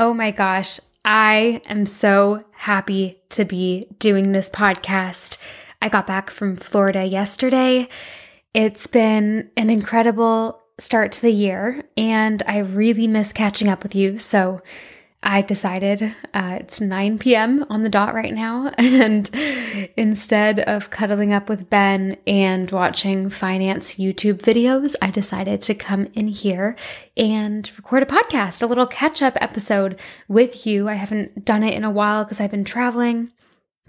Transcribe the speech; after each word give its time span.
Oh 0.00 0.14
my 0.14 0.30
gosh, 0.30 0.80
I 1.04 1.60
am 1.66 1.84
so 1.84 2.44
happy 2.52 3.20
to 3.28 3.44
be 3.44 3.86
doing 3.98 4.32
this 4.32 4.48
podcast. 4.48 5.36
I 5.82 5.90
got 5.90 6.06
back 6.06 6.30
from 6.30 6.56
Florida 6.56 7.04
yesterday. 7.04 7.86
It's 8.54 8.86
been 8.86 9.50
an 9.58 9.68
incredible 9.68 10.58
start 10.78 11.12
to 11.12 11.20
the 11.20 11.30
year, 11.30 11.84
and 11.98 12.42
I 12.48 12.60
really 12.60 13.08
miss 13.08 13.34
catching 13.34 13.68
up 13.68 13.82
with 13.82 13.94
you. 13.94 14.16
So, 14.16 14.62
I 15.22 15.42
decided 15.42 16.14
uh, 16.32 16.58
it's 16.60 16.80
9 16.80 17.18
p.m. 17.18 17.66
on 17.68 17.82
the 17.82 17.90
dot 17.90 18.14
right 18.14 18.32
now. 18.32 18.72
And 18.78 19.30
instead 19.96 20.60
of 20.60 20.90
cuddling 20.90 21.32
up 21.32 21.48
with 21.48 21.70
Ben 21.70 22.16
and 22.26 22.70
watching 22.70 23.30
finance 23.30 23.94
YouTube 23.94 24.38
videos, 24.38 24.94
I 25.00 25.10
decided 25.10 25.62
to 25.62 25.74
come 25.74 26.06
in 26.14 26.28
here 26.28 26.76
and 27.16 27.70
record 27.76 28.02
a 28.02 28.06
podcast, 28.06 28.62
a 28.62 28.66
little 28.66 28.86
catch 28.86 29.22
up 29.22 29.36
episode 29.40 29.98
with 30.28 30.66
you. 30.66 30.88
I 30.88 30.94
haven't 30.94 31.44
done 31.44 31.62
it 31.62 31.74
in 31.74 31.84
a 31.84 31.90
while 31.90 32.24
because 32.24 32.40
I've 32.40 32.50
been 32.50 32.64
traveling. 32.64 33.32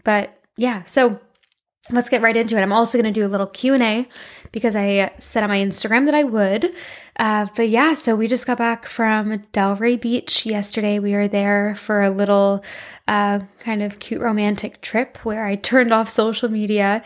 But 0.03 0.37
yeah, 0.57 0.83
so 0.83 1.19
let's 1.89 2.09
get 2.09 2.21
right 2.21 2.37
into 2.37 2.57
it. 2.57 2.61
I'm 2.61 2.73
also 2.73 3.01
going 3.01 3.11
to 3.11 3.19
do 3.19 3.25
a 3.25 3.29
little 3.29 3.47
Q&A 3.47 4.07
because 4.51 4.75
I 4.75 5.11
said 5.19 5.43
on 5.43 5.49
my 5.49 5.59
Instagram 5.59 6.05
that 6.05 6.15
I 6.15 6.23
would. 6.23 6.75
Uh, 7.17 7.47
but 7.55 7.69
yeah, 7.69 7.93
so 7.93 8.15
we 8.15 8.27
just 8.27 8.47
got 8.47 8.57
back 8.57 8.85
from 8.85 9.39
Delray 9.53 9.99
Beach 9.99 10.45
yesterday. 10.45 10.99
We 10.99 11.13
were 11.13 11.27
there 11.27 11.75
for 11.75 12.01
a 12.01 12.09
little 12.09 12.63
uh, 13.07 13.41
kind 13.59 13.83
of 13.83 13.99
cute 13.99 14.21
romantic 14.21 14.81
trip 14.81 15.17
where 15.23 15.45
I 15.45 15.55
turned 15.57 15.93
off 15.93 16.09
social 16.09 16.49
media 16.49 17.03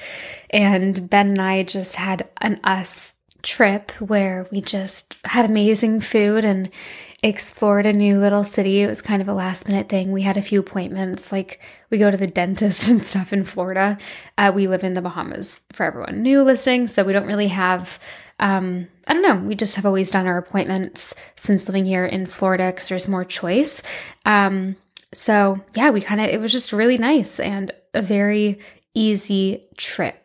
and 0.49 1.09
Ben 1.09 1.29
and 1.29 1.41
I 1.41 1.63
just 1.63 1.95
had 1.95 2.27
an 2.38 2.59
us 2.63 3.16
trip 3.41 3.91
where 4.01 4.47
we 4.51 4.59
just 4.59 5.16
had 5.23 5.45
amazing 5.45 6.01
food 6.01 6.43
and 6.43 6.69
explored 7.23 7.85
a 7.85 7.94
new 7.94 8.19
little 8.19 8.44
city. 8.44 8.81
It 8.81 8.88
was 8.88 9.02
kind 9.02 9.21
of 9.21 9.27
a 9.27 9.33
last 9.33 9.67
minute 9.67 9.89
thing. 9.89 10.11
We 10.11 10.21
had 10.21 10.38
a 10.38 10.41
few 10.41 10.59
appointments, 10.59 11.31
like 11.31 11.59
we 11.89 11.97
go 11.97 12.11
to 12.11 12.17
the 12.17 12.27
dentist 12.41 12.88
and 12.88 13.03
stuff 13.03 13.33
in 13.33 13.44
Florida. 13.44 13.97
Uh, 14.38 14.52
we 14.53 14.67
live 14.67 14.83
in 14.83 14.94
the 14.94 15.02
Bahamas 15.02 15.61
for 15.72 15.85
everyone 15.85 16.22
new 16.22 16.44
listening, 16.44 16.88
so 16.88 17.03
we 17.03 17.13
don't 17.13 17.27
really 17.27 17.47
have. 17.47 17.99
Um, 18.38 18.89
I 19.07 19.13
don't 19.13 19.22
know. 19.22 19.47
We 19.47 19.55
just 19.55 19.75
have 19.75 19.85
always 19.85 20.11
done 20.11 20.27
our 20.27 20.38
appointments 20.38 21.16
since 21.35 21.67
living 21.67 21.85
here 21.85 22.05
in 22.05 22.25
Florida 22.25 22.72
because 22.72 22.89
there's 22.89 23.07
more 23.07 23.23
choice. 23.23 23.81
Um, 24.25 24.75
so 25.13 25.63
yeah, 25.73 25.89
we 25.91 26.02
kind 26.02 26.19
of, 26.19 26.27
it 26.27 26.41
was 26.41 26.52
just 26.52 26.73
really 26.73 26.97
nice 26.97 27.39
and 27.39 27.72
a 27.94 28.02
very 28.02 28.59
easy 28.94 29.67
trip. 29.77 30.25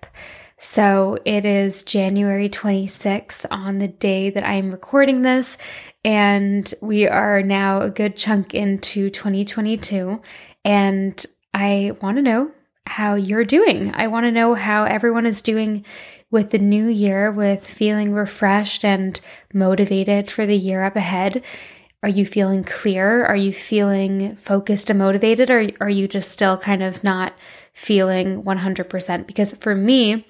So 0.62 1.16
it 1.25 1.47
is 1.47 1.84
January 1.84 2.50
26th 2.50 3.47
on 3.50 3.78
the 3.78 3.89
day 3.89 4.28
that 4.28 4.47
I'm 4.47 4.70
recording 4.70 5.22
this, 5.22 5.56
and 6.05 6.70
we 6.83 7.08
are 7.08 7.41
now 7.42 7.80
a 7.80 7.89
good 7.89 8.14
chunk 8.14 8.53
into 8.53 9.08
2022. 9.08 10.20
And 10.62 11.27
I 11.55 11.97
want 12.03 12.19
to 12.19 12.22
know 12.22 12.50
how 12.84 13.14
you're 13.14 13.47
doing. 13.47 13.94
I 13.94 14.08
want 14.08 14.25
to 14.25 14.31
know 14.31 14.53
how 14.55 14.84
everyone 14.84 15.25
is 15.25 15.41
doing 15.41 15.87
with 16.31 16.50
the 16.50 16.59
new 16.59 16.88
year, 16.88 17.32
with 17.32 17.66
feeling 17.66 18.12
refreshed 18.12 18.84
and 18.84 19.19
motivated 19.54 20.31
for 20.31 20.44
the 20.44 20.59
year 20.59 20.82
up 20.82 20.94
ahead. 20.94 21.42
Are 22.03 22.09
you 22.10 22.27
feeling 22.27 22.65
clear? 22.65 23.25
Are 23.25 23.34
you 23.34 23.54
feeling 23.54 24.37
focused 24.37 24.91
and 24.91 24.98
motivated? 24.98 25.48
Or 25.48 25.66
are 25.81 25.88
you 25.88 26.06
just 26.06 26.31
still 26.31 26.59
kind 26.59 26.82
of 26.82 27.03
not 27.03 27.32
feeling 27.72 28.42
100%? 28.42 29.27
Because 29.27 29.54
for 29.54 29.75
me, 29.75 30.27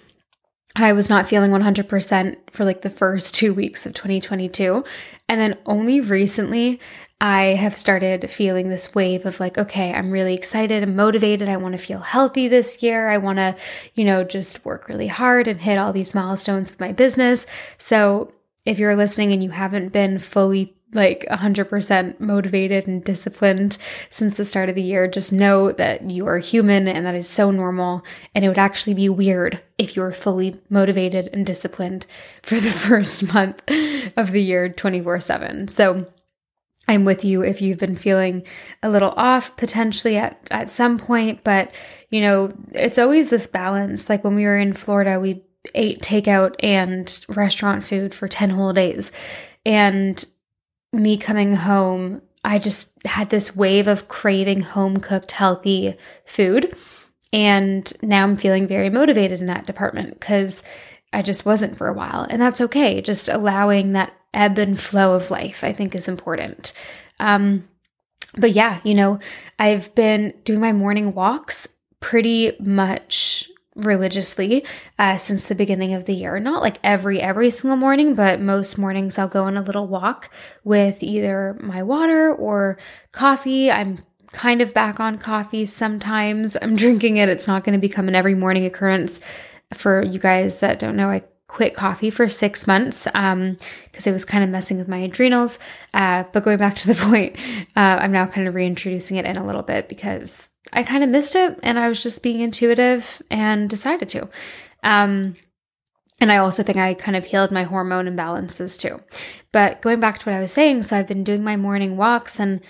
I 0.77 0.93
was 0.93 1.11
not 1.11 1.29
feeling 1.29 1.51
100% 1.51 2.37
for 2.53 2.65
like 2.65 2.83
the 2.83 2.91
first 2.91 3.35
two 3.35 3.53
weeks 3.53 3.87
of 3.87 3.95
2022. 3.95 4.85
And 5.29 5.41
then 5.41 5.59
only 5.67 6.01
recently, 6.01 6.81
I 7.21 7.55
have 7.57 7.77
started 7.77 8.31
feeling 8.31 8.69
this 8.69 8.95
wave 8.95 9.27
of 9.27 9.41
like, 9.41 9.59
okay, 9.59 9.93
I'm 9.93 10.11
really 10.11 10.35
excited 10.35 10.83
and 10.83 10.97
motivated. 10.97 11.49
I 11.49 11.59
want 11.59 11.73
to 11.73 11.79
feel 11.79 12.01
healthy 12.01 12.49
this 12.49 12.83
year. 12.83 13.09
I 13.09 13.19
want 13.19 13.39
to, 13.39 13.57
you 13.95 14.05
know, 14.05 14.25
just 14.25 14.65
work 14.65 14.89
really 14.89 15.09
hard 15.09 15.47
and 15.47 15.61
hit 15.61 15.77
all 15.77 15.93
these 15.93 16.15
milestones 16.15 16.71
with 16.71 16.81
my 16.81 16.93
business. 16.93 17.47
So 17.77 18.33
if 18.65 18.79
you're 18.79 18.97
listening 18.97 19.33
and 19.33 19.43
you 19.43 19.51
haven't 19.51 19.91
been 19.91 20.19
fully 20.19 20.75
like 20.93 21.27
100% 21.31 22.21
motivated 22.21 22.87
and 22.87 23.05
disciplined 23.05 23.79
since 24.11 24.37
the 24.37 24.45
start 24.45 24.69
of 24.69 24.75
the 24.75 24.83
year, 24.83 25.07
just 25.07 25.33
know 25.33 25.73
that 25.73 26.11
you 26.11 26.27
are 26.27 26.39
human 26.39 26.89
and 26.89 27.07
that 27.07 27.15
is 27.15 27.29
so 27.29 27.51
normal. 27.51 28.05
And 28.35 28.45
it 28.45 28.49
would 28.49 28.59
actually 28.59 28.95
be 28.95 29.09
weird 29.09 29.61
if 29.79 29.97
you 29.97 30.03
were 30.03 30.13
fully 30.13 30.61
motivated 30.69 31.31
and 31.33 31.47
disciplined 31.47 32.07
for 32.43 32.57
the 32.57 32.71
first 32.71 33.33
month 33.33 33.63
of 34.17 34.33
the 34.33 34.43
year 34.43 34.69
24 34.69 35.21
7. 35.21 35.69
So 35.69 36.07
I'm 36.89 37.05
with 37.05 37.25
you 37.25 37.43
if 37.43 37.63
you've 37.63 37.79
been 37.79 37.97
feeling 37.97 38.43
a 38.83 38.91
little 38.91 39.15
off 39.17 39.57
potentially 39.57 40.17
at, 40.17 40.49
at 40.51 40.71
some 40.71 40.99
point, 40.99 41.45
but 41.45 41.73
you 42.09 42.21
know, 42.21 42.53
it's 42.73 42.99
always 42.99 43.31
this 43.31 43.47
balance. 43.47 44.09
Like 44.09 44.25
when 44.25 44.35
we 44.35 44.45
were 44.45 44.59
in 44.59 44.73
Florida, 44.73 45.21
we 45.21 45.45
ate 45.75 46.03
takeout 46.03 46.57
and 46.61 47.25
restaurant 47.29 47.85
food 47.85 48.13
for 48.13 48.27
10 48.27 48.51
whole 48.51 48.73
days. 48.73 49.13
And 49.65 50.25
me 50.93 51.17
coming 51.17 51.55
home, 51.55 52.23
I 52.45 52.59
just 52.59 52.93
had 53.05 53.31
this 53.31 53.55
wave 53.55 53.87
of 53.87 54.09
craving 54.09 54.61
home 54.61 54.97
cooked, 54.99 55.33
healthy 55.33 55.97
food. 56.25 56.75
And 57.33 57.93
now 58.03 58.25
I'm 58.25 58.37
feeling 58.37 58.67
very 58.67 58.91
motivated 58.91 59.41
in 59.41 59.47
that 59.47 59.67
department 59.67 60.19
because 60.19 60.63
I 61.13 61.23
just 61.23 61.47
wasn't 61.47 61.77
for 61.77 61.87
a 61.87 61.93
while. 61.93 62.27
And 62.29 62.41
that's 62.41 62.61
okay. 62.61 63.01
Just 63.01 63.29
allowing 63.29 63.93
that 63.93 64.13
ebb 64.33 64.59
and 64.59 64.79
flow 64.79 65.15
of 65.15 65.31
life, 65.31 65.63
I 65.63 65.73
think, 65.73 65.95
is 65.95 66.09
important. 66.09 66.73
Um, 67.19 67.69
but 68.37 68.53
yeah, 68.53 68.81
you 68.85 68.95
know, 68.95 69.19
I've 69.59 69.95
been 69.95 70.35
doing 70.45 70.61
my 70.61 70.73
morning 70.73 71.15
walks 71.15 71.69
pretty 72.01 72.57
much 72.61 73.49
religiously 73.77 74.65
uh, 74.99 75.17
since 75.17 75.49
the 75.49 75.55
beginning 75.55 75.95
of 75.95 76.05
the 76.05 76.15
year. 76.15 76.39
Not 76.41 76.63
like 76.63 76.79
every 76.83 77.21
every 77.21 77.51
single 77.51 77.77
morning, 77.77 78.15
but 78.15 78.41
most 78.41 78.79
mornings 78.79 79.19
I'll 79.19 79.29
go 79.29 79.45
on 79.45 79.57
a 79.57 79.63
little 79.63 79.87
walk 79.87 80.31
with 80.65 81.03
either 81.03 81.57
my 81.61 81.83
water 81.83 82.33
or 82.35 82.79
coffee. 83.13 83.71
I'm 83.71 83.99
kind 84.33 84.61
of 84.61 84.75
back 84.75 85.01
on 85.01 85.19
coffee 85.19 85.67
sometimes. 85.67 86.57
I'm 86.61 86.77
drinking 86.85 87.17
it. 87.17 87.29
It's 87.29 87.47
not 87.47 87.65
going 87.65 87.75
to 87.75 87.87
become 87.87 88.09
an 88.09 88.15
every 88.15 88.35
morning 88.35 88.65
occurrence. 88.65 89.21
For 89.73 90.03
you 90.03 90.19
guys 90.19 90.59
that 90.59 90.81
don't 90.81 90.97
know, 90.97 91.09
I 91.09 91.23
quit 91.51 91.75
coffee 91.75 92.11
for 92.11 92.29
six 92.29 92.69
months 92.69 93.05
because 93.07 93.33
um, 93.33 93.57
it 93.93 94.13
was 94.13 94.25
kind 94.25 94.45
of 94.45 94.51
messing 94.51 94.79
with 94.79 94.87
my 94.87 94.99
adrenals. 94.99 95.59
Uh, 95.93 96.23
but 96.33 96.45
going 96.45 96.59
back 96.59 96.77
to 96.77 96.87
the 96.87 96.95
point, 97.07 97.37
uh, 97.77 97.99
I'm 98.01 98.13
now 98.13 98.27
kind 98.27 98.47
of 98.47 98.55
reintroducing 98.55 99.17
it 99.17 99.27
in 99.27 99.37
a 99.37 99.45
little 99.45 99.65
bit 99.65 99.89
because 99.89 100.49
I 100.73 100.85
kind 100.85 101.03
of 101.03 101.11
missed 101.11 101.35
it 101.35 101.59
and 101.65 101.77
I 101.77 101.89
was 101.89 102.05
just 102.05 102.23
being 102.23 102.41
intuitive 102.41 103.21
and 103.31 103.69
decided 103.69 104.09
to. 104.11 104.29
Um, 104.85 105.35
and 106.21 106.31
I 106.31 106.37
also 106.37 106.63
think 106.63 106.79
I 106.79 106.95
kind 106.95 107.17
of 107.17 107.25
healed 107.25 107.51
my 107.51 107.65
hormone 107.65 108.07
imbalances 108.07 108.79
too. 108.79 109.03
But 109.51 109.83
going 109.83 109.99
back 109.99 110.21
to 110.21 110.31
what 110.31 110.37
I 110.37 110.41
was 110.41 110.53
saying, 110.53 110.85
so 110.85 110.97
I've 110.97 111.09
been 111.09 111.25
doing 111.25 111.43
my 111.43 111.57
morning 111.57 111.97
walks 111.97 112.39
and 112.39 112.61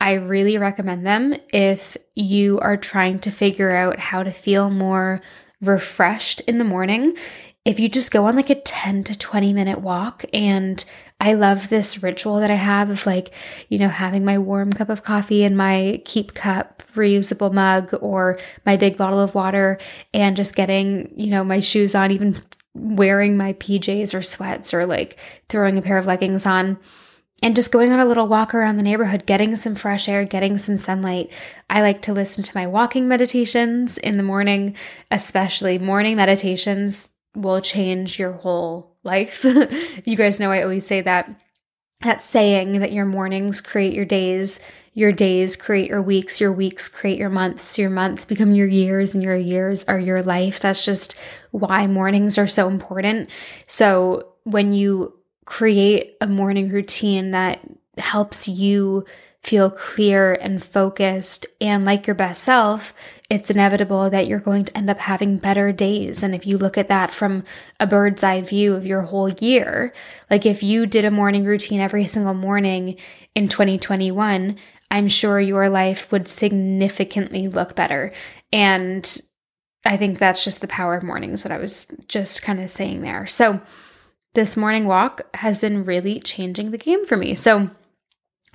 I 0.00 0.12
really 0.12 0.58
recommend 0.58 1.04
them 1.04 1.34
if 1.52 1.96
you 2.14 2.60
are 2.60 2.76
trying 2.76 3.18
to 3.20 3.32
figure 3.32 3.72
out 3.72 3.98
how 3.98 4.22
to 4.22 4.30
feel 4.30 4.70
more 4.70 5.22
refreshed 5.60 6.40
in 6.42 6.58
the 6.58 6.64
morning. 6.64 7.16
If 7.68 7.78
you 7.78 7.90
just 7.90 8.12
go 8.12 8.24
on 8.24 8.34
like 8.34 8.48
a 8.48 8.54
10 8.54 9.04
to 9.04 9.18
20 9.18 9.52
minute 9.52 9.82
walk 9.82 10.24
and 10.32 10.82
I 11.20 11.34
love 11.34 11.68
this 11.68 12.02
ritual 12.02 12.40
that 12.40 12.50
I 12.50 12.54
have 12.54 12.88
of 12.88 13.04
like, 13.04 13.34
you 13.68 13.78
know, 13.78 13.90
having 13.90 14.24
my 14.24 14.38
warm 14.38 14.72
cup 14.72 14.88
of 14.88 15.02
coffee 15.02 15.44
in 15.44 15.54
my 15.54 16.00
keep 16.06 16.32
cup 16.32 16.82
reusable 16.94 17.52
mug 17.52 17.92
or 18.00 18.38
my 18.64 18.78
big 18.78 18.96
bottle 18.96 19.20
of 19.20 19.34
water 19.34 19.78
and 20.14 20.34
just 20.34 20.56
getting, 20.56 21.12
you 21.14 21.28
know, 21.28 21.44
my 21.44 21.60
shoes 21.60 21.94
on, 21.94 22.10
even 22.10 22.40
wearing 22.72 23.36
my 23.36 23.52
PJs 23.52 24.14
or 24.14 24.22
sweats 24.22 24.72
or 24.72 24.86
like 24.86 25.18
throwing 25.50 25.76
a 25.76 25.82
pair 25.82 25.98
of 25.98 26.06
leggings 26.06 26.46
on 26.46 26.78
and 27.42 27.54
just 27.54 27.70
going 27.70 27.92
on 27.92 28.00
a 28.00 28.06
little 28.06 28.28
walk 28.28 28.54
around 28.54 28.78
the 28.78 28.82
neighborhood, 28.82 29.26
getting 29.26 29.56
some 29.56 29.74
fresh 29.74 30.08
air, 30.08 30.24
getting 30.24 30.56
some 30.56 30.78
sunlight. 30.78 31.30
I 31.68 31.82
like 31.82 32.00
to 32.02 32.14
listen 32.14 32.42
to 32.44 32.56
my 32.56 32.66
walking 32.66 33.08
meditations 33.08 33.98
in 33.98 34.16
the 34.16 34.22
morning, 34.22 34.74
especially 35.10 35.78
morning 35.78 36.16
meditations 36.16 37.10
will 37.40 37.60
change 37.60 38.18
your 38.18 38.32
whole 38.32 38.96
life. 39.04 39.44
you 40.04 40.16
guys 40.16 40.40
know 40.40 40.50
I 40.50 40.62
always 40.62 40.86
say 40.86 41.00
that 41.02 41.34
that 42.00 42.22
saying 42.22 42.78
that 42.78 42.92
your 42.92 43.06
mornings 43.06 43.60
create 43.60 43.92
your 43.92 44.04
days, 44.04 44.60
your 44.94 45.10
days 45.10 45.56
create 45.56 45.88
your 45.88 46.02
weeks, 46.02 46.40
your 46.40 46.52
weeks 46.52 46.88
create 46.88 47.18
your 47.18 47.30
months, 47.30 47.76
your 47.76 47.90
months 47.90 48.24
become 48.24 48.54
your 48.54 48.68
years, 48.68 49.14
and 49.14 49.22
your 49.22 49.36
years 49.36 49.84
are 49.84 49.98
your 49.98 50.22
life. 50.22 50.60
That's 50.60 50.84
just 50.84 51.16
why 51.50 51.86
mornings 51.88 52.38
are 52.38 52.46
so 52.46 52.68
important. 52.68 53.30
So 53.66 54.34
when 54.44 54.72
you 54.72 55.12
create 55.44 56.16
a 56.20 56.26
morning 56.26 56.68
routine 56.68 57.32
that 57.32 57.58
helps 57.96 58.46
you 58.46 59.04
feel 59.42 59.70
clear 59.70 60.34
and 60.34 60.62
focused 60.62 61.46
and 61.60 61.84
like 61.84 62.06
your 62.06 62.14
best 62.14 62.42
self, 62.44 62.92
it's 63.30 63.50
inevitable 63.50 64.10
that 64.10 64.26
you're 64.26 64.40
going 64.40 64.64
to 64.64 64.76
end 64.76 64.90
up 64.90 64.98
having 64.98 65.38
better 65.38 65.72
days. 65.72 66.22
And 66.22 66.34
if 66.34 66.46
you 66.46 66.58
look 66.58 66.76
at 66.76 66.88
that 66.88 67.12
from 67.12 67.44
a 67.78 67.86
bird's 67.86 68.22
eye 68.22 68.42
view 68.42 68.74
of 68.74 68.84
your 68.84 69.02
whole 69.02 69.28
year, 69.28 69.92
like 70.30 70.44
if 70.44 70.62
you 70.62 70.86
did 70.86 71.04
a 71.04 71.10
morning 71.10 71.44
routine 71.44 71.80
every 71.80 72.04
single 72.04 72.34
morning 72.34 72.96
in 73.34 73.48
2021, 73.48 74.58
I'm 74.90 75.08
sure 75.08 75.38
your 75.38 75.68
life 75.68 76.10
would 76.10 76.28
significantly 76.28 77.48
look 77.48 77.76
better. 77.76 78.12
And 78.52 79.20
I 79.84 79.96
think 79.96 80.18
that's 80.18 80.44
just 80.44 80.60
the 80.60 80.68
power 80.68 80.96
of 80.96 81.02
mornings, 81.02 81.44
what 81.44 81.52
I 81.52 81.58
was 81.58 81.86
just 82.08 82.42
kind 82.42 82.60
of 82.60 82.70
saying 82.70 83.02
there. 83.02 83.26
So, 83.26 83.60
this 84.34 84.56
morning 84.56 84.86
walk 84.86 85.22
has 85.34 85.60
been 85.60 85.84
really 85.84 86.20
changing 86.20 86.70
the 86.70 86.78
game 86.78 87.06
for 87.06 87.16
me. 87.16 87.34
So, 87.34 87.70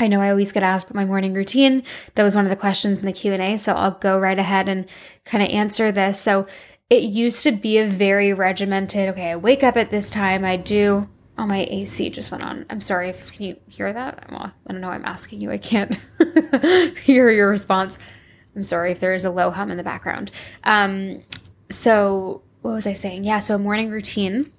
I 0.03 0.07
know 0.07 0.21
I 0.21 0.29
always 0.29 0.51
get 0.51 0.63
asked 0.63 0.88
about 0.88 0.95
my 0.95 1.05
morning 1.05 1.33
routine. 1.33 1.83
That 2.15 2.23
was 2.23 2.35
one 2.35 2.45
of 2.45 2.50
the 2.50 2.55
questions 2.55 3.00
in 3.00 3.05
the 3.05 3.13
Q&A, 3.13 3.57
so 3.57 3.73
I'll 3.73 3.91
go 3.91 4.19
right 4.19 4.38
ahead 4.38 4.69
and 4.69 4.89
kind 5.25 5.44
of 5.44 5.50
answer 5.50 5.91
this. 5.91 6.19
So, 6.19 6.47
it 6.89 7.03
used 7.03 7.41
to 7.44 7.51
be 7.51 7.79
a 7.79 7.88
very 7.88 8.33
regimented, 8.33 9.09
okay, 9.09 9.31
I 9.31 9.35
wake 9.35 9.63
up 9.63 9.77
at 9.77 9.89
this 9.89 10.11
time, 10.11 10.45
I 10.45 10.57
do 10.57 11.07
Oh, 11.38 11.47
my 11.47 11.65
AC 11.69 12.09
just 12.11 12.31
went 12.31 12.44
on. 12.44 12.65
I'm 12.69 12.81
sorry 12.81 13.09
if 13.09 13.31
can 13.31 13.45
you 13.45 13.57
hear 13.67 13.91
that? 13.91 14.29
Well, 14.29 14.51
I 14.67 14.71
don't 14.71 14.81
know. 14.81 14.89
I'm 14.89 15.05
asking 15.05 15.41
you. 15.41 15.51
I 15.51 15.57
can't 15.57 15.97
hear 17.00 17.31
your 17.31 17.50
response. 17.50 17.97
I'm 18.55 18.63
sorry 18.63 18.91
if 18.91 19.00
there 19.00 19.15
is 19.15 19.25
a 19.25 19.31
low 19.31 19.50
hum 19.50 19.71
in 19.71 19.77
the 19.77 19.83
background. 19.83 20.29
Um, 20.63 21.23
so 21.71 22.44
what 22.61 22.73
was 22.73 22.85
I 22.85 22.94
saying? 22.94 23.23
Yeah, 23.23 23.39
so 23.39 23.55
a 23.55 23.59
morning 23.59 23.89
routine 23.89 24.51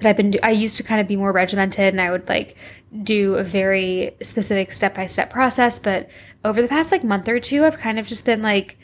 that 0.00 0.08
I've 0.08 0.16
been. 0.16 0.32
Do- 0.32 0.38
I 0.42 0.50
used 0.50 0.76
to 0.78 0.82
kind 0.82 1.00
of 1.00 1.08
be 1.08 1.16
more 1.16 1.32
regimented, 1.32 1.94
and 1.94 2.00
I 2.00 2.10
would 2.10 2.28
like 2.28 2.56
do 3.02 3.36
a 3.36 3.44
very 3.44 4.16
specific 4.22 4.72
step 4.72 4.94
by 4.94 5.06
step 5.06 5.30
process. 5.30 5.78
But 5.78 6.10
over 6.44 6.60
the 6.60 6.68
past 6.68 6.92
like 6.92 7.04
month 7.04 7.28
or 7.28 7.40
two, 7.40 7.64
I've 7.64 7.78
kind 7.78 7.98
of 7.98 8.06
just 8.06 8.24
been 8.24 8.42
like 8.42 8.78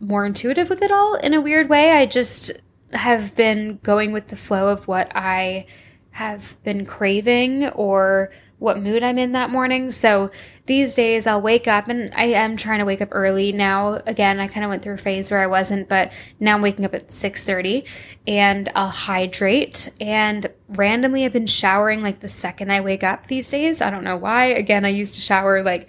more 0.00 0.26
intuitive 0.26 0.68
with 0.68 0.82
it 0.82 0.90
all 0.90 1.14
in 1.14 1.34
a 1.34 1.40
weird 1.40 1.68
way. 1.68 1.92
I 1.92 2.06
just 2.06 2.52
have 2.92 3.34
been 3.34 3.78
going 3.82 4.12
with 4.12 4.28
the 4.28 4.36
flow 4.36 4.68
of 4.68 4.86
what 4.86 5.10
I 5.14 5.66
have 6.10 6.62
been 6.62 6.84
craving 6.84 7.68
or 7.70 8.30
what 8.62 8.78
mood 8.78 9.02
I'm 9.02 9.18
in 9.18 9.32
that 9.32 9.50
morning. 9.50 9.90
So 9.90 10.30
these 10.66 10.94
days 10.94 11.26
I'll 11.26 11.42
wake 11.42 11.66
up 11.66 11.88
and 11.88 12.14
I 12.14 12.26
am 12.26 12.56
trying 12.56 12.78
to 12.78 12.84
wake 12.84 13.02
up 13.02 13.08
early 13.10 13.50
now. 13.50 14.00
Again, 14.06 14.38
I 14.38 14.46
kind 14.46 14.64
of 14.64 14.70
went 14.70 14.84
through 14.84 14.94
a 14.94 14.98
phase 14.98 15.32
where 15.32 15.40
I 15.40 15.48
wasn't, 15.48 15.88
but 15.88 16.12
now 16.38 16.54
I'm 16.54 16.62
waking 16.62 16.84
up 16.84 16.94
at 16.94 17.08
6:30 17.08 17.84
and 18.24 18.70
I'll 18.76 18.88
hydrate 18.88 19.90
and 20.00 20.48
randomly 20.68 21.24
I've 21.24 21.32
been 21.32 21.48
showering 21.48 22.02
like 22.02 22.20
the 22.20 22.28
second 22.28 22.70
I 22.70 22.80
wake 22.80 23.02
up 23.02 23.26
these 23.26 23.50
days. 23.50 23.82
I 23.82 23.90
don't 23.90 24.04
know 24.04 24.16
why. 24.16 24.44
Again, 24.44 24.84
I 24.84 24.90
used 24.90 25.14
to 25.14 25.20
shower 25.20 25.62
like 25.62 25.88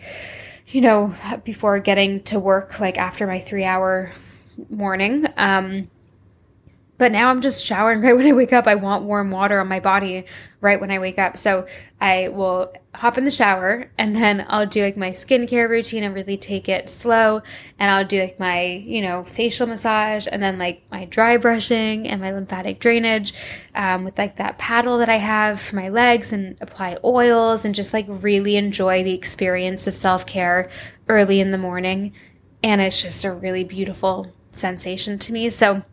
you 0.67 0.81
know, 0.81 1.13
before 1.43 1.77
getting 1.79 2.23
to 2.23 2.39
work 2.39 2.79
like 2.79 2.97
after 2.97 3.27
my 3.27 3.39
3-hour 3.39 4.11
morning. 4.69 5.27
Um 5.37 5.89
but 6.97 7.11
now 7.11 7.29
I'm 7.29 7.41
just 7.41 7.65
showering 7.65 8.01
right 8.01 8.15
when 8.17 8.25
I 8.25 8.33
wake 8.33 8.53
up. 8.53 8.67
I 8.67 8.75
want 8.75 9.03
warm 9.03 9.31
water 9.31 9.59
on 9.59 9.67
my 9.67 9.79
body 9.79 10.25
right 10.61 10.79
when 10.79 10.91
I 10.91 10.99
wake 10.99 11.19
up. 11.19 11.37
So 11.37 11.67
I 11.99 12.29
will 12.29 12.73
hop 12.95 13.17
in 13.17 13.25
the 13.25 13.31
shower 13.31 13.89
and 13.97 14.15
then 14.15 14.45
I'll 14.47 14.67
do 14.67 14.83
like 14.83 14.95
my 14.95 15.11
skincare 15.11 15.67
routine 15.67 16.03
and 16.03 16.13
really 16.13 16.37
take 16.37 16.69
it 16.69 16.89
slow. 16.89 17.41
And 17.79 17.91
I'll 17.91 18.05
do 18.05 18.21
like 18.21 18.39
my, 18.39 18.63
you 18.63 19.01
know, 19.01 19.23
facial 19.23 19.67
massage 19.67 20.27
and 20.31 20.41
then 20.41 20.57
like 20.59 20.83
my 20.91 21.05
dry 21.05 21.37
brushing 21.37 22.07
and 22.07 22.21
my 22.21 22.31
lymphatic 22.31 22.79
drainage 22.79 23.33
um, 23.75 24.03
with 24.03 24.17
like 24.17 24.37
that 24.37 24.57
paddle 24.57 24.99
that 24.99 25.09
I 25.09 25.17
have 25.17 25.59
for 25.59 25.75
my 25.75 25.89
legs 25.89 26.31
and 26.31 26.55
apply 26.61 26.97
oils 27.03 27.65
and 27.65 27.73
just 27.75 27.93
like 27.93 28.05
really 28.07 28.55
enjoy 28.55 29.03
the 29.03 29.13
experience 29.13 29.87
of 29.87 29.95
self 29.95 30.25
care 30.25 30.69
early 31.09 31.39
in 31.39 31.51
the 31.51 31.57
morning. 31.57 32.13
And 32.61 32.79
it's 32.79 33.01
just 33.01 33.25
a 33.25 33.31
really 33.33 33.65
beautiful 33.65 34.31
sensation 34.51 35.19
to 35.19 35.33
me. 35.33 35.49
So, 35.49 35.83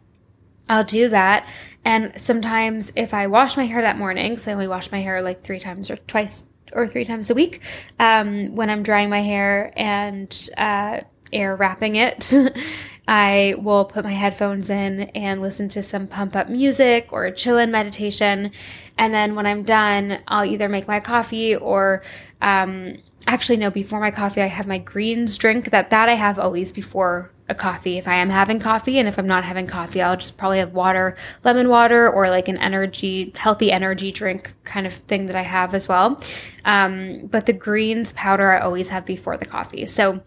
I'll 0.70 0.84
do 0.84 1.08
that. 1.08 1.48
And 1.84 2.18
sometimes 2.20 2.92
if 2.94 3.12
I 3.12 3.26
wash 3.26 3.56
my 3.56 3.66
hair 3.66 3.82
that 3.82 3.98
morning, 3.98 4.32
because 4.32 4.46
I 4.46 4.52
only 4.52 4.68
wash 4.68 4.92
my 4.92 5.00
hair 5.00 5.20
like 5.20 5.42
three 5.42 5.58
times 5.58 5.90
or 5.90 5.96
twice 5.96 6.44
or 6.72 6.86
three 6.86 7.04
times 7.04 7.28
a 7.28 7.34
week, 7.34 7.62
um, 7.98 8.54
when 8.54 8.70
I'm 8.70 8.84
drying 8.84 9.10
my 9.10 9.20
hair 9.20 9.72
and 9.76 10.48
uh, 10.56 11.00
air 11.32 11.56
wrapping 11.56 11.96
it, 11.96 12.32
I 13.08 13.56
will 13.58 13.84
put 13.84 14.04
my 14.04 14.12
headphones 14.12 14.70
in 14.70 15.00
and 15.00 15.42
listen 15.42 15.68
to 15.70 15.82
some 15.82 16.06
pump 16.06 16.36
up 16.36 16.48
music 16.48 17.08
or 17.10 17.24
a 17.24 17.32
chill 17.32 17.58
in 17.58 17.72
meditation. 17.72 18.52
And 18.96 19.12
then 19.12 19.34
when 19.34 19.46
I'm 19.46 19.64
done, 19.64 20.20
I'll 20.28 20.44
either 20.44 20.68
make 20.68 20.86
my 20.86 21.00
coffee 21.00 21.56
or 21.56 22.04
um, 22.40 22.94
actually 23.30 23.56
no 23.56 23.70
before 23.70 24.00
my 24.00 24.10
coffee 24.10 24.42
i 24.42 24.46
have 24.46 24.66
my 24.66 24.78
greens 24.78 25.38
drink 25.38 25.70
that 25.70 25.90
that 25.90 26.08
i 26.08 26.14
have 26.14 26.36
always 26.36 26.72
before 26.72 27.30
a 27.48 27.54
coffee 27.54 27.96
if 27.96 28.08
i 28.08 28.14
am 28.14 28.28
having 28.28 28.58
coffee 28.58 28.98
and 28.98 29.06
if 29.06 29.18
i'm 29.18 29.26
not 29.26 29.44
having 29.44 29.68
coffee 29.68 30.02
i'll 30.02 30.16
just 30.16 30.36
probably 30.36 30.58
have 30.58 30.72
water 30.72 31.16
lemon 31.44 31.68
water 31.68 32.10
or 32.10 32.28
like 32.28 32.48
an 32.48 32.58
energy 32.58 33.32
healthy 33.36 33.70
energy 33.70 34.10
drink 34.10 34.52
kind 34.64 34.84
of 34.84 34.92
thing 34.92 35.26
that 35.26 35.36
i 35.36 35.42
have 35.42 35.74
as 35.74 35.86
well 35.86 36.20
um, 36.64 37.24
but 37.26 37.46
the 37.46 37.52
greens 37.52 38.12
powder 38.14 38.50
i 38.50 38.58
always 38.58 38.88
have 38.88 39.06
before 39.06 39.36
the 39.36 39.46
coffee 39.46 39.86
so 39.86 40.20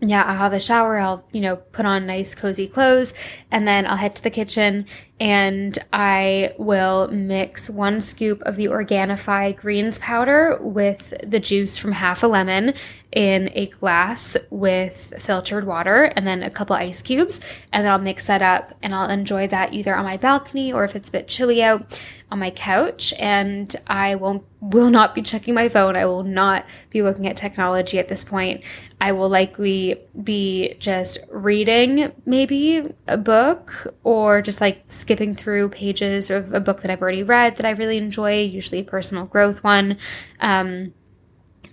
yeah, 0.00 0.24
I'll 0.24 0.36
have 0.36 0.52
the 0.52 0.60
shower. 0.60 0.98
I'll, 0.98 1.26
you 1.32 1.40
know, 1.40 1.56
put 1.56 1.86
on 1.86 2.06
nice 2.06 2.34
cozy 2.34 2.66
clothes 2.66 3.14
and 3.50 3.66
then 3.66 3.86
I'll 3.86 3.96
head 3.96 4.14
to 4.16 4.22
the 4.22 4.30
kitchen 4.30 4.84
and 5.18 5.78
I 5.92 6.52
will 6.58 7.08
mix 7.08 7.70
one 7.70 8.00
scoop 8.02 8.42
of 8.42 8.56
the 8.56 8.66
Organifi 8.66 9.56
greens 9.56 9.98
powder 9.98 10.58
with 10.60 11.14
the 11.24 11.40
juice 11.40 11.78
from 11.78 11.92
half 11.92 12.22
a 12.22 12.26
lemon 12.26 12.74
in 13.12 13.50
a 13.54 13.66
glass 13.66 14.36
with 14.50 15.14
filtered 15.18 15.64
water 15.64 16.04
and 16.04 16.26
then 16.26 16.42
a 16.42 16.50
couple 16.50 16.76
ice 16.76 17.00
cubes. 17.00 17.40
And 17.72 17.84
then 17.84 17.92
I'll 17.92 17.98
mix 17.98 18.26
that 18.26 18.42
up 18.42 18.74
and 18.82 18.94
I'll 18.94 19.08
enjoy 19.08 19.48
that 19.48 19.72
either 19.72 19.96
on 19.96 20.04
my 20.04 20.18
balcony 20.18 20.70
or 20.70 20.84
if 20.84 20.94
it's 20.94 21.08
a 21.08 21.12
bit 21.12 21.26
chilly 21.26 21.62
out 21.62 21.98
on 22.30 22.40
my 22.40 22.50
couch. 22.50 23.14
And 23.18 23.74
I 23.86 24.16
won't, 24.16 24.44
will 24.60 24.90
not 24.90 25.14
be 25.14 25.22
checking 25.22 25.54
my 25.54 25.70
phone. 25.70 25.96
I 25.96 26.04
will 26.04 26.24
not 26.24 26.66
be 26.90 27.00
looking 27.00 27.26
at 27.26 27.38
technology 27.38 27.98
at 27.98 28.08
this 28.08 28.22
point. 28.22 28.62
I 29.00 29.12
will 29.12 29.30
likely 29.30 29.98
be 30.22 30.74
just 30.78 31.18
reading 31.30 32.12
maybe 32.26 32.92
a 33.06 33.16
book 33.16 33.94
or 34.02 34.42
just 34.42 34.60
like 34.60 34.82
skipping 35.06 35.36
through 35.36 35.68
pages 35.68 36.30
of 36.30 36.52
a 36.52 36.58
book 36.58 36.82
that 36.82 36.90
I've 36.90 37.00
already 37.00 37.22
read 37.22 37.58
that 37.58 37.64
I 37.64 37.70
really 37.70 37.96
enjoy, 37.96 38.42
usually 38.42 38.80
a 38.80 38.84
personal 38.84 39.24
growth 39.24 39.62
one. 39.62 39.98
Um, 40.40 40.94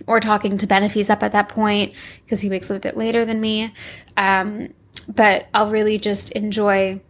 or 0.06 0.20
talking 0.20 0.56
to 0.58 0.68
Benefi's 0.68 1.10
up 1.10 1.24
at 1.24 1.32
that 1.32 1.48
point 1.48 1.94
because 2.24 2.40
he 2.40 2.48
wakes 2.48 2.70
up 2.70 2.76
a 2.76 2.80
bit 2.80 2.96
later 2.96 3.24
than 3.24 3.40
me. 3.40 3.74
Um, 4.16 4.72
but 5.08 5.48
I'll 5.52 5.68
really 5.68 5.98
just 5.98 6.30
enjoy 6.30 7.00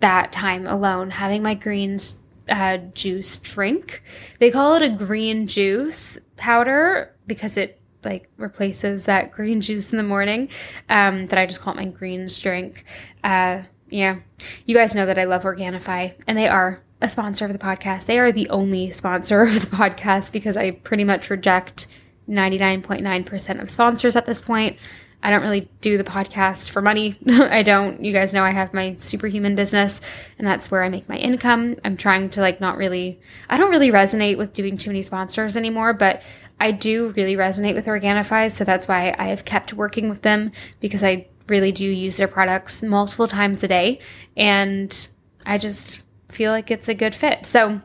that 0.00 0.32
time 0.32 0.66
alone, 0.66 1.10
having 1.10 1.42
my 1.42 1.54
greens 1.54 2.18
uh, 2.48 2.78
juice 2.78 3.36
drink. 3.36 4.02
They 4.38 4.50
call 4.50 4.74
it 4.76 4.82
a 4.82 4.88
green 4.88 5.46
juice 5.48 6.16
powder 6.36 7.14
because 7.26 7.58
it 7.58 7.78
like 8.04 8.30
replaces 8.38 9.04
that 9.04 9.32
green 9.32 9.60
juice 9.68 9.90
in 9.90 9.98
the 9.98 10.02
morning. 10.02 10.48
Um, 10.88 11.26
but 11.26 11.36
I 11.36 11.44
just 11.44 11.60
call 11.60 11.74
it 11.74 11.76
my 11.76 11.84
greens 11.86 12.38
drink. 12.38 12.84
Uh, 13.22 13.62
yeah, 13.92 14.20
you 14.64 14.74
guys 14.74 14.94
know 14.94 15.06
that 15.06 15.18
I 15.18 15.24
love 15.24 15.42
Organifi, 15.42 16.14
and 16.26 16.36
they 16.36 16.48
are 16.48 16.80
a 17.00 17.08
sponsor 17.08 17.44
of 17.44 17.52
the 17.52 17.58
podcast. 17.58 18.06
They 18.06 18.18
are 18.18 18.32
the 18.32 18.48
only 18.48 18.90
sponsor 18.90 19.42
of 19.42 19.60
the 19.60 19.76
podcast 19.76 20.32
because 20.32 20.56
I 20.56 20.70
pretty 20.70 21.04
much 21.04 21.30
reject 21.30 21.86
99.9% 22.28 23.60
of 23.60 23.70
sponsors 23.70 24.16
at 24.16 24.26
this 24.26 24.40
point. 24.40 24.78
I 25.24 25.30
don't 25.30 25.42
really 25.42 25.68
do 25.80 25.98
the 25.98 26.04
podcast 26.04 26.70
for 26.70 26.82
money. 26.82 27.16
I 27.28 27.62
don't. 27.62 28.02
You 28.04 28.12
guys 28.12 28.32
know 28.32 28.42
I 28.42 28.50
have 28.50 28.74
my 28.74 28.96
superhuman 28.96 29.54
business 29.54 30.00
and 30.36 30.46
that's 30.46 30.68
where 30.68 30.82
I 30.82 30.88
make 30.88 31.08
my 31.08 31.16
income. 31.16 31.76
I'm 31.84 31.96
trying 31.96 32.30
to 32.30 32.40
like 32.40 32.60
not 32.60 32.76
really 32.76 33.20
I 33.48 33.56
don't 33.56 33.70
really 33.70 33.90
resonate 33.90 34.36
with 34.36 34.52
doing 34.52 34.78
too 34.78 34.90
many 34.90 35.02
sponsors 35.02 35.56
anymore, 35.56 35.92
but 35.92 36.22
I 36.58 36.70
do 36.70 37.12
really 37.16 37.36
resonate 37.36 37.74
with 37.74 37.86
Organifi, 37.86 38.50
so 38.50 38.62
that's 38.64 38.86
why 38.86 39.14
I 39.18 39.28
have 39.28 39.44
kept 39.44 39.72
working 39.72 40.08
with 40.08 40.22
them 40.22 40.52
because 40.78 41.02
I 41.02 41.26
really 41.48 41.72
do 41.72 41.86
use 41.86 42.16
their 42.16 42.28
products 42.28 42.82
multiple 42.82 43.28
times 43.28 43.62
a 43.62 43.68
day 43.68 43.98
and 44.36 45.08
I 45.44 45.58
just 45.58 46.02
feel 46.28 46.52
like 46.52 46.70
it's 46.70 46.88
a 46.88 46.94
good 46.94 47.14
fit. 47.14 47.46
So 47.46 47.82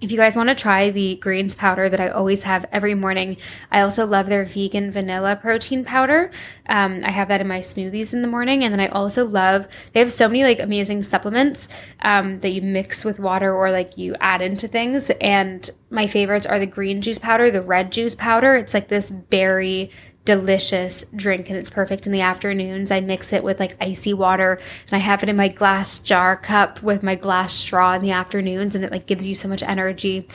if 0.00 0.12
you 0.12 0.18
guys 0.18 0.36
want 0.36 0.50
to 0.50 0.54
try 0.54 0.90
the 0.90 1.16
greens 1.16 1.54
powder 1.54 1.88
that 1.88 2.00
I 2.00 2.08
always 2.08 2.42
have 2.42 2.66
every 2.72 2.94
morning, 2.94 3.38
I 3.70 3.80
also 3.80 4.04
love 4.04 4.26
their 4.26 4.44
vegan 4.44 4.92
vanilla 4.92 5.36
protein 5.36 5.84
powder. 5.84 6.30
Um, 6.68 7.00
I 7.04 7.10
have 7.10 7.28
that 7.28 7.40
in 7.40 7.48
my 7.48 7.60
smoothies 7.60 8.12
in 8.12 8.20
the 8.20 8.28
morning. 8.28 8.64
And 8.64 8.72
then 8.72 8.80
I 8.80 8.88
also 8.88 9.24
love, 9.24 9.66
they 9.92 10.00
have 10.00 10.12
so 10.12 10.28
many 10.28 10.42
like 10.42 10.60
amazing 10.60 11.04
supplements 11.04 11.68
um, 12.02 12.40
that 12.40 12.52
you 12.52 12.60
mix 12.60 13.04
with 13.04 13.18
water 13.18 13.54
or 13.54 13.70
like 13.70 13.96
you 13.96 14.14
add 14.20 14.42
into 14.42 14.68
things. 14.68 15.10
And 15.22 15.68
my 15.88 16.06
favorites 16.06 16.44
are 16.44 16.58
the 16.58 16.66
green 16.66 17.00
juice 17.00 17.18
powder, 17.18 17.50
the 17.50 17.62
red 17.62 17.90
juice 17.90 18.14
powder. 18.14 18.56
It's 18.56 18.74
like 18.74 18.88
this 18.88 19.10
berry 19.10 19.90
delicious 20.24 21.04
drink 21.14 21.50
and 21.50 21.58
it's 21.58 21.70
perfect 21.70 22.06
in 22.06 22.12
the 22.12 22.20
afternoons. 22.20 22.90
I 22.90 23.00
mix 23.00 23.32
it 23.32 23.44
with 23.44 23.60
like 23.60 23.76
icy 23.80 24.14
water 24.14 24.58
and 24.86 24.92
I 24.92 24.98
have 24.98 25.22
it 25.22 25.28
in 25.28 25.36
my 25.36 25.48
glass 25.48 25.98
jar 25.98 26.36
cup 26.36 26.82
with 26.82 27.02
my 27.02 27.14
glass 27.14 27.52
straw 27.52 27.94
in 27.94 28.02
the 28.02 28.12
afternoons 28.12 28.74
and 28.74 28.84
it 28.84 28.90
like 28.90 29.06
gives 29.06 29.26
you 29.26 29.34
so 29.34 29.48
much 29.48 29.62
energy. 29.62 30.26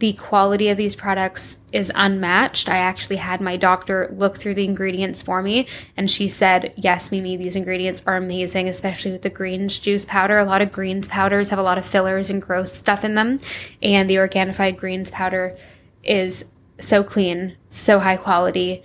The 0.00 0.14
quality 0.14 0.70
of 0.70 0.78
these 0.78 0.96
products 0.96 1.58
is 1.74 1.92
unmatched. 1.94 2.70
I 2.70 2.78
actually 2.78 3.16
had 3.16 3.42
my 3.42 3.58
doctor 3.58 4.08
look 4.16 4.38
through 4.38 4.54
the 4.54 4.64
ingredients 4.64 5.20
for 5.20 5.42
me, 5.42 5.66
and 5.94 6.10
she 6.10 6.26
said, 6.30 6.72
Yes, 6.74 7.12
Mimi, 7.12 7.36
these 7.36 7.54
ingredients 7.54 8.02
are 8.06 8.16
amazing, 8.16 8.66
especially 8.66 9.12
with 9.12 9.20
the 9.20 9.28
greens 9.28 9.78
juice 9.78 10.06
powder. 10.06 10.38
A 10.38 10.44
lot 10.44 10.62
of 10.62 10.72
greens 10.72 11.06
powders 11.06 11.50
have 11.50 11.58
a 11.58 11.62
lot 11.62 11.76
of 11.76 11.84
fillers 11.84 12.30
and 12.30 12.40
gross 12.40 12.72
stuff 12.72 13.04
in 13.04 13.14
them, 13.14 13.40
and 13.82 14.08
the 14.08 14.16
Organifi 14.16 14.74
greens 14.74 15.10
powder 15.10 15.54
is 16.02 16.46
so 16.78 17.04
clean, 17.04 17.56
so 17.68 18.00
high 18.00 18.16
quality. 18.16 18.82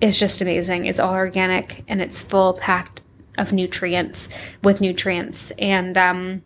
It's 0.00 0.18
just 0.18 0.40
amazing. 0.40 0.86
It's 0.86 1.00
all 1.00 1.14
organic 1.14 1.82
and 1.88 2.00
it's 2.00 2.20
full 2.20 2.54
packed 2.54 3.02
of 3.36 3.52
nutrients 3.52 4.28
with 4.62 4.80
nutrients. 4.80 5.50
And 5.58 5.96
um, 5.96 6.42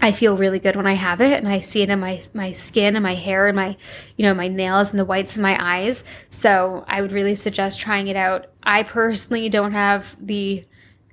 I 0.00 0.12
feel 0.12 0.36
really 0.36 0.58
good 0.58 0.76
when 0.76 0.86
I 0.86 0.94
have 0.94 1.20
it 1.20 1.38
and 1.38 1.48
I 1.48 1.60
see 1.60 1.82
it 1.82 1.90
in 1.90 2.00
my 2.00 2.22
my 2.32 2.52
skin 2.52 2.96
and 2.96 3.02
my 3.02 3.14
hair 3.14 3.48
and 3.48 3.56
my 3.56 3.76
you 4.16 4.24
know 4.24 4.32
my 4.32 4.48
nails 4.48 4.90
and 4.90 4.98
the 4.98 5.04
whites 5.04 5.36
of 5.36 5.42
my 5.42 5.56
eyes. 5.60 6.04
So 6.30 6.84
I 6.88 7.02
would 7.02 7.12
really 7.12 7.34
suggest 7.34 7.80
trying 7.80 8.08
it 8.08 8.16
out. 8.16 8.46
I 8.62 8.82
personally 8.82 9.48
don't 9.50 9.72
have 9.72 10.16
the 10.24 10.64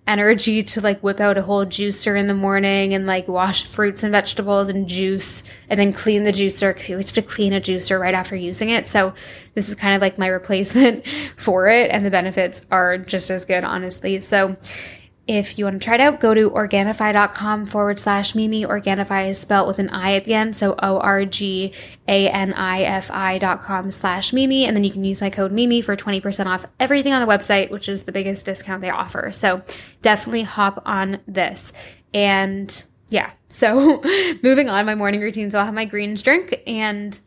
energy 0.07 0.63
to 0.63 0.81
like 0.81 1.01
whip 1.01 1.19
out 1.19 1.37
a 1.37 1.41
whole 1.41 1.65
juicer 1.65 2.17
in 2.17 2.27
the 2.27 2.33
morning 2.33 2.93
and 2.93 3.05
like 3.05 3.27
wash 3.27 3.63
fruits 3.65 4.03
and 4.03 4.11
vegetables 4.11 4.69
and 4.69 4.87
juice 4.87 5.43
and 5.69 5.79
then 5.79 5.93
clean 5.93 6.23
the 6.23 6.31
juicer 6.31 6.73
because 6.73 6.89
you 6.89 6.95
always 6.95 7.07
have 7.07 7.15
to 7.15 7.21
clean 7.21 7.53
a 7.53 7.59
juicer 7.59 7.99
right 7.99 8.13
after 8.13 8.35
using 8.35 8.69
it. 8.69 8.89
So 8.89 9.13
this 9.53 9.67
is 9.67 9.75
kind 9.75 9.95
of 9.95 10.01
like 10.01 10.17
my 10.17 10.27
replacement 10.37 11.05
for 11.35 11.67
it 11.67 11.91
and 11.91 12.05
the 12.05 12.09
benefits 12.09 12.61
are 12.71 12.97
just 12.97 13.29
as 13.29 13.45
good, 13.45 13.63
honestly. 13.63 14.21
So 14.21 14.55
if 15.27 15.57
you 15.57 15.65
want 15.65 15.81
to 15.81 15.85
try 15.85 15.95
it 15.95 16.01
out, 16.01 16.21
go 16.21 16.33
to 16.33 16.49
Organifi.com 16.49 17.65
forward 17.65 17.99
slash 17.99 18.33
Mimi. 18.33 18.63
Organifi 18.63 19.29
is 19.29 19.37
spelled 19.37 19.67
with 19.67 19.77
an 19.77 19.89
I 19.89 20.13
at 20.13 20.23
the 20.23 20.33
end. 20.33 20.55
So 20.55 20.73
O 20.81 20.99
R 20.99 21.25
G 21.25 21.73
A 22.07 22.29
N 22.29 22.53
I 22.53 22.83
F 22.83 23.11
I 23.11 23.37
dot 23.37 23.61
com 23.61 23.91
slash 23.91 24.31
Mimi. 24.31 24.65
And 24.65 24.75
then 24.75 24.85
you 24.85 24.91
can 24.91 25.03
use 25.03 25.19
my 25.19 25.29
code 25.29 25.51
Mimi 25.51 25.81
for 25.81 25.97
20% 25.97 26.45
off 26.45 26.65
everything 26.79 27.11
on 27.11 27.25
the 27.25 27.31
website, 27.31 27.69
which 27.69 27.89
is 27.89 28.03
the 28.03 28.13
biggest 28.13 28.45
discount 28.45 28.81
they 28.81 28.89
offer. 28.89 29.33
So 29.33 29.61
definitely 30.01 30.43
hop 30.43 30.81
on 30.85 31.19
this. 31.27 31.73
And 32.13 32.83
yeah, 33.09 33.31
so 33.49 34.01
moving 34.41 34.69
on, 34.69 34.85
my 34.85 34.95
morning 34.95 35.19
routine. 35.19 35.51
So 35.51 35.59
I'll 35.59 35.65
have 35.65 35.73
my 35.73 35.85
greens 35.85 36.21
drink 36.21 36.61
and 36.65 37.19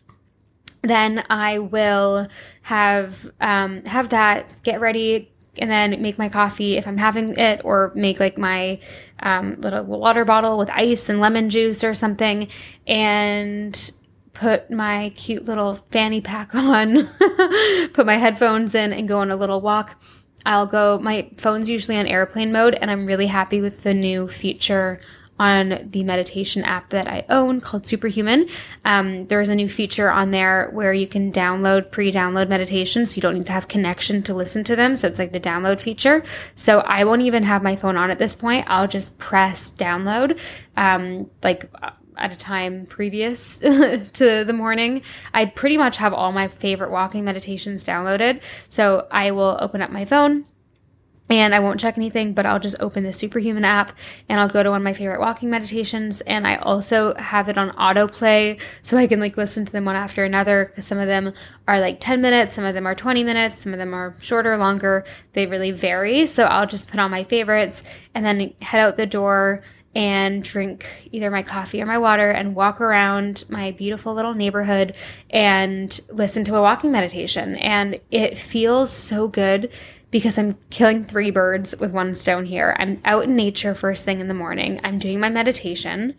then 0.82 1.24
I 1.28 1.58
will 1.58 2.28
have 2.62 3.30
um, 3.40 3.84
have 3.84 4.08
that, 4.10 4.62
get 4.62 4.80
ready, 4.80 5.29
and 5.58 5.70
then 5.70 6.00
make 6.00 6.18
my 6.18 6.28
coffee 6.28 6.76
if 6.76 6.86
I'm 6.86 6.96
having 6.96 7.36
it, 7.36 7.62
or 7.64 7.92
make 7.94 8.20
like 8.20 8.38
my 8.38 8.78
um, 9.20 9.60
little 9.60 9.84
water 9.84 10.24
bottle 10.24 10.58
with 10.58 10.70
ice 10.70 11.08
and 11.08 11.20
lemon 11.20 11.50
juice 11.50 11.84
or 11.84 11.94
something, 11.94 12.48
and 12.86 13.92
put 14.32 14.70
my 14.70 15.12
cute 15.16 15.44
little 15.44 15.74
fanny 15.90 16.20
pack 16.20 16.54
on, 16.54 17.08
put 17.92 18.06
my 18.06 18.16
headphones 18.16 18.74
in, 18.74 18.92
and 18.92 19.08
go 19.08 19.20
on 19.20 19.30
a 19.30 19.36
little 19.36 19.60
walk. 19.60 20.00
I'll 20.46 20.66
go, 20.66 20.98
my 20.98 21.30
phone's 21.36 21.68
usually 21.68 21.98
on 21.98 22.06
airplane 22.06 22.50
mode, 22.50 22.74
and 22.74 22.90
I'm 22.90 23.04
really 23.04 23.26
happy 23.26 23.60
with 23.60 23.82
the 23.82 23.92
new 23.92 24.26
feature 24.26 25.00
on 25.40 25.88
the 25.90 26.04
meditation 26.04 26.62
app 26.64 26.90
that 26.90 27.08
I 27.08 27.24
own 27.30 27.62
called 27.62 27.86
Superhuman. 27.86 28.46
Um, 28.84 29.26
there's 29.28 29.48
a 29.48 29.54
new 29.54 29.70
feature 29.70 30.10
on 30.10 30.32
there 30.32 30.68
where 30.72 30.92
you 30.92 31.06
can 31.06 31.32
download 31.32 31.90
pre-download 31.90 32.50
meditations. 32.50 33.12
So 33.12 33.16
you 33.16 33.22
don't 33.22 33.36
need 33.38 33.46
to 33.46 33.52
have 33.52 33.66
connection 33.66 34.22
to 34.24 34.34
listen 34.34 34.64
to 34.64 34.76
them. 34.76 34.96
So 34.96 35.08
it's 35.08 35.18
like 35.18 35.32
the 35.32 35.40
download 35.40 35.80
feature. 35.80 36.22
So 36.56 36.80
I 36.80 37.04
won't 37.04 37.22
even 37.22 37.42
have 37.44 37.62
my 37.62 37.74
phone 37.74 37.96
on 37.96 38.10
at 38.10 38.18
this 38.18 38.36
point. 38.36 38.66
I'll 38.68 38.86
just 38.86 39.16
press 39.16 39.70
download, 39.70 40.38
um, 40.76 41.30
like 41.42 41.72
at 42.18 42.32
a 42.32 42.36
time 42.36 42.84
previous 42.84 43.58
to 43.58 44.44
the 44.44 44.52
morning. 44.52 45.02
I 45.32 45.46
pretty 45.46 45.78
much 45.78 45.96
have 45.96 46.12
all 46.12 46.32
my 46.32 46.48
favorite 46.48 46.90
walking 46.90 47.24
meditations 47.24 47.82
downloaded. 47.82 48.42
So 48.68 49.08
I 49.10 49.30
will 49.30 49.56
open 49.58 49.80
up 49.80 49.90
my 49.90 50.04
phone 50.04 50.44
and 51.30 51.54
I 51.54 51.60
won't 51.60 51.78
check 51.78 51.96
anything, 51.96 52.32
but 52.32 52.44
I'll 52.44 52.58
just 52.58 52.76
open 52.80 53.04
the 53.04 53.12
Superhuman 53.12 53.64
app 53.64 53.92
and 54.28 54.40
I'll 54.40 54.48
go 54.48 54.64
to 54.64 54.70
one 54.70 54.80
of 54.80 54.82
my 54.82 54.92
favorite 54.92 55.20
walking 55.20 55.48
meditations. 55.48 56.20
And 56.22 56.44
I 56.44 56.56
also 56.56 57.14
have 57.14 57.48
it 57.48 57.56
on 57.56 57.70
autoplay 57.70 58.60
so 58.82 58.96
I 58.96 59.06
can 59.06 59.20
like 59.20 59.36
listen 59.36 59.64
to 59.64 59.70
them 59.70 59.84
one 59.84 59.94
after 59.94 60.24
another 60.24 60.66
because 60.66 60.86
some 60.86 60.98
of 60.98 61.06
them 61.06 61.32
are 61.68 61.80
like 61.80 62.00
10 62.00 62.20
minutes, 62.20 62.54
some 62.54 62.64
of 62.64 62.74
them 62.74 62.84
are 62.84 62.96
20 62.96 63.22
minutes, 63.22 63.60
some 63.60 63.72
of 63.72 63.78
them 63.78 63.94
are 63.94 64.16
shorter, 64.20 64.56
longer. 64.56 65.04
They 65.32 65.46
really 65.46 65.70
vary. 65.70 66.26
So 66.26 66.44
I'll 66.44 66.66
just 66.66 66.90
put 66.90 66.98
on 66.98 67.12
my 67.12 67.22
favorites 67.22 67.84
and 68.12 68.26
then 68.26 68.52
head 68.60 68.80
out 68.80 68.96
the 68.96 69.06
door 69.06 69.62
and 69.94 70.42
drink 70.42 70.86
either 71.10 71.30
my 71.30 71.42
coffee 71.42 71.82
or 71.82 71.86
my 71.86 71.98
water 71.98 72.30
and 72.30 72.54
walk 72.54 72.80
around 72.80 73.44
my 73.48 73.72
beautiful 73.72 74.14
little 74.14 74.34
neighborhood 74.34 74.96
and 75.30 76.00
listen 76.10 76.44
to 76.44 76.56
a 76.56 76.62
walking 76.62 76.92
meditation. 76.92 77.56
And 77.56 77.98
it 78.10 78.38
feels 78.38 78.92
so 78.92 79.26
good 79.26 79.70
because 80.10 80.38
I'm 80.38 80.54
killing 80.70 81.04
three 81.04 81.30
birds 81.30 81.74
with 81.78 81.92
one 81.92 82.14
stone 82.14 82.46
here. 82.46 82.76
I'm 82.78 83.00
out 83.04 83.24
in 83.24 83.36
nature 83.36 83.74
first 83.74 84.04
thing 84.04 84.20
in 84.20 84.28
the 84.28 84.34
morning. 84.34 84.80
I'm 84.82 84.98
doing 84.98 85.20
my 85.20 85.30
meditation 85.30 86.16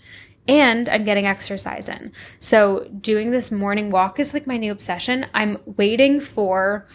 and 0.48 0.90
I'm 0.90 1.04
getting 1.04 1.28
exercise 1.28 1.88
in. 1.88 2.12
So, 2.40 2.88
doing 3.00 3.32
this 3.32 3.52
morning 3.52 3.92
walk 3.92 4.20
is 4.20 4.34
like 4.34 4.48
my 4.48 4.58
new 4.58 4.72
obsession. 4.72 5.28
I'm 5.34 5.58
waiting 5.78 6.20
for 6.20 6.88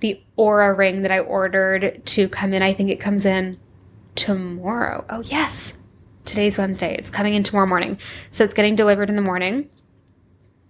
the 0.00 0.20
Oura 0.38 0.76
ring 0.76 1.02
that 1.02 1.10
I 1.10 1.18
ordered 1.18 2.04
to 2.06 2.28
come 2.28 2.52
in. 2.52 2.62
I 2.62 2.72
think 2.72 2.90
it 2.90 3.00
comes 3.00 3.24
in 3.24 3.58
tomorrow. 4.14 5.04
Oh, 5.08 5.22
yes. 5.22 5.74
Today's 6.24 6.56
Wednesday. 6.56 6.94
It's 6.94 7.10
coming 7.10 7.34
in 7.34 7.42
tomorrow 7.42 7.66
morning. 7.66 7.98
So, 8.30 8.44
it's 8.44 8.54
getting 8.54 8.76
delivered 8.76 9.10
in 9.10 9.16
the 9.16 9.22
morning. 9.22 9.70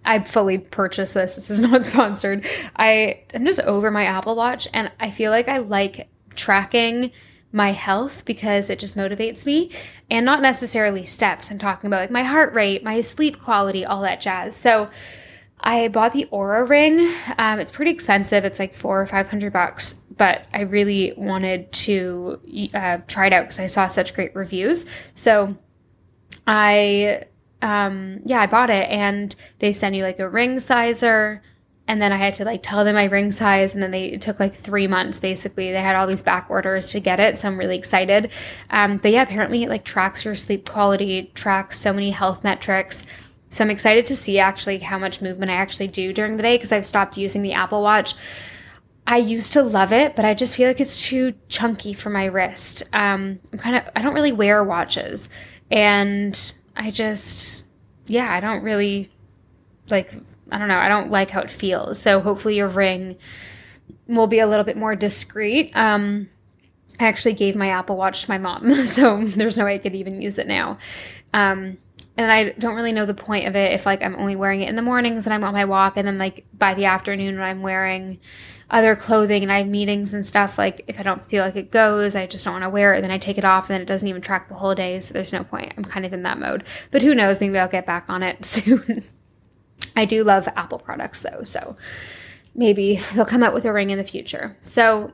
I 0.05 0.23
fully 0.23 0.57
purchased 0.57 1.13
this. 1.13 1.35
This 1.35 1.49
is 1.49 1.61
not 1.69 1.85
sponsored. 1.85 2.45
I 2.75 3.23
am 3.33 3.45
just 3.45 3.59
over 3.61 3.91
my 3.91 4.05
Apple 4.05 4.35
Watch 4.35 4.67
and 4.73 4.91
I 4.99 5.11
feel 5.11 5.31
like 5.31 5.47
I 5.47 5.59
like 5.59 6.09
tracking 6.35 7.11
my 7.51 7.71
health 7.71 8.25
because 8.25 8.69
it 8.69 8.79
just 8.79 8.97
motivates 8.97 9.45
me 9.45 9.71
and 10.09 10.25
not 10.25 10.41
necessarily 10.41 11.05
steps. 11.05 11.49
I'm 11.49 11.57
talking 11.57 11.87
about 11.87 12.01
like 12.01 12.11
my 12.11 12.23
heart 12.23 12.53
rate, 12.53 12.83
my 12.83 12.99
sleep 13.01 13.41
quality, 13.41 13.85
all 13.85 14.01
that 14.01 14.19
jazz. 14.19 14.55
So 14.55 14.89
I 15.61 15.87
bought 15.87 16.11
the 16.11 16.27
Oura 16.33 16.67
ring. 16.67 16.99
Um, 17.37 17.59
it's 17.59 17.71
pretty 17.71 17.91
expensive. 17.91 18.43
It's 18.43 18.59
like 18.59 18.75
four 18.75 19.01
or 19.01 19.07
five 19.07 19.29
hundred 19.29 19.53
bucks, 19.53 19.95
but 20.15 20.45
I 20.53 20.61
really 20.61 21.13
wanted 21.15 21.71
to 21.71 22.69
uh, 22.73 22.97
try 23.07 23.27
it 23.27 23.33
out 23.33 23.45
because 23.45 23.59
I 23.59 23.67
saw 23.67 23.87
such 23.87 24.13
great 24.13 24.35
reviews. 24.35 24.85
So 25.13 25.57
I 26.45 27.23
um, 27.65 28.19
yeah, 28.23 28.41
I 28.41 28.45
bought 28.45 28.69
it 28.69 28.87
and 28.91 29.35
they 29.57 29.73
send 29.73 29.95
you 29.95 30.03
like 30.03 30.19
a 30.19 30.29
ring 30.29 30.59
sizer. 30.59 31.41
And 31.87 31.99
then 31.99 32.11
I 32.11 32.17
had 32.17 32.35
to 32.35 32.45
like 32.45 32.61
tell 32.61 32.85
them 32.85 32.93
my 32.93 33.05
ring 33.05 33.31
size. 33.31 33.73
And 33.73 33.81
then 33.81 33.89
they 33.89 34.05
it 34.05 34.21
took 34.21 34.39
like 34.39 34.53
three 34.53 34.85
months 34.85 35.19
basically. 35.19 35.71
They 35.71 35.81
had 35.81 35.95
all 35.95 36.05
these 36.05 36.21
back 36.21 36.45
orders 36.49 36.91
to 36.91 36.99
get 36.99 37.19
it. 37.19 37.39
So 37.39 37.47
I'm 37.47 37.57
really 37.57 37.77
excited. 37.77 38.31
Um, 38.69 38.97
but 38.97 39.11
yeah, 39.11 39.23
apparently 39.23 39.63
it 39.63 39.69
like 39.69 39.83
tracks 39.83 40.23
your 40.23 40.35
sleep 40.35 40.69
quality, 40.69 41.31
tracks 41.33 41.79
so 41.79 41.91
many 41.91 42.11
health 42.11 42.43
metrics. 42.43 43.03
So 43.49 43.63
I'm 43.63 43.71
excited 43.71 44.05
to 44.07 44.15
see 44.15 44.37
actually 44.37 44.77
how 44.79 44.99
much 44.99 45.21
movement 45.21 45.51
I 45.51 45.55
actually 45.55 45.87
do 45.87 46.13
during 46.13 46.37
the 46.37 46.43
day 46.43 46.57
because 46.57 46.71
I've 46.71 46.85
stopped 46.85 47.17
using 47.17 47.41
the 47.41 47.53
Apple 47.53 47.81
Watch. 47.81 48.13
I 49.07 49.17
used 49.17 49.53
to 49.53 49.63
love 49.63 49.91
it, 49.91 50.15
but 50.15 50.23
I 50.25 50.35
just 50.35 50.55
feel 50.55 50.67
like 50.67 50.81
it's 50.81 51.07
too 51.07 51.33
chunky 51.47 51.93
for 51.93 52.11
my 52.11 52.25
wrist. 52.25 52.83
Um, 52.93 53.39
I'm 53.51 53.59
kind 53.59 53.75
of, 53.75 53.83
I 53.95 54.03
don't 54.03 54.13
really 54.13 54.31
wear 54.31 54.63
watches. 54.63 55.29
And 55.71 56.53
I 56.75 56.91
just, 56.91 57.63
yeah, 58.07 58.31
I 58.31 58.39
don't 58.39 58.63
really 58.63 59.11
like, 59.89 60.13
I 60.51 60.57
don't 60.57 60.67
know, 60.67 60.77
I 60.77 60.89
don't 60.89 61.11
like 61.11 61.29
how 61.29 61.41
it 61.41 61.49
feels. 61.49 61.99
So 61.99 62.19
hopefully 62.19 62.55
your 62.55 62.67
ring 62.67 63.17
will 64.07 64.27
be 64.27 64.39
a 64.39 64.47
little 64.47 64.65
bit 64.65 64.77
more 64.77 64.95
discreet. 64.95 65.71
Um, 65.75 66.29
I 66.99 67.07
actually 67.07 67.33
gave 67.33 67.55
my 67.55 67.69
Apple 67.69 67.97
Watch 67.97 68.23
to 68.23 68.29
my 68.29 68.37
mom, 68.37 68.73
so 68.85 69.23
there's 69.23 69.57
no 69.57 69.65
way 69.65 69.75
I 69.75 69.79
could 69.79 69.95
even 69.95 70.21
use 70.21 70.37
it 70.37 70.47
now. 70.47 70.77
Um, 71.33 71.77
and 72.17 72.31
I 72.31 72.51
don't 72.51 72.75
really 72.75 72.93
know 72.93 73.05
the 73.05 73.13
point 73.13 73.47
of 73.47 73.55
it 73.55 73.73
if 73.73 73.85
like 73.85 74.01
I'm 74.01 74.15
only 74.15 74.37
wearing 74.37 74.61
it 74.61 74.69
in 74.69 74.77
the 74.77 74.81
mornings 74.81 75.27
and 75.27 75.33
I'm 75.33 75.43
on 75.43 75.53
my 75.53 75.65
walk, 75.65 75.97
and 75.97 76.07
then 76.07 76.17
like 76.17 76.45
by 76.57 76.73
the 76.73 76.85
afternoon 76.85 77.35
when 77.35 77.43
I'm 77.43 77.61
wearing 77.61 78.19
other 78.69 78.95
clothing 78.95 79.43
and 79.43 79.51
I 79.51 79.59
have 79.59 79.67
meetings 79.67 80.13
and 80.13 80.25
stuff, 80.25 80.57
like 80.57 80.83
if 80.87 80.99
I 80.99 81.03
don't 81.03 81.23
feel 81.25 81.43
like 81.43 81.55
it 81.55 81.71
goes, 81.71 82.15
I 82.15 82.25
just 82.25 82.43
don't 82.43 82.53
want 82.53 82.63
to 82.63 82.69
wear 82.69 82.95
it, 82.95 83.01
then 83.01 83.11
I 83.11 83.17
take 83.17 83.37
it 83.37 83.45
off 83.45 83.69
and 83.69 83.75
then 83.75 83.81
it 83.81 83.87
doesn't 83.87 84.07
even 84.07 84.21
track 84.21 84.49
the 84.49 84.55
whole 84.55 84.75
day, 84.75 84.99
so 84.99 85.13
there's 85.13 85.33
no 85.33 85.43
point. 85.43 85.73
I'm 85.77 85.85
kind 85.85 86.05
of 86.05 86.13
in 86.13 86.23
that 86.23 86.39
mode. 86.39 86.63
But 86.91 87.01
who 87.01 87.13
knows, 87.13 87.39
maybe 87.39 87.57
I'll 87.57 87.67
get 87.67 87.85
back 87.85 88.05
on 88.09 88.23
it 88.23 88.43
soon. 88.45 89.03
I 89.95 90.05
do 90.05 90.23
love 90.23 90.47
Apple 90.55 90.79
products 90.79 91.21
though, 91.21 91.43
so 91.43 91.75
maybe 92.55 93.01
they'll 93.13 93.25
come 93.25 93.43
out 93.43 93.53
with 93.53 93.65
a 93.65 93.73
ring 93.73 93.91
in 93.91 93.97
the 93.97 94.03
future. 94.03 94.57
So 94.61 95.13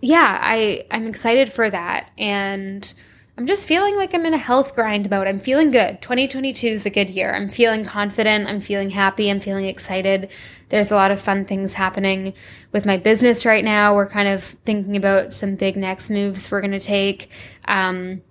yeah, 0.00 0.38
I 0.40 0.86
I'm 0.90 1.06
excited 1.06 1.52
for 1.52 1.68
that 1.68 2.10
and 2.16 2.92
I'm 3.36 3.46
just 3.46 3.66
feeling 3.66 3.96
like 3.96 4.14
I'm 4.14 4.26
in 4.26 4.34
a 4.34 4.38
health 4.38 4.74
grind 4.74 5.08
mode. 5.10 5.28
I'm 5.28 5.38
feeling 5.38 5.70
good. 5.70 6.02
2022 6.02 6.66
is 6.66 6.86
a 6.86 6.90
good 6.90 7.08
year. 7.08 7.32
I'm 7.32 7.48
feeling 7.48 7.84
confident. 7.84 8.48
I'm 8.48 8.60
feeling 8.60 8.90
happy. 8.90 9.30
I'm 9.30 9.38
feeling 9.38 9.66
excited. 9.66 10.28
There's 10.68 10.90
a 10.90 10.96
lot 10.96 11.10
of 11.10 11.20
fun 11.20 11.44
things 11.44 11.74
happening 11.74 12.34
with 12.72 12.84
my 12.84 12.96
business 12.96 13.46
right 13.46 13.64
now. 13.64 13.94
We're 13.94 14.08
kind 14.08 14.28
of 14.28 14.44
thinking 14.44 14.96
about 14.96 15.32
some 15.32 15.54
big 15.54 15.76
next 15.76 16.10
moves 16.10 16.50
we're 16.50 16.60
going 16.60 16.72
to 16.72 16.80
take. 16.80 17.30
Um, 17.66 18.22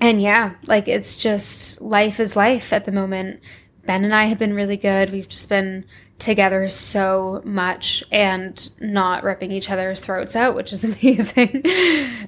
and 0.00 0.20
yeah, 0.20 0.54
like 0.66 0.88
it's 0.88 1.16
just 1.16 1.80
life 1.80 2.20
is 2.20 2.36
life 2.36 2.72
at 2.72 2.84
the 2.84 2.92
moment. 2.92 3.40
Ben 3.84 4.04
and 4.04 4.14
I 4.14 4.24
have 4.24 4.38
been 4.38 4.54
really 4.54 4.76
good. 4.76 5.10
We've 5.10 5.28
just 5.28 5.48
been 5.48 5.84
together 6.18 6.66
so 6.68 7.42
much 7.44 8.02
and 8.10 8.70
not 8.80 9.22
ripping 9.22 9.52
each 9.52 9.70
other's 9.70 10.00
throats 10.00 10.34
out, 10.34 10.54
which 10.54 10.72
is 10.72 10.84
amazing. 11.02 11.62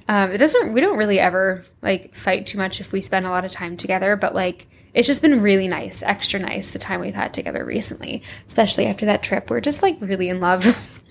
um, 0.07 0.31
it 0.31 0.37
doesn't, 0.37 0.73
we 0.73 0.81
don't 0.81 0.97
really 0.97 1.19
ever 1.19 1.65
like 1.81 2.15
fight 2.15 2.47
too 2.47 2.57
much 2.57 2.79
if 2.79 2.91
we 2.91 3.01
spend 3.01 3.25
a 3.25 3.29
lot 3.29 3.45
of 3.45 3.51
time 3.51 3.77
together, 3.77 4.15
but 4.15 4.33
like 4.35 4.67
it's 4.93 5.07
just 5.07 5.21
been 5.21 5.41
really 5.41 5.67
nice, 5.67 6.01
extra 6.01 6.39
nice 6.39 6.71
the 6.71 6.79
time 6.79 6.99
we've 6.99 7.13
had 7.13 7.33
together 7.33 7.63
recently, 7.63 8.23
especially 8.47 8.85
after 8.85 9.05
that 9.05 9.23
trip. 9.23 9.49
We're 9.49 9.61
just 9.61 9.81
like 9.81 9.97
really 9.99 10.29
in 10.29 10.39
love 10.39 10.65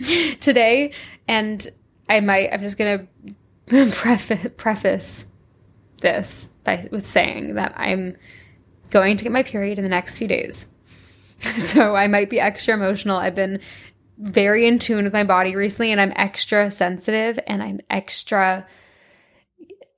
today. 0.40 0.92
And 1.26 1.66
I 2.08 2.20
might, 2.20 2.52
I'm 2.52 2.60
just 2.60 2.78
going 2.78 3.08
to 3.68 3.90
preface, 3.90 4.46
preface 4.56 5.26
this 6.00 6.48
by, 6.64 6.88
with 6.90 7.08
saying 7.08 7.54
that 7.54 7.72
I'm 7.76 8.16
going 8.90 9.16
to 9.16 9.24
get 9.24 9.32
my 9.32 9.42
period 9.42 9.78
in 9.78 9.84
the 9.84 9.90
next 9.90 10.18
few 10.18 10.28
days. 10.28 10.66
so 11.40 11.94
I 11.94 12.06
might 12.06 12.30
be 12.30 12.40
extra 12.40 12.74
emotional. 12.74 13.16
I've 13.16 13.34
been 13.34 13.60
very 14.18 14.66
in 14.66 14.78
tune 14.78 15.04
with 15.04 15.12
my 15.12 15.24
body 15.24 15.54
recently 15.54 15.92
and 15.92 16.00
I'm 16.00 16.12
extra 16.16 16.70
sensitive 16.70 17.38
and 17.46 17.62
I'm 17.62 17.80
extra 17.88 18.66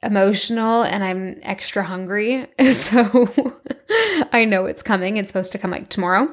emotional 0.02 0.82
and 0.82 1.04
I'm 1.04 1.40
extra 1.42 1.84
hungry. 1.84 2.46
So 2.72 3.28
I 4.32 4.44
know 4.44 4.66
it's 4.66 4.82
coming. 4.82 5.16
It's 5.16 5.28
supposed 5.28 5.52
to 5.52 5.58
come 5.58 5.70
like 5.70 5.88
tomorrow. 5.88 6.32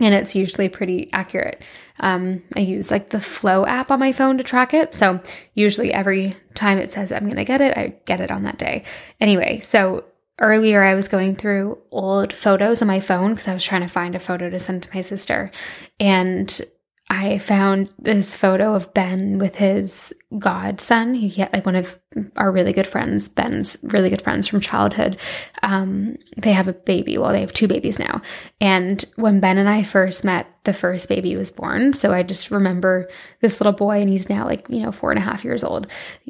And 0.00 0.14
it's 0.14 0.36
usually 0.36 0.68
pretty 0.68 1.12
accurate. 1.12 1.62
Um, 2.00 2.44
I 2.56 2.60
use 2.60 2.90
like 2.90 3.10
the 3.10 3.20
Flo 3.20 3.66
app 3.66 3.90
on 3.90 3.98
my 3.98 4.12
phone 4.12 4.38
to 4.38 4.44
track 4.44 4.72
it. 4.72 4.94
So 4.94 5.20
usually 5.54 5.92
every 5.92 6.36
time 6.54 6.78
it 6.78 6.92
says 6.92 7.10
I'm 7.10 7.24
going 7.24 7.36
to 7.36 7.44
get 7.44 7.60
it, 7.60 7.76
I 7.76 7.94
get 8.04 8.22
it 8.22 8.30
on 8.30 8.44
that 8.44 8.58
day. 8.58 8.84
Anyway, 9.20 9.58
so 9.58 10.04
earlier 10.40 10.82
I 10.82 10.94
was 10.94 11.08
going 11.08 11.34
through 11.34 11.78
old 11.90 12.32
photos 12.32 12.80
on 12.80 12.88
my 12.88 13.00
phone 13.00 13.32
because 13.32 13.48
I 13.48 13.54
was 13.54 13.64
trying 13.64 13.82
to 13.82 13.88
find 13.88 14.14
a 14.14 14.20
photo 14.20 14.48
to 14.48 14.60
send 14.60 14.84
to 14.84 14.94
my 14.94 15.00
sister. 15.00 15.50
And 15.98 16.60
I 17.10 17.38
found 17.38 17.88
this 17.98 18.36
photo 18.36 18.74
of 18.74 18.92
Ben 18.92 19.38
with 19.38 19.56
his 19.56 20.12
godson. 20.38 21.14
He 21.14 21.30
had 21.40 21.52
like 21.54 21.64
one 21.64 21.74
of 21.74 21.98
our 22.36 22.52
really 22.52 22.74
good 22.74 22.86
friends, 22.86 23.30
Ben's 23.30 23.78
really 23.82 24.10
good 24.10 24.20
friends 24.20 24.46
from 24.46 24.60
childhood. 24.60 25.18
Um, 25.62 26.18
they 26.36 26.52
have 26.52 26.68
a 26.68 26.74
baby. 26.74 27.16
Well, 27.16 27.32
they 27.32 27.40
have 27.40 27.54
two 27.54 27.66
babies 27.66 27.98
now. 27.98 28.20
And 28.60 29.02
when 29.16 29.40
Ben 29.40 29.56
and 29.56 29.70
I 29.70 29.84
first 29.84 30.22
met, 30.22 30.48
the 30.64 30.74
first 30.74 31.08
baby 31.08 31.34
was 31.34 31.50
born. 31.50 31.94
So 31.94 32.12
I 32.12 32.22
just 32.22 32.50
remember 32.50 33.08
this 33.40 33.58
little 33.58 33.72
boy, 33.72 34.00
and 34.02 34.10
he's 34.10 34.28
now 34.28 34.44
like, 34.44 34.66
you 34.68 34.82
know, 34.82 34.92
four 34.92 35.10
and 35.10 35.18
a 35.18 35.22
half 35.22 35.44
years 35.44 35.64
old, 35.64 35.86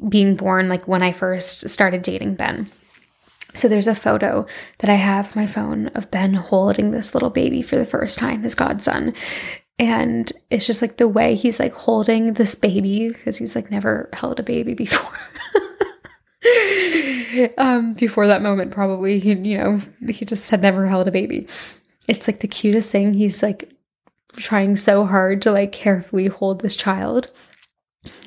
being 0.08 0.36
born 0.36 0.68
like 0.68 0.86
when 0.86 1.02
I 1.02 1.10
first 1.10 1.68
started 1.68 2.02
dating 2.02 2.36
Ben. 2.36 2.70
So 3.52 3.66
there's 3.66 3.88
a 3.88 3.94
photo 3.96 4.46
that 4.78 4.90
I 4.90 4.94
have 4.94 5.34
my 5.34 5.46
phone 5.48 5.88
of 5.88 6.10
Ben 6.12 6.34
holding 6.34 6.92
this 6.92 7.14
little 7.14 7.30
baby 7.30 7.62
for 7.62 7.74
the 7.74 7.86
first 7.86 8.16
time, 8.16 8.42
his 8.42 8.54
godson. 8.54 9.14
And 9.78 10.32
it's 10.50 10.66
just 10.66 10.82
like 10.82 10.96
the 10.96 11.08
way 11.08 11.36
he's 11.36 11.60
like 11.60 11.72
holding 11.72 12.34
this 12.34 12.54
baby 12.54 13.08
because 13.08 13.38
he's 13.38 13.54
like 13.54 13.70
never 13.70 14.08
held 14.12 14.40
a 14.40 14.42
baby 14.42 14.74
before. 14.74 15.16
um, 17.58 17.92
before 17.94 18.26
that 18.26 18.42
moment, 18.42 18.72
probably 18.72 19.20
he, 19.20 19.34
you 19.34 19.58
know, 19.58 19.80
he 20.08 20.24
just 20.24 20.50
had 20.50 20.62
never 20.62 20.86
held 20.86 21.06
a 21.06 21.12
baby. 21.12 21.46
It's 22.08 22.26
like 22.26 22.40
the 22.40 22.48
cutest 22.48 22.90
thing. 22.90 23.14
He's 23.14 23.42
like 23.42 23.72
trying 24.36 24.76
so 24.76 25.04
hard 25.04 25.42
to 25.42 25.52
like 25.52 25.72
carefully 25.72 26.26
hold 26.26 26.60
this 26.60 26.76
child. 26.76 27.30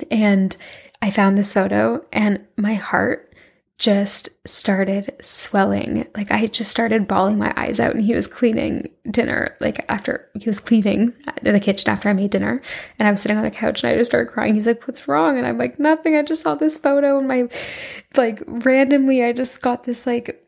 And 0.09 0.55
I 1.01 1.09
found 1.09 1.37
this 1.37 1.53
photo 1.53 2.05
and 2.13 2.45
my 2.57 2.75
heart 2.75 3.30
just 3.81 4.29
started 4.45 5.11
swelling. 5.21 6.07
Like 6.15 6.31
I 6.31 6.45
just 6.45 6.69
started 6.69 7.07
bawling 7.07 7.39
my 7.39 7.51
eyes 7.57 7.79
out 7.79 7.95
and 7.95 8.05
he 8.05 8.13
was 8.13 8.27
cleaning 8.27 8.91
dinner 9.09 9.57
like 9.59 9.83
after 9.89 10.29
he 10.35 10.47
was 10.47 10.59
cleaning 10.59 11.13
in 11.41 11.53
the 11.53 11.59
kitchen 11.59 11.89
after 11.89 12.07
I 12.07 12.13
made 12.13 12.29
dinner 12.29 12.61
and 12.99 13.07
I 13.07 13.11
was 13.11 13.21
sitting 13.21 13.37
on 13.37 13.43
the 13.43 13.49
couch 13.49 13.83
and 13.83 13.91
I 13.91 13.97
just 13.97 14.11
started 14.11 14.31
crying. 14.31 14.53
He's 14.53 14.67
like, 14.67 14.87
"What's 14.87 15.07
wrong?" 15.07 15.39
And 15.39 15.47
I'm 15.47 15.57
like, 15.57 15.79
"Nothing. 15.79 16.15
I 16.15 16.21
just 16.21 16.43
saw 16.43 16.53
this 16.53 16.77
photo 16.77 17.17
and 17.17 17.27
my 17.27 17.49
like 18.15 18.43
randomly 18.45 19.23
I 19.23 19.33
just 19.33 19.63
got 19.63 19.85
this 19.85 20.05
like 20.05 20.47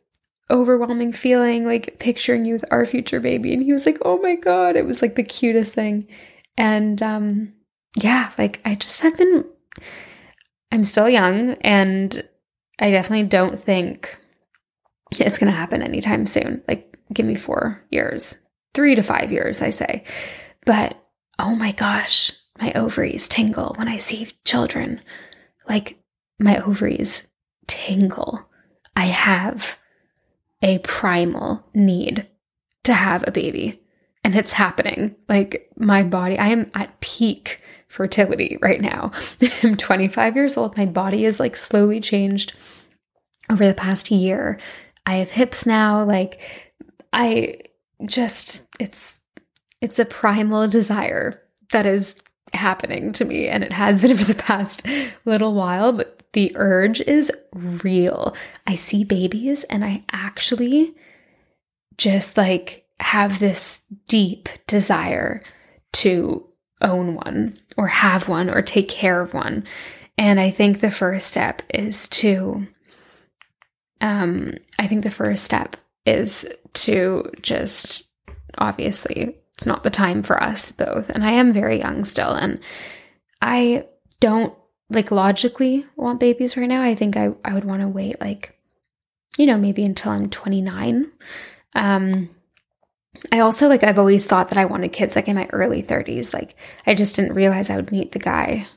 overwhelming 0.52 1.12
feeling 1.12 1.66
like 1.66 1.98
picturing 1.98 2.46
you 2.46 2.54
with 2.54 2.66
our 2.70 2.86
future 2.86 3.20
baby." 3.20 3.52
And 3.52 3.64
he 3.64 3.74
was 3.74 3.88
like, 3.88 3.98
"Oh 4.06 4.20
my 4.20 4.36
god." 4.36 4.76
It 4.76 4.86
was 4.86 5.02
like 5.02 5.16
the 5.16 5.24
cutest 5.24 5.74
thing. 5.74 6.08
And 6.56 7.02
um 7.02 7.54
yeah, 7.96 8.30
like 8.38 8.62
I 8.64 8.76
just 8.76 9.02
have 9.02 9.18
been 9.18 9.46
I'm 10.72 10.84
still 10.84 11.10
young 11.10 11.54
and 11.62 12.30
I 12.80 12.92
definitely 12.92 13.28
don't 13.28 13.60
think 13.60 14.18
it's 15.12 15.38
going 15.38 15.52
to 15.52 15.58
happen 15.58 15.82
anytime 15.82 16.26
soon. 16.26 16.64
Like, 16.68 16.98
give 17.12 17.26
me 17.26 17.36
four 17.36 17.84
years, 17.90 18.38
three 18.74 18.96
to 18.96 19.04
five 19.04 19.32
years, 19.32 19.62
I 19.62 19.70
say. 19.70 20.04
But 20.66 20.98
oh 21.40 21.56
my 21.56 21.72
gosh, 21.72 22.32
my 22.60 22.72
ovaries 22.74 23.28
tingle 23.28 23.76
when 23.78 23.88
I 23.88 23.98
see 23.98 24.32
children. 24.46 25.02
Like, 25.68 26.00
my 26.40 26.60
ovaries 26.60 27.28
tingle. 27.68 28.48
I 28.96 29.06
have 29.06 29.78
a 30.62 30.80
primal 30.80 31.66
need 31.74 32.28
to 32.84 32.94
have 32.94 33.24
a 33.28 33.32
baby, 33.32 33.82
and 34.24 34.36
it's 34.36 34.54
happening. 34.54 35.16
Like, 35.28 35.70
my 35.78 36.04
body, 36.04 36.38
I 36.38 36.48
am 36.48 36.72
at 36.74 37.00
peak 37.02 37.62
fertility 37.94 38.58
right 38.62 38.82
now. 38.82 39.12
I'm 39.64 39.78
25 39.78 40.36
years 40.36 40.58
old. 40.58 40.76
My 40.76 40.86
body 40.86 41.26
is 41.26 41.40
like 41.40 41.56
slowly 41.56 42.00
changed 42.00 42.54
over 43.50 43.66
the 43.68 43.74
past 43.74 44.10
year. 44.10 44.60
I 45.06 45.16
have 45.16 45.30
hips 45.30 45.66
now. 45.66 46.04
Like, 46.04 46.42
I 47.12 47.60
just, 48.06 48.68
it's, 48.80 49.20
it's 49.80 50.00
a 50.00 50.06
primal 50.06 50.68
desire 50.68 51.42
that 51.72 51.86
is 51.86 52.16
happening 52.54 53.14
to 53.14 53.26
me 53.26 53.48
and 53.48 53.64
it 53.64 53.74
has 53.74 54.02
been 54.04 54.18
for 54.18 54.26
the 54.26 54.36
past 54.36 54.86
little 55.26 55.54
while 55.54 55.92
but 55.92 56.22
the 56.34 56.52
urge 56.56 57.02
is 57.02 57.32
real 57.84 58.36
i 58.68 58.76
see 58.76 59.04
babies 59.04 59.64
and 59.66 59.84
i 59.84 60.04
actually 60.12 60.94
just 61.98 62.38
like 62.38 62.86
have 63.00 63.40
this 63.40 63.82
deep 64.08 64.50
desire 64.68 65.42
to 65.92 66.48
own 66.84 67.16
one 67.16 67.58
or 67.78 67.88
have 67.88 68.28
one 68.28 68.50
or 68.50 68.62
take 68.62 68.90
care 68.90 69.22
of 69.22 69.34
one. 69.34 69.66
And 70.18 70.40
I 70.40 70.52
think 70.52 70.80
the 70.80 70.92
first 70.92 71.28
step 71.28 71.64
is 71.74 72.08
to, 72.10 72.68
um, 74.02 74.54
I 74.78 74.88
think 74.88 75.04
the 75.04 75.12
first 75.12 75.44
step 75.44 75.78
is 76.06 76.46
to 76.74 77.32
just 77.42 78.04
obviously 78.58 79.38
it's 79.56 79.66
not 79.66 79.84
the 79.84 79.90
time 79.90 80.24
for 80.24 80.42
us 80.42 80.72
both. 80.72 81.10
And 81.10 81.24
I 81.24 81.32
am 81.32 81.54
very 81.54 81.80
young 81.80 82.06
still. 82.06 82.32
And 82.32 82.60
I 83.42 83.88
don't 84.20 84.54
like 84.90 85.12
logically 85.12 85.86
want 85.96 86.20
babies 86.20 86.58
right 86.58 86.68
now. 86.68 86.82
I 86.82 86.96
think 86.96 87.18
I, 87.18 87.34
I 87.44 87.54
would 87.54 87.66
want 87.66 87.82
to 87.82 87.88
wait 87.88 88.20
like, 88.22 88.58
you 89.38 89.46
know, 89.46 89.58
maybe 89.58 89.84
until 89.84 90.12
I'm 90.12 90.30
29. 90.30 91.12
Um, 91.76 92.30
I 93.32 93.40
also 93.40 93.68
like 93.68 93.84
I've 93.84 94.00
always 94.00 94.26
thought 94.26 94.50
that 94.50 94.58
I 94.58 94.66
wanted 94.66 94.94
kids 94.94 95.16
like 95.16 95.28
in 95.28 95.36
my 95.36 95.48
early 95.52 95.84
30s. 95.84 96.34
Like 96.34 96.56
I 96.86 96.94
just 96.96 97.16
didn't 97.16 97.34
realize 97.34 97.70
I 97.70 97.76
would 97.76 97.92
meet 97.92 98.12
the 98.12 98.20
guy 98.20 98.68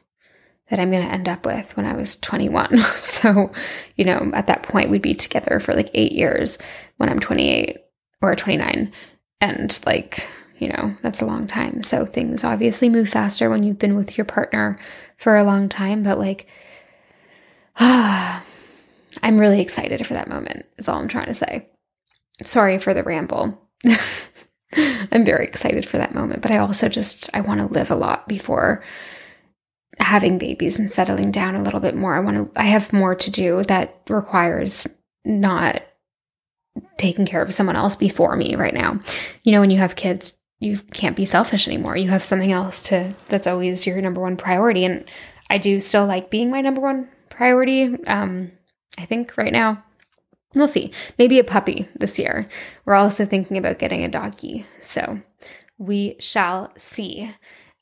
that 0.68 0.81
I'm 0.81 0.90
going 0.90 1.03
to 1.03 1.12
end 1.12 1.29
up 1.29 1.46
with 1.46 1.77
when 1.77 1.87
I 1.87 1.94
was 1.94 2.18
21. 2.18 2.79
so, 2.96 3.53
you 3.96 4.05
know, 4.05 4.31
at 4.35 4.49
that 4.49 4.62
point 4.62 4.90
we'd 4.90 5.03
be 5.03 5.14
together 5.14 5.61
for 5.61 5.75
like 5.75 5.90
8 5.94 6.12
years 6.12 6.59
when 6.96 7.09
I'm 7.09 7.20
28 7.20 7.79
or 8.20 8.35
29 8.35 8.92
and 9.40 9.81
like, 9.87 10.27
you 10.59 10.68
know, 10.68 10.96
that's 11.03 11.22
a 11.22 11.27
long 11.27 11.46
time. 11.46 11.83
So 11.83 12.05
things 12.05 12.42
obviously 12.42 12.88
move 12.88 13.09
faster 13.09 13.49
when 13.49 13.62
you've 13.62 13.79
been 13.79 13.96
with 13.96 14.18
your 14.18 14.25
partner 14.25 14.79
for 15.16 15.37
a 15.37 15.44
long 15.44 15.68
time, 15.68 16.03
but 16.03 16.18
like 16.18 16.46
ah 17.79 18.44
I'm 19.22 19.38
really 19.38 19.62
excited 19.62 20.07
for 20.07 20.14
that 20.14 20.29
moment. 20.29 20.66
Is 20.77 20.88
all 20.88 20.99
I'm 20.99 21.09
trying 21.09 21.27
to 21.27 21.35
say. 21.35 21.68
Sorry 22.42 22.79
for 22.79 22.92
the 22.92 23.03
ramble. 23.03 23.59
I'm 24.72 25.24
very 25.24 25.46
excited 25.46 25.87
for 25.87 25.98
that 25.98 26.14
moment, 26.14 26.42
but 26.42 26.50
I 26.50 26.59
also 26.59 26.88
just 26.88 27.31
I 27.35 27.40
want 27.40 27.61
to 27.61 27.66
live 27.66 27.90
a 27.90 27.96
lot 27.96 28.29
before 28.29 28.83
having 29.98 30.38
babies 30.38 30.79
and 30.79 30.90
settling 30.90 31.31
down 31.31 31.55
a 31.55 31.62
little 31.62 31.81
bit 31.81 31.94
more. 31.94 32.14
I 32.14 32.20
want 32.20 32.55
to 32.55 32.61
I 32.61 32.64
have 32.64 32.92
more 32.92 33.14
to 33.14 33.31
do 33.31 33.62
that 33.64 34.02
requires 34.09 34.87
not 35.24 35.83
taking 36.98 37.26
care 37.26 37.42
of 37.42 37.55
someone 37.55 37.76
else 37.76 37.96
before 37.96 38.37
me 38.37 38.55
right 38.55 38.74
now. 38.74 39.00
You 39.44 39.52
know, 39.52 39.61
when 39.61 39.70
you 39.70 39.79
have 39.79 39.96
kids, 39.96 40.35
you 40.59 40.79
can't 40.92 41.16
be 41.16 41.26
selfish 41.26 41.66
anymore. 41.66 41.96
You 41.96 42.09
have 42.11 42.24
something 42.24 42.52
else 42.52 42.81
to 42.85 43.14
that's 43.29 43.46
always 43.46 43.87
your 43.87 44.00
number 44.00 44.20
one 44.20 44.37
priority 44.37 44.85
and 44.85 45.05
I 45.48 45.59
do 45.59 45.81
still 45.81 46.07
like 46.07 46.31
being 46.31 46.50
my 46.50 46.61
number 46.61 46.81
one 46.81 47.09
priority. 47.29 48.05
Um 48.07 48.52
I 48.98 49.05
think 49.05 49.37
right 49.37 49.52
now 49.52 49.85
we'll 50.56 50.68
see. 50.68 50.90
Maybe 51.18 51.38
a 51.38 51.44
puppy 51.44 51.88
this 51.94 52.18
year. 52.18 52.46
We're 52.84 52.94
also 52.94 53.24
thinking 53.24 53.56
about 53.58 53.78
getting 53.78 54.04
a 54.04 54.08
doggy. 54.08 54.66
So 54.80 55.20
we 55.78 56.16
shall 56.18 56.72
see. 56.76 57.30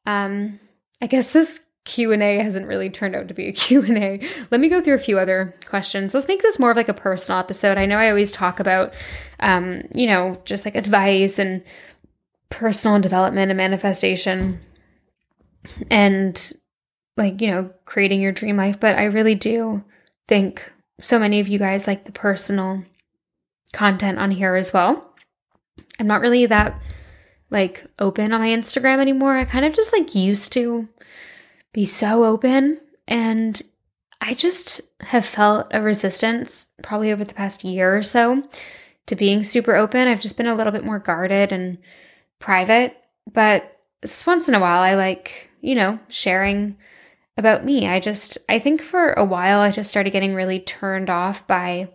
Um, 0.06 0.60
I 1.00 1.06
guess 1.06 1.32
this 1.32 1.60
Q&A 1.84 2.38
hasn't 2.38 2.66
really 2.66 2.88
turned 2.88 3.14
out 3.14 3.28
to 3.28 3.34
be 3.34 3.48
a 3.48 3.52
Q&A. 3.52 4.26
Let 4.50 4.60
me 4.60 4.68
go 4.68 4.80
through 4.80 4.94
a 4.94 4.98
few 4.98 5.18
other 5.18 5.54
questions. 5.66 6.14
Let's 6.14 6.28
make 6.28 6.42
this 6.42 6.58
more 6.58 6.70
of 6.70 6.76
like 6.76 6.88
a 6.88 6.94
personal 6.94 7.38
episode. 7.38 7.78
I 7.78 7.87
know 7.87 7.98
I 7.98 8.08
always 8.08 8.32
talk 8.32 8.58
about 8.58 8.92
um, 9.40 9.82
you 9.94 10.06
know, 10.06 10.40
just 10.44 10.64
like 10.64 10.74
advice 10.74 11.38
and 11.38 11.62
personal 12.48 13.00
development 13.00 13.50
and 13.50 13.56
manifestation 13.56 14.60
and 15.90 16.52
like, 17.16 17.40
you 17.40 17.50
know, 17.50 17.70
creating 17.84 18.20
your 18.20 18.32
dream 18.32 18.56
life, 18.56 18.80
but 18.80 18.96
I 18.96 19.04
really 19.04 19.34
do 19.34 19.84
think 20.26 20.72
so 21.00 21.18
many 21.18 21.40
of 21.40 21.48
you 21.48 21.59
guys 21.59 21.87
like 21.87 22.04
the 22.04 22.12
personal 22.12 22.85
content 23.72 24.18
on 24.18 24.30
here 24.30 24.54
as 24.54 24.72
well. 24.72 25.14
I'm 25.98 26.07
not 26.07 26.20
really 26.20 26.46
that 26.46 26.80
like 27.50 27.87
open 27.98 28.33
on 28.33 28.40
my 28.40 28.48
Instagram 28.48 28.98
anymore. 28.98 29.37
I 29.37 29.44
kind 29.44 29.64
of 29.64 29.74
just 29.74 29.92
like 29.92 30.14
used 30.14 30.52
to 30.52 30.88
be 31.72 31.87
so 31.87 32.24
open 32.24 32.80
and 33.07 33.61
I 34.20 34.35
just 34.35 34.80
have 35.00 35.26
felt 35.26 35.66
a 35.70 35.83
resistance 35.83 36.68
probably 36.83 37.12
over 37.12 37.24
the 37.24 37.35
past 37.35 37.64
year 37.64 37.96
or 37.96 38.02
so 38.02 38.42
to 39.07 39.16
being 39.16 39.44
super 39.44 39.76
open. 39.76 40.09
I've 40.09 40.20
just 40.20 40.37
been 40.37 40.46
a 40.46 40.54
little 40.54 40.72
bit 40.72 40.85
more 40.85 40.98
guarded 40.98 41.52
and 41.52 41.78
private, 42.38 42.96
but 43.30 43.78
once 44.26 44.48
in 44.48 44.54
a 44.54 44.61
while 44.61 44.80
I 44.80 44.94
like, 44.94 45.50
you 45.61 45.74
know, 45.74 45.98
sharing 46.09 46.76
about 47.37 47.64
me. 47.64 47.87
I 47.87 48.01
just 48.01 48.38
I 48.49 48.59
think 48.59 48.83
for 48.83 49.12
a 49.12 49.25
while 49.25 49.61
I 49.61 49.70
just 49.70 49.90
started 49.90 50.12
getting 50.12 50.35
really 50.35 50.61
turned 50.61 51.11
off 51.11 51.47
by 51.47 51.90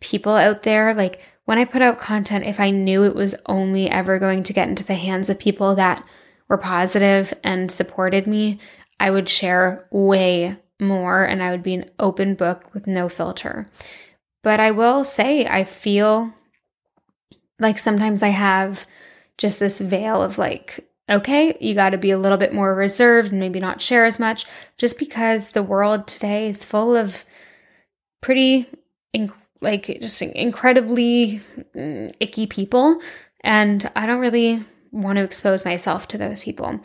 people 0.00 0.34
out 0.34 0.62
there 0.62 0.94
like 0.94 1.20
when 1.44 1.58
I 1.58 1.64
put 1.64 1.82
out 1.82 1.98
content 1.98 2.46
if 2.46 2.60
I 2.60 2.70
knew 2.70 3.04
it 3.04 3.14
was 3.14 3.34
only 3.46 3.90
ever 3.90 4.18
going 4.18 4.44
to 4.44 4.52
get 4.52 4.68
into 4.68 4.84
the 4.84 4.94
hands 4.94 5.28
of 5.28 5.38
people 5.38 5.74
that 5.74 6.04
were 6.48 6.58
positive 6.58 7.32
and 7.42 7.70
supported 7.70 8.26
me, 8.26 8.58
I 8.98 9.10
would 9.10 9.28
share 9.28 9.88
way 9.90 10.56
more 10.80 11.24
and 11.24 11.42
I 11.42 11.50
would 11.50 11.62
be 11.62 11.74
an 11.74 11.90
open 11.98 12.34
book 12.34 12.72
with 12.74 12.86
no 12.86 13.08
filter. 13.08 13.68
But 14.42 14.60
I 14.60 14.70
will 14.70 15.04
say, 15.04 15.46
I 15.46 15.64
feel 15.64 16.32
like 17.58 17.78
sometimes 17.78 18.22
I 18.22 18.28
have 18.28 18.86
just 19.38 19.58
this 19.58 19.80
veil 19.80 20.22
of 20.22 20.38
like, 20.38 20.88
okay, 21.10 21.56
you 21.60 21.74
got 21.74 21.90
to 21.90 21.98
be 21.98 22.10
a 22.10 22.18
little 22.18 22.38
bit 22.38 22.54
more 22.54 22.74
reserved 22.74 23.32
and 23.32 23.40
maybe 23.40 23.60
not 23.60 23.80
share 23.80 24.04
as 24.04 24.18
much, 24.18 24.46
just 24.78 24.98
because 24.98 25.50
the 25.50 25.62
world 25.62 26.06
today 26.06 26.48
is 26.48 26.64
full 26.64 26.96
of 26.96 27.24
pretty, 28.20 28.68
inc- 29.14 29.32
like, 29.60 29.98
just 30.00 30.22
incredibly 30.22 31.40
mm, 31.74 32.14
icky 32.20 32.46
people. 32.46 33.00
And 33.42 33.90
I 33.96 34.06
don't 34.06 34.20
really 34.20 34.62
want 34.92 35.16
to 35.16 35.24
expose 35.24 35.64
myself 35.64 36.08
to 36.08 36.18
those 36.18 36.44
people. 36.44 36.80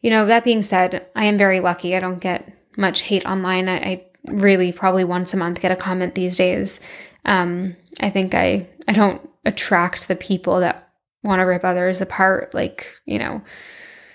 You 0.00 0.10
know, 0.10 0.26
that 0.26 0.44
being 0.44 0.62
said, 0.62 1.06
I 1.14 1.24
am 1.26 1.38
very 1.38 1.60
lucky. 1.60 1.94
I 1.94 2.00
don't 2.00 2.20
get 2.20 2.52
much 2.76 3.02
hate 3.02 3.26
online. 3.26 3.68
I, 3.68 3.76
I 3.76 4.04
really 4.26 4.72
probably 4.72 5.04
once 5.04 5.34
a 5.34 5.36
month 5.36 5.60
get 5.60 5.72
a 5.72 5.76
comment 5.76 6.14
these 6.14 6.36
days. 6.36 6.80
Um, 7.24 7.76
I 8.00 8.10
think 8.10 8.34
I 8.34 8.66
I 8.86 8.92
don't 8.92 9.28
attract 9.44 10.08
the 10.08 10.16
people 10.16 10.60
that 10.60 10.87
want 11.22 11.40
to 11.40 11.44
rip 11.44 11.64
others 11.64 12.00
apart, 12.00 12.54
like 12.54 12.92
you 13.04 13.18
know. 13.18 13.42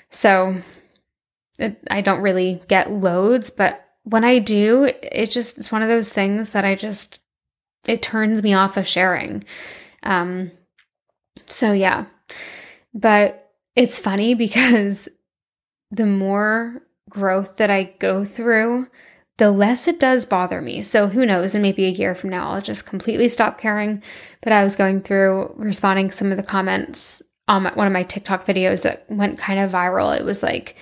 So 0.10 0.56
it, 1.60 1.78
I 1.90 2.02
don't 2.02 2.22
really 2.22 2.62
get 2.68 2.92
loads, 2.92 3.50
but 3.50 3.86
when 4.04 4.24
I 4.24 4.40
do, 4.40 4.92
it 5.02 5.32
just 5.32 5.58
it's 5.58 5.72
one 5.72 5.82
of 5.82 5.90
those 5.90 6.10
things 6.10 6.52
that 6.52 6.66
I 6.66 6.76
just 6.76 7.20
it 7.86 8.02
turns 8.02 8.44
me 8.44 8.54
off 8.54 8.78
of 8.78 8.88
sharing. 8.88 9.44
Um, 10.04 10.52
so 11.48 11.74
yeah, 11.74 12.06
but 12.94 13.52
it's 13.76 14.00
funny 14.00 14.36
because 14.36 15.10
the 15.92 16.06
more 16.06 16.82
growth 17.10 17.58
that 17.58 17.70
I 17.70 17.96
go 18.00 18.26
through, 18.26 18.88
the 19.38 19.50
less 19.50 19.88
it 19.88 20.00
does 20.00 20.26
bother 20.26 20.62
me. 20.62 20.84
So 20.84 21.08
who 21.08 21.26
knows, 21.26 21.56
and 21.56 21.62
maybe 21.62 21.86
a 21.86 21.90
year 21.90 22.14
from 22.14 22.30
now, 22.30 22.52
I'll 22.52 22.62
just 22.62 22.86
completely 22.86 23.30
stop 23.30 23.58
caring. 23.58 24.04
But 24.42 24.54
I 24.54 24.64
was 24.64 24.76
going 24.76 25.02
through 25.02 25.54
responding 25.58 26.12
some 26.12 26.32
of 26.32 26.38
the 26.38 26.44
comments 26.44 27.22
on 27.48 27.64
my, 27.64 27.74
one 27.74 27.88
of 27.88 27.94
my 27.94 28.04
TikTok 28.04 28.46
videos 28.46 28.84
that 28.84 29.06
went 29.10 29.40
kind 29.40 29.60
of 29.60 29.72
viral. 29.72 30.18
It 30.18 30.24
was 30.24 30.44
like 30.44 30.76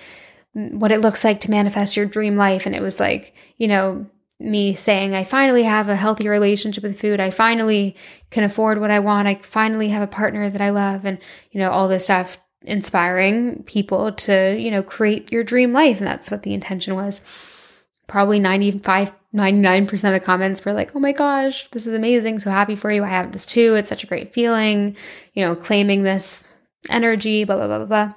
mm, 0.56 0.74
what 0.74 0.92
it 0.92 1.00
looks 1.00 1.24
like 1.24 1.40
to 1.42 1.50
manifest 1.50 1.96
your 1.96 2.06
dream 2.06 2.36
life. 2.36 2.66
And 2.66 2.74
it 2.74 2.82
was 2.82 3.00
like, 3.00 3.34
you 3.56 3.68
know, 3.68 4.06
me 4.38 4.74
saying, 4.74 5.14
I 5.14 5.24
finally 5.24 5.62
have 5.62 5.88
a 5.88 5.96
healthy 5.96 6.28
relationship 6.28 6.82
with 6.82 7.00
food. 7.00 7.20
I 7.20 7.30
finally 7.30 7.96
can 8.30 8.44
afford 8.44 8.80
what 8.80 8.90
I 8.90 8.98
want. 8.98 9.28
I 9.28 9.36
finally 9.42 9.88
have 9.88 10.02
a 10.02 10.06
partner 10.06 10.50
that 10.50 10.60
I 10.60 10.70
love. 10.70 11.04
And, 11.04 11.18
you 11.52 11.60
know, 11.60 11.70
all 11.70 11.88
this 11.88 12.04
stuff 12.04 12.38
inspiring 12.62 13.62
people 13.64 14.12
to, 14.12 14.56
you 14.58 14.70
know, 14.70 14.82
create 14.82 15.32
your 15.32 15.42
dream 15.42 15.72
life. 15.72 15.98
And 15.98 16.06
that's 16.06 16.30
what 16.30 16.42
the 16.42 16.54
intention 16.54 16.94
was. 16.94 17.20
Probably 18.06 18.40
95, 18.40 19.12
99% 19.34 20.16
of 20.16 20.22
comments 20.22 20.64
were 20.64 20.72
like, 20.72 20.94
oh 20.94 21.00
my 21.00 21.12
gosh, 21.12 21.68
this 21.70 21.86
is 21.86 21.94
amazing. 21.94 22.38
So 22.38 22.50
happy 22.50 22.76
for 22.76 22.90
you. 22.90 23.04
I 23.04 23.08
have 23.08 23.32
this 23.32 23.46
too. 23.46 23.74
It's 23.74 23.88
such 23.88 24.04
a 24.04 24.06
great 24.06 24.32
feeling, 24.32 24.96
you 25.34 25.44
know, 25.44 25.54
claiming 25.54 26.02
this 26.02 26.44
energy, 26.90 27.44
blah, 27.44 27.56
blah, 27.56 27.66
blah, 27.66 27.78
blah, 27.78 27.86
blah. 27.86 28.14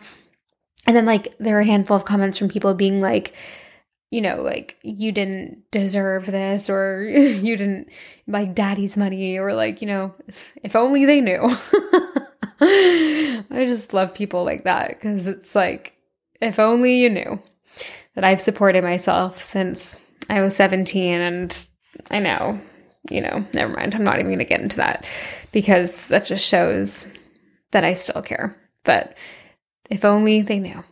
And 0.87 0.95
then 0.95 1.05
like 1.05 1.35
there 1.39 1.55
were 1.55 1.61
a 1.61 1.65
handful 1.65 1.97
of 1.97 2.05
comments 2.05 2.37
from 2.37 2.49
people 2.49 2.73
being 2.73 3.01
like, 3.01 3.33
you 4.11 4.21
know, 4.21 4.41
like 4.41 4.77
you 4.83 5.11
didn't 5.11 5.63
deserve 5.71 6.25
this 6.27 6.69
or 6.69 7.03
you 7.09 7.57
didn't 7.57 7.89
like 8.27 8.55
daddy's 8.55 8.97
money 8.97 9.37
or 9.37 9.53
like, 9.53 9.81
you 9.81 9.87
know, 9.87 10.13
if 10.63 10.75
only 10.75 11.05
they 11.05 11.21
knew. 11.21 11.41
I 12.61 13.65
just 13.65 13.93
love 13.93 14.13
people 14.13 14.43
like 14.43 14.63
that 14.63 14.89
because 14.89 15.27
it's 15.27 15.55
like, 15.55 15.93
if 16.41 16.59
only 16.59 16.97
you 16.97 17.09
knew 17.09 17.41
that 18.15 18.23
I've 18.23 18.41
supported 18.41 18.83
myself 18.83 19.41
since 19.41 19.99
I 20.29 20.41
was 20.41 20.55
17. 20.55 21.21
And 21.21 21.67
I 22.09 22.19
know, 22.19 22.59
you 23.09 23.21
know, 23.21 23.45
never 23.53 23.73
mind. 23.73 23.93
I'm 23.93 24.03
not 24.03 24.15
even 24.15 24.27
going 24.27 24.39
to 24.39 24.45
get 24.45 24.61
into 24.61 24.77
that 24.77 25.05
because 25.51 26.07
that 26.07 26.25
just 26.25 26.45
shows 26.45 27.07
that 27.71 27.83
I 27.83 27.93
still 27.93 28.21
care. 28.21 28.55
But 28.83 29.15
if 29.89 30.05
only 30.05 30.41
they 30.41 30.59
knew. 30.59 30.83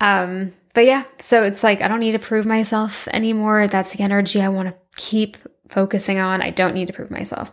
Um, 0.00 0.52
but 0.74 0.86
yeah, 0.86 1.04
so 1.18 1.44
it's 1.44 1.62
like 1.62 1.80
I 1.80 1.88
don't 1.88 2.00
need 2.00 2.12
to 2.12 2.18
prove 2.18 2.46
myself 2.46 3.06
anymore. 3.08 3.68
That's 3.68 3.94
the 3.94 4.02
energy 4.02 4.40
I 4.40 4.48
want 4.48 4.68
to 4.68 4.74
keep 4.96 5.36
focusing 5.68 6.18
on. 6.18 6.42
I 6.42 6.50
don't 6.50 6.74
need 6.74 6.86
to 6.86 6.92
prove 6.92 7.10
myself. 7.10 7.52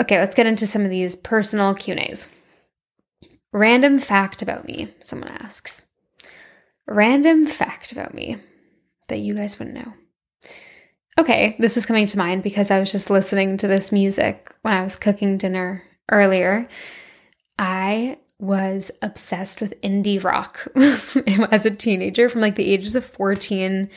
Okay, 0.00 0.18
let's 0.18 0.34
get 0.34 0.46
into 0.46 0.66
some 0.66 0.82
of 0.82 0.90
these 0.90 1.16
personal 1.16 1.74
Q&As. 1.74 2.28
Random 3.52 3.98
fact 3.98 4.42
about 4.42 4.66
me, 4.66 4.92
someone 5.00 5.28
asks. 5.28 5.86
Random 6.86 7.46
fact 7.46 7.92
about 7.92 8.14
me 8.14 8.38
that 9.08 9.18
you 9.18 9.34
guys 9.34 9.58
wouldn't 9.58 9.76
know. 9.76 9.92
Okay, 11.18 11.56
this 11.58 11.76
is 11.76 11.86
coming 11.86 12.06
to 12.06 12.18
mind 12.18 12.42
because 12.42 12.70
I 12.70 12.80
was 12.80 12.90
just 12.90 13.10
listening 13.10 13.58
to 13.58 13.68
this 13.68 13.92
music 13.92 14.54
when 14.62 14.74
I 14.74 14.82
was 14.82 14.96
cooking 14.96 15.36
dinner 15.36 15.82
earlier. 16.10 16.66
I 17.58 18.16
was 18.38 18.90
obsessed 19.02 19.60
with 19.60 19.80
indie 19.82 20.22
rock 20.22 20.66
as 21.52 21.66
a 21.66 21.70
teenager 21.70 22.28
from 22.28 22.40
like 22.40 22.56
the 22.56 22.72
ages 22.72 22.96
of 22.96 23.04
14. 23.04 23.88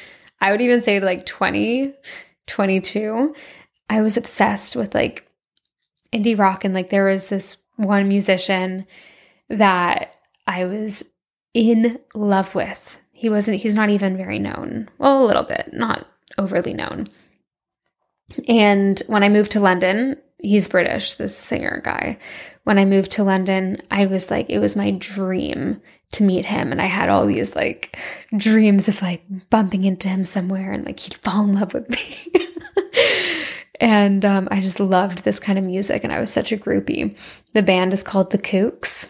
I 0.41 0.51
would 0.51 0.61
even 0.61 0.81
say 0.81 0.99
like 0.99 1.25
20, 1.25 1.93
22. 2.47 3.33
I 3.89 4.01
was 4.01 4.17
obsessed 4.17 4.75
with 4.75 4.93
like 4.93 5.27
indie 6.13 6.37
rock 6.37 6.65
and 6.65 6.73
like 6.73 6.89
there 6.89 7.05
was 7.05 7.29
this 7.29 7.57
one 7.77 8.07
musician 8.07 8.85
that 9.49 10.15
I 10.45 10.65
was 10.65 11.03
in 11.55 11.97
love 12.13 12.53
with. 12.53 12.99
He 13.13 13.29
wasn't, 13.29 13.61
he's 13.61 13.73
not 13.73 13.89
even 13.89 14.17
very 14.17 14.37
known. 14.37 14.89
Well, 14.99 15.23
a 15.23 15.25
little 15.25 15.43
bit, 15.43 15.69
not 15.71 16.05
overly 16.37 16.73
known. 16.73 17.07
And 18.47 19.01
when 19.07 19.23
I 19.23 19.29
moved 19.29 19.51
to 19.51 19.61
London, 19.61 20.17
he's 20.37 20.67
British, 20.67 21.13
this 21.13 21.35
singer 21.35 21.81
guy. 21.83 22.17
When 22.65 22.77
I 22.77 22.83
moved 22.83 23.11
to 23.11 23.23
London, 23.23 23.81
I 23.89 24.05
was 24.05 24.29
like, 24.29 24.49
it 24.49 24.59
was 24.59 24.75
my 24.75 24.91
dream 24.91 25.81
to 26.11 26.23
meet 26.23 26.45
him. 26.45 26.71
And 26.73 26.81
I 26.81 26.87
had 26.87 27.07
all 27.07 27.25
these 27.25 27.55
like 27.55 27.97
dreams 28.35 28.89
of 28.89 29.01
like 29.01 29.23
bumping 29.49 29.85
into 29.85 30.09
him 30.09 30.25
somewhere 30.25 30.73
and 30.73 30.85
like 30.85 30.99
he'd 30.99 31.13
fall 31.13 31.45
in 31.45 31.53
love 31.53 31.73
with 31.73 31.89
me. 31.89 32.33
and 33.79 34.25
um, 34.25 34.49
I 34.51 34.59
just 34.59 34.81
loved 34.81 35.19
this 35.19 35.39
kind 35.39 35.57
of 35.57 35.63
music. 35.63 36.03
And 36.03 36.11
I 36.11 36.19
was 36.19 36.33
such 36.33 36.51
a 36.51 36.57
groupie. 36.57 37.17
The 37.53 37.63
band 37.63 37.93
is 37.93 38.03
called 38.03 38.31
The 38.31 38.37
Kooks. 38.39 39.09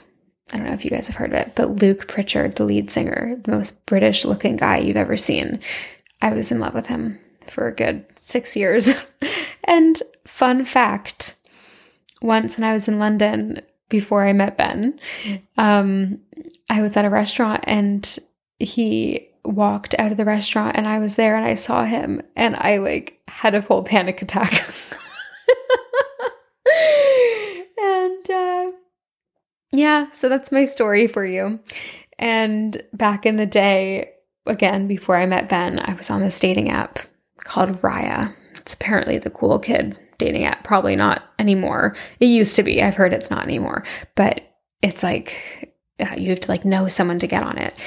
I 0.52 0.58
don't 0.58 0.68
know 0.68 0.74
if 0.74 0.84
you 0.84 0.92
guys 0.92 1.08
have 1.08 1.16
heard 1.16 1.32
of 1.32 1.40
it, 1.40 1.54
but 1.56 1.82
Luke 1.82 2.08
Pritchard, 2.08 2.56
the 2.56 2.66
lead 2.66 2.92
singer, 2.92 3.40
the 3.44 3.52
most 3.52 3.84
British 3.86 4.26
looking 4.26 4.58
guy 4.58 4.78
you've 4.78 4.96
ever 4.96 5.18
seen. 5.18 5.60
I 6.22 6.34
was 6.34 6.52
in 6.52 6.60
love 6.60 6.74
with 6.74 6.88
him 6.88 7.20
for 7.48 7.68
a 7.68 7.76
good 7.76 8.06
six 8.16 8.56
years. 8.56 8.90
and 9.64 10.02
fun 10.26 10.64
fact 10.66 11.36
once 12.22 12.58
when 12.58 12.64
I 12.64 12.74
was 12.74 12.88
in 12.88 13.00
London 13.00 13.62
before 13.90 14.26
I 14.26 14.34
met 14.34 14.58
Ben, 14.58 15.00
um, 15.58 16.20
I 16.70 16.82
was 16.82 16.96
at 16.96 17.06
a 17.06 17.10
restaurant 17.10 17.64
and 17.68 18.18
he 18.60 19.30
walked 19.44 19.96
out 20.00 20.12
of 20.12 20.18
the 20.18 20.26
restaurant 20.26 20.76
and 20.76 20.88
I 20.88 21.00
was 21.00 21.16
there 21.16 21.36
and 21.36 21.46
I 21.46 21.56
saw 21.56 21.84
him 21.86 22.22
and 22.36 22.56
I 22.56 22.78
like 22.78 23.20
had 23.28 23.56
a 23.56 23.62
full 23.62 23.84
panic 23.84 24.22
attack. 24.22 24.66
yeah, 29.78 30.10
so 30.12 30.30
that's 30.30 30.52
my 30.52 30.66
story 30.66 31.08
for 31.08 31.26
you. 31.26 31.60
And 32.18 32.82
back 32.94 33.26
in 33.26 33.36
the 33.36 33.46
day, 33.46 34.12
again, 34.46 34.88
before 34.88 35.18
I 35.18 35.26
met 35.26 35.50
Ben, 35.50 35.80
I 35.80 35.94
was 35.94 36.10
on 36.10 36.22
this 36.22 36.40
dating 36.40 36.70
app 36.70 37.00
called 37.40 37.70
Raya. 37.82 38.34
It's 38.56 38.74
apparently 38.74 39.18
the 39.18 39.30
cool 39.30 39.60
kid 39.60 40.00
dating 40.18 40.46
app. 40.46 40.64
Probably 40.64 40.96
not 40.96 41.24
anymore. 41.40 41.96
It 42.20 42.28
used 42.28 42.56
to 42.56 42.64
be. 42.64 42.82
I've 42.82 42.96
heard 42.96 43.14
it's 43.14 43.30
not 43.30 43.44
anymore. 43.44 43.84
But 44.16 44.42
it's 44.82 45.04
like 45.04 45.74
uh, 46.00 46.16
you 46.18 46.30
have 46.30 46.40
to 46.42 46.52
like 46.52 46.66
know 46.66 46.88
someone 46.88 47.20
to 47.20 47.28
get 47.28 47.44
on 47.44 47.58
it. 47.58 47.78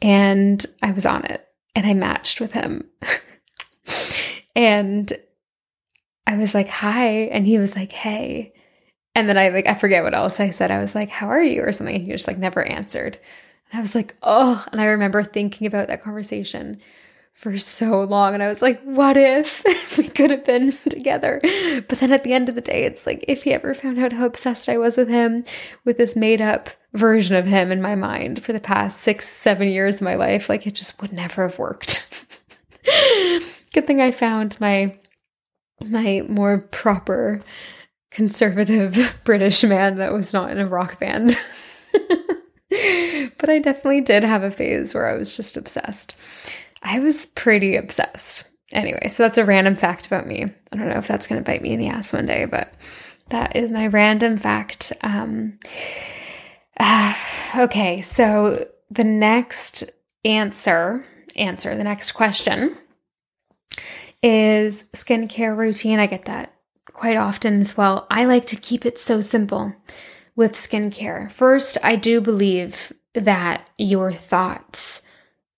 And 0.00 0.64
I 0.82 0.92
was 0.92 1.06
on 1.06 1.24
it 1.24 1.46
and 1.74 1.86
I 1.86 1.94
matched 1.94 2.40
with 2.40 2.52
him. 2.52 2.88
and 4.56 5.12
I 6.26 6.36
was 6.36 6.54
like, 6.54 6.68
hi. 6.68 7.08
And 7.08 7.46
he 7.46 7.58
was 7.58 7.74
like, 7.74 7.92
hey. 7.92 8.52
And 9.14 9.28
then 9.28 9.38
I 9.38 9.48
like, 9.48 9.66
I 9.66 9.74
forget 9.74 10.04
what 10.04 10.14
else 10.14 10.38
I 10.38 10.50
said. 10.50 10.70
I 10.70 10.78
was 10.78 10.94
like, 10.94 11.10
how 11.10 11.28
are 11.28 11.42
you? 11.42 11.62
Or 11.62 11.72
something. 11.72 11.96
And 11.96 12.04
he 12.04 12.12
just 12.12 12.28
like 12.28 12.38
never 12.38 12.62
answered. 12.62 13.18
And 13.70 13.78
I 13.78 13.82
was 13.82 13.94
like, 13.94 14.16
oh. 14.22 14.64
And 14.72 14.80
I 14.80 14.86
remember 14.86 15.22
thinking 15.22 15.66
about 15.66 15.88
that 15.88 16.02
conversation 16.02 16.80
for 17.38 17.56
so 17.56 18.02
long. 18.02 18.34
And 18.34 18.42
I 18.42 18.48
was 18.48 18.62
like, 18.62 18.82
what 18.82 19.16
if 19.16 19.62
we 19.98 20.08
could 20.08 20.30
have 20.30 20.44
been 20.44 20.72
together? 20.88 21.40
But 21.88 21.98
then 21.98 22.12
at 22.12 22.24
the 22.24 22.32
end 22.32 22.48
of 22.48 22.54
the 22.54 22.60
day, 22.60 22.84
it's 22.84 23.06
like, 23.06 23.24
if 23.28 23.44
he 23.44 23.52
ever 23.52 23.74
found 23.74 23.98
out 23.98 24.12
how 24.12 24.26
obsessed 24.26 24.68
I 24.68 24.78
was 24.78 24.96
with 24.96 25.08
him, 25.08 25.44
with 25.84 25.98
this 25.98 26.16
made 26.16 26.40
up 26.40 26.70
version 26.94 27.36
of 27.36 27.46
him 27.46 27.70
in 27.70 27.82
my 27.82 27.94
mind 27.94 28.44
for 28.44 28.52
the 28.52 28.60
past 28.60 29.00
six, 29.00 29.28
seven 29.28 29.68
years 29.68 29.96
of 29.96 30.02
my 30.02 30.14
life, 30.14 30.48
like 30.48 30.66
it 30.66 30.74
just 30.74 31.00
would 31.00 31.12
never 31.12 31.42
have 31.48 31.58
worked. 31.58 32.08
Good 32.84 33.86
thing 33.86 34.00
I 34.00 34.10
found 34.10 34.60
my 34.60 34.98
my 35.80 36.24
more 36.26 36.58
proper 36.58 37.40
conservative 38.10 39.18
British 39.24 39.64
man 39.64 39.98
that 39.98 40.12
was 40.12 40.32
not 40.32 40.50
in 40.50 40.58
a 40.58 40.66
rock 40.66 40.98
band. 40.98 41.38
but 43.38 43.48
I 43.48 43.58
definitely 43.58 44.00
did 44.00 44.24
have 44.24 44.42
a 44.42 44.50
phase 44.50 44.94
where 44.94 45.08
I 45.08 45.16
was 45.16 45.36
just 45.36 45.56
obsessed. 45.56 46.14
I 46.82 47.00
was 47.00 47.26
pretty 47.26 47.76
obsessed. 47.76 48.48
Anyway, 48.72 49.08
so 49.08 49.22
that's 49.22 49.38
a 49.38 49.44
random 49.44 49.76
fact 49.76 50.06
about 50.06 50.26
me. 50.26 50.44
I 50.44 50.76
don't 50.76 50.88
know 50.88 50.98
if 50.98 51.08
that's 51.08 51.26
going 51.26 51.42
to 51.42 51.44
bite 51.44 51.62
me 51.62 51.72
in 51.72 51.80
the 51.80 51.88
ass 51.88 52.12
one 52.12 52.26
day, 52.26 52.44
but 52.44 52.72
that 53.30 53.56
is 53.56 53.72
my 53.72 53.86
random 53.86 54.36
fact. 54.36 54.92
Um, 55.02 55.58
uh, 56.78 57.14
okay, 57.58 58.00
so 58.00 58.66
the 58.90 59.04
next 59.04 59.84
answer, 60.24 61.04
answer, 61.36 61.76
the 61.76 61.84
next 61.84 62.12
question 62.12 62.76
is 64.22 64.84
skincare 64.94 65.56
routine. 65.56 65.98
I 65.98 66.06
get 66.06 66.26
that 66.26 66.52
quite 66.98 67.16
often 67.16 67.60
as 67.60 67.76
well. 67.76 68.06
I 68.10 68.24
like 68.24 68.46
to 68.48 68.56
keep 68.56 68.84
it 68.84 68.98
so 68.98 69.20
simple 69.20 69.74
with 70.34 70.52
skincare. 70.54 71.30
First, 71.30 71.78
I 71.82 71.96
do 71.96 72.20
believe 72.20 72.92
that 73.14 73.66
your 73.78 74.12
thoughts 74.12 75.02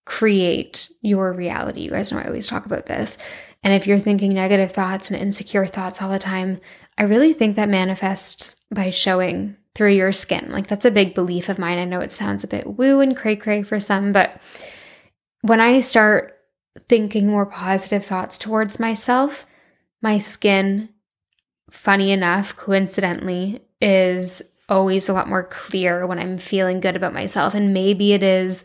create 0.05 0.91
your 1.01 1.33
reality. 1.33 1.83
You 1.83 1.91
guys 1.91 2.13
know 2.13 2.19
I 2.19 2.27
always 2.27 2.49
talk 2.49 2.67
about 2.67 2.87
this. 2.87 3.17
And 3.63 3.73
if 3.73 3.87
you're 3.87 3.99
thinking 3.99 4.35
negative 4.35 4.73
thoughts 4.73 5.11
and 5.11 5.21
insecure 5.21 5.67
thoughts 5.67 6.01
all 6.01 6.11
the 6.11 6.19
time, 6.19 6.59
I 6.99 7.05
really 7.05 7.33
think 7.33 7.57
that 7.57 7.69
manifests 7.69 8.57
by 8.71 8.91
showing 8.91 9.57
through 9.75 9.93
your 9.93 10.13
skin. 10.13 10.49
Like 10.51 10.67
that's 10.67 10.85
a 10.85 10.91
big 10.91 11.15
belief 11.15 11.49
of 11.49 11.59
mine. 11.59 11.79
I 11.79 11.85
know 11.85 12.01
it 12.01 12.13
sounds 12.13 12.45
a 12.45 12.49
bit 12.49 12.67
woo 12.67 13.01
and 13.01 13.17
cray 13.17 13.37
cray 13.37 13.63
for 13.63 13.81
some, 13.81 14.13
but 14.13 14.41
when 15.43 15.61
I 15.61 15.81
start 15.81 16.39
thinking 16.89 17.29
more 17.29 17.47
positive 17.47 18.05
thoughts 18.05 18.37
towards 18.37 18.81
myself, 18.81 19.47
my 20.03 20.19
skin, 20.19 20.89
funny 21.71 22.13
enough, 22.13 22.57
coincidentally, 22.57 23.63
is 23.81 24.43
always 24.69 25.09
a 25.09 25.13
lot 25.13 25.29
more 25.29 25.45
clear 25.45 26.07
when 26.07 26.19
I'm 26.19 26.39
feeling 26.39 26.81
good 26.81 26.97
about 26.97 27.13
myself. 27.13 27.55
And 27.55 27.75
maybe 27.75 28.13
it 28.13 28.23
is 28.23 28.65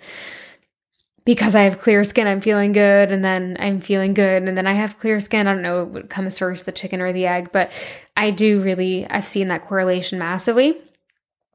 because 1.26 1.56
I 1.56 1.62
have 1.62 1.80
clear 1.80 2.04
skin, 2.04 2.28
I'm 2.28 2.42
feeling 2.42 2.72
good, 2.72 3.12
and 3.12 3.26
then 3.26 3.58
I'm 3.60 3.80
feeling 3.82 4.14
good, 4.14 4.44
and 4.44 4.56
then 4.56 4.68
I 4.68 4.74
have 4.74 5.00
clear 5.00 5.20
skin. 5.20 5.48
I 5.48 5.54
don't 5.54 5.64
know 5.64 5.86
what 5.86 6.10
comes 6.10 6.38
first, 6.38 6.68
the 6.68 6.72
chicken 6.72 7.02
or 7.02 7.12
the 7.12 7.26
egg, 7.26 7.52
but 7.52 7.72
I 8.16 8.30
do 8.30 8.62
really, 8.62 9.08
I've 9.08 9.26
seen 9.26 9.48
that 9.48 9.64
correlation 9.64 10.20
massively. 10.20 10.80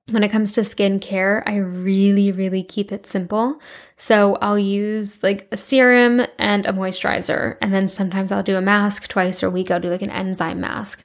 When 0.08 0.24
it 0.24 0.32
comes 0.32 0.52
to 0.54 0.62
skincare, 0.62 1.44
I 1.46 1.58
really, 1.58 2.32
really 2.32 2.64
keep 2.64 2.90
it 2.90 3.06
simple. 3.06 3.60
So 3.96 4.38
I'll 4.42 4.58
use 4.58 5.22
like 5.22 5.46
a 5.52 5.56
serum 5.56 6.26
and 6.36 6.66
a 6.66 6.72
moisturizer, 6.72 7.56
and 7.60 7.72
then 7.72 7.86
sometimes 7.86 8.32
I'll 8.32 8.42
do 8.42 8.56
a 8.56 8.60
mask 8.60 9.06
twice 9.06 9.44
a 9.44 9.50
week. 9.50 9.70
I'll 9.70 9.78
do 9.78 9.90
like 9.90 10.02
an 10.02 10.10
enzyme 10.10 10.60
mask. 10.60 11.04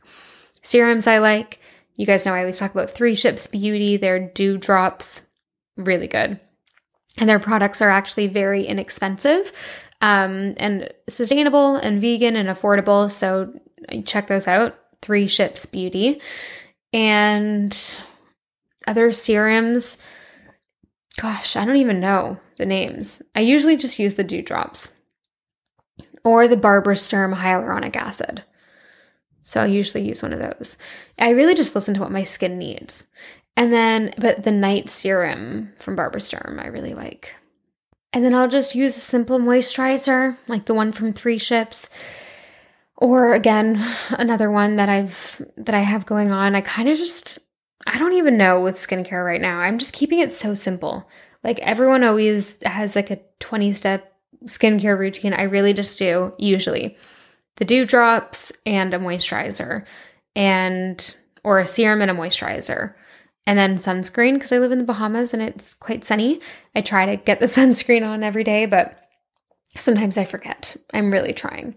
Serums 0.65 1.05
I 1.05 1.19
like. 1.19 1.59
You 1.95 2.07
guys 2.07 2.25
know 2.25 2.33
I 2.33 2.39
always 2.39 2.57
talk 2.57 2.71
about 2.71 2.89
Three 2.89 3.13
Ships 3.13 3.45
Beauty, 3.45 3.97
their 3.97 4.19
dew 4.19 4.57
drops, 4.57 5.21
really 5.77 6.07
good. 6.07 6.39
And 7.17 7.29
their 7.29 7.39
products 7.39 7.81
are 7.81 7.89
actually 7.89 8.27
very 8.27 8.65
inexpensive 8.65 9.53
um, 10.01 10.55
and 10.57 10.91
sustainable 11.07 11.75
and 11.75 12.01
vegan 12.01 12.35
and 12.35 12.49
affordable. 12.49 13.11
So 13.11 13.53
check 14.05 14.27
those 14.27 14.47
out. 14.47 14.75
Three 15.03 15.27
Ships 15.27 15.67
Beauty. 15.67 16.19
And 16.91 18.01
other 18.87 19.11
serums, 19.11 19.99
gosh, 21.21 21.55
I 21.55 21.63
don't 21.63 21.77
even 21.77 21.99
know 21.99 22.39
the 22.57 22.65
names. 22.65 23.21
I 23.35 23.41
usually 23.41 23.77
just 23.77 23.99
use 23.99 24.15
the 24.15 24.23
dew 24.23 24.41
drops 24.41 24.91
or 26.23 26.47
the 26.47 26.57
Barbara 26.57 26.95
Sturm 26.95 27.35
hyaluronic 27.35 27.95
acid. 27.95 28.43
So 29.47 29.61
I'll 29.61 29.67
usually 29.67 30.07
use 30.07 30.23
one 30.23 30.33
of 30.33 30.39
those. 30.39 30.75
I 31.19 31.29
really 31.29 31.53
just 31.53 31.75
listen 31.75 31.93
to 31.93 31.99
what 31.99 32.11
my 32.11 32.23
skin 32.23 32.57
needs. 32.57 33.05
And 33.55 33.71
then, 33.71 34.11
but 34.17 34.43
the 34.43 34.51
night 34.51 34.89
serum 34.89 35.71
from 35.77 35.95
Barbara 35.95 36.19
Sturm, 36.19 36.59
I 36.59 36.67
really 36.67 36.95
like. 36.95 37.31
And 38.11 38.25
then 38.25 38.33
I'll 38.33 38.47
just 38.47 38.73
use 38.73 38.97
a 38.97 39.01
simple 39.01 39.37
moisturizer, 39.37 40.35
like 40.47 40.65
the 40.65 40.73
one 40.73 40.91
from 40.91 41.13
Three 41.13 41.37
Ships. 41.37 41.87
Or 42.97 43.35
again, 43.35 43.79
another 44.09 44.49
one 44.49 44.77
that 44.77 44.89
I've 44.89 45.39
that 45.57 45.75
I 45.75 45.81
have 45.81 46.07
going 46.07 46.31
on. 46.31 46.55
I 46.55 46.61
kind 46.61 46.89
of 46.89 46.97
just 46.97 47.37
I 47.85 47.99
don't 47.99 48.13
even 48.13 48.37
know 48.37 48.61
with 48.61 48.77
skincare 48.77 49.23
right 49.23 49.41
now. 49.41 49.59
I'm 49.59 49.77
just 49.77 49.93
keeping 49.93 50.19
it 50.19 50.33
so 50.33 50.55
simple. 50.55 51.07
Like 51.43 51.59
everyone 51.59 52.03
always 52.03 52.59
has 52.63 52.95
like 52.95 53.11
a 53.11 53.19
20 53.41 53.73
step 53.73 54.11
skincare 54.45 54.97
routine. 54.97 55.33
I 55.33 55.43
really 55.43 55.73
just 55.73 55.99
do 55.99 56.31
usually 56.39 56.97
the 57.57 57.65
dew 57.65 57.85
drops 57.85 58.51
and 58.65 58.93
a 58.93 58.99
moisturizer 58.99 59.85
and 60.35 61.15
or 61.43 61.59
a 61.59 61.67
serum 61.67 62.01
and 62.01 62.11
a 62.11 62.13
moisturizer 62.13 62.93
and 63.47 63.57
then 63.57 63.77
sunscreen 63.77 64.33
because 64.33 64.51
I 64.51 64.59
live 64.59 64.71
in 64.71 64.79
the 64.79 64.85
Bahamas 64.85 65.33
and 65.33 65.41
it's 65.41 65.73
quite 65.75 66.03
sunny. 66.03 66.41
I 66.75 66.81
try 66.81 67.05
to 67.05 67.15
get 67.15 67.39
the 67.39 67.45
sunscreen 67.45 68.05
on 68.05 68.23
every 68.23 68.43
day, 68.43 68.65
but 68.65 68.99
sometimes 69.77 70.17
I 70.17 70.25
forget. 70.25 70.75
I'm 70.93 71.11
really 71.11 71.33
trying. 71.33 71.75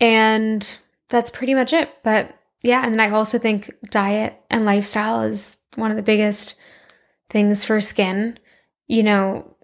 And 0.00 0.78
that's 1.08 1.30
pretty 1.30 1.54
much 1.54 1.72
it. 1.72 1.90
But 2.02 2.34
yeah, 2.62 2.84
and 2.84 2.92
then 2.92 3.00
I 3.00 3.10
also 3.10 3.38
think 3.38 3.72
diet 3.90 4.40
and 4.50 4.64
lifestyle 4.64 5.22
is 5.22 5.58
one 5.74 5.90
of 5.90 5.96
the 5.96 6.02
biggest 6.02 6.54
things 7.30 7.64
for 7.64 7.80
skin. 7.80 8.38
You 8.86 9.02
know, 9.02 9.56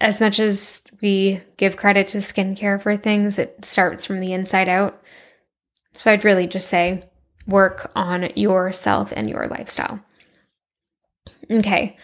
as 0.00 0.20
much 0.20 0.38
as 0.38 0.82
we 1.00 1.42
give 1.56 1.76
credit 1.76 2.08
to 2.08 2.18
skincare 2.18 2.80
for 2.80 2.96
things, 2.96 3.38
it 3.38 3.64
starts 3.64 4.06
from 4.06 4.20
the 4.20 4.32
inside 4.32 4.68
out. 4.68 5.02
So 5.92 6.12
I'd 6.12 6.24
really 6.24 6.46
just 6.46 6.68
say 6.68 7.04
work 7.46 7.90
on 7.94 8.30
yourself 8.34 9.12
and 9.16 9.30
your 9.30 9.46
lifestyle. 9.46 10.00
Okay, 11.50 11.96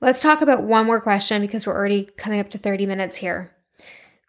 let's 0.00 0.22
talk 0.22 0.40
about 0.40 0.64
one 0.64 0.86
more 0.86 1.00
question 1.00 1.42
because 1.42 1.66
we're 1.66 1.76
already 1.76 2.08
coming 2.16 2.40
up 2.40 2.50
to 2.50 2.58
30 2.58 2.86
minutes 2.86 3.18
here. 3.18 3.52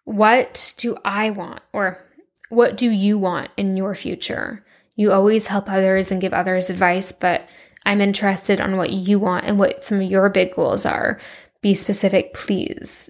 What 0.04 0.74
do 0.76 0.96
I 1.04 1.30
want, 1.30 1.60
or 1.72 2.04
what 2.48 2.76
do 2.76 2.90
you 2.90 3.18
want 3.18 3.50
in 3.56 3.76
your 3.76 3.94
future? 3.94 4.64
You 4.96 5.12
always 5.12 5.46
help 5.46 5.70
others 5.70 6.12
and 6.12 6.20
give 6.20 6.34
others 6.34 6.68
advice, 6.68 7.12
but 7.12 7.48
I'm 7.86 8.00
interested 8.00 8.60
on 8.60 8.76
what 8.76 8.90
you 8.90 9.18
want 9.18 9.46
and 9.46 9.58
what 9.58 9.84
some 9.84 10.00
of 10.00 10.10
your 10.10 10.28
big 10.28 10.54
goals 10.54 10.84
are. 10.84 11.20
Be 11.62 11.74
specific, 11.74 12.34
please. 12.34 13.08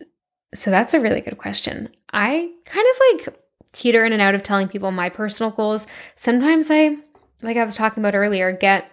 So 0.54 0.70
that's 0.70 0.94
a 0.94 1.00
really 1.00 1.20
good 1.20 1.38
question. 1.38 1.90
I 2.12 2.50
kind 2.64 2.86
of 2.90 3.26
like 3.28 3.38
teeter 3.72 4.04
in 4.04 4.12
and 4.12 4.22
out 4.22 4.34
of 4.34 4.42
telling 4.42 4.68
people 4.68 4.90
my 4.90 5.08
personal 5.08 5.52
goals. 5.52 5.86
Sometimes 6.16 6.68
I, 6.70 6.96
like 7.42 7.56
I 7.56 7.64
was 7.64 7.76
talking 7.76 8.02
about 8.02 8.16
earlier, 8.16 8.50
get 8.52 8.90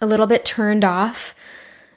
a 0.00 0.06
little 0.06 0.26
bit 0.26 0.44
turned 0.44 0.84
off 0.84 1.34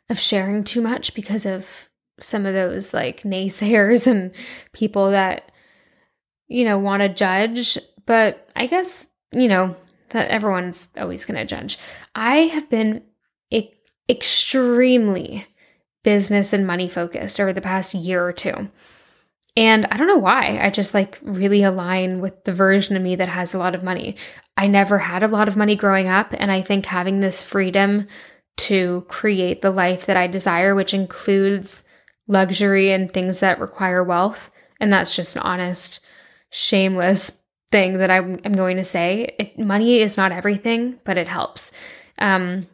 of 0.09 0.19
sharing 0.19 0.63
too 0.63 0.81
much 0.81 1.13
because 1.13 1.45
of 1.45 1.89
some 2.19 2.45
of 2.45 2.53
those 2.53 2.93
like 2.93 3.23
naysayers 3.23 4.07
and 4.11 4.31
people 4.73 5.11
that, 5.11 5.51
you 6.47 6.65
know, 6.65 6.79
want 6.79 7.01
to 7.01 7.09
judge. 7.09 7.77
But 8.05 8.49
I 8.55 8.67
guess, 8.67 9.07
you 9.31 9.47
know, 9.47 9.75
that 10.09 10.29
everyone's 10.29 10.89
always 10.97 11.25
going 11.25 11.37
to 11.37 11.45
judge. 11.45 11.77
I 12.15 12.47
have 12.47 12.69
been 12.69 13.03
e- 13.49 13.71
extremely 14.09 15.47
business 16.03 16.53
and 16.53 16.65
money 16.65 16.89
focused 16.89 17.39
over 17.39 17.53
the 17.53 17.61
past 17.61 17.93
year 17.93 18.25
or 18.25 18.33
two. 18.33 18.69
And 19.57 19.85
I 19.91 19.97
don't 19.97 20.07
know 20.07 20.17
why. 20.17 20.59
I 20.61 20.69
just 20.69 20.93
like 20.93 21.19
really 21.21 21.63
align 21.63 22.21
with 22.21 22.43
the 22.45 22.53
version 22.53 22.95
of 22.95 23.01
me 23.01 23.15
that 23.17 23.27
has 23.27 23.53
a 23.53 23.59
lot 23.59 23.75
of 23.75 23.83
money. 23.83 24.15
I 24.55 24.67
never 24.67 24.97
had 24.97 25.23
a 25.23 25.27
lot 25.27 25.47
of 25.47 25.57
money 25.57 25.75
growing 25.75 26.07
up. 26.07 26.33
And 26.37 26.51
I 26.51 26.61
think 26.61 26.85
having 26.85 27.19
this 27.19 27.41
freedom 27.41 28.07
to 28.57 29.05
create 29.09 29.61
the 29.61 29.71
life 29.71 30.05
that 30.05 30.17
I 30.17 30.27
desire, 30.27 30.73
which 30.73 30.93
includes 30.93 31.83
luxury 32.27 32.91
and 32.91 33.11
things 33.11 33.39
that 33.39 33.59
require 33.59 34.03
wealth. 34.03 34.51
And 34.79 34.91
that's 34.91 35.15
just 35.15 35.35
an 35.35 35.41
honest, 35.41 35.99
shameless 36.49 37.33
thing 37.71 37.97
that 37.97 38.11
I'm, 38.11 38.39
I'm 38.45 38.53
going 38.53 38.77
to 38.77 38.85
say. 38.85 39.35
It, 39.37 39.59
money 39.59 39.99
is 39.99 40.17
not 40.17 40.31
everything, 40.31 40.99
but 41.03 41.17
it 41.17 41.27
helps. 41.27 41.71
Um, 42.19 42.67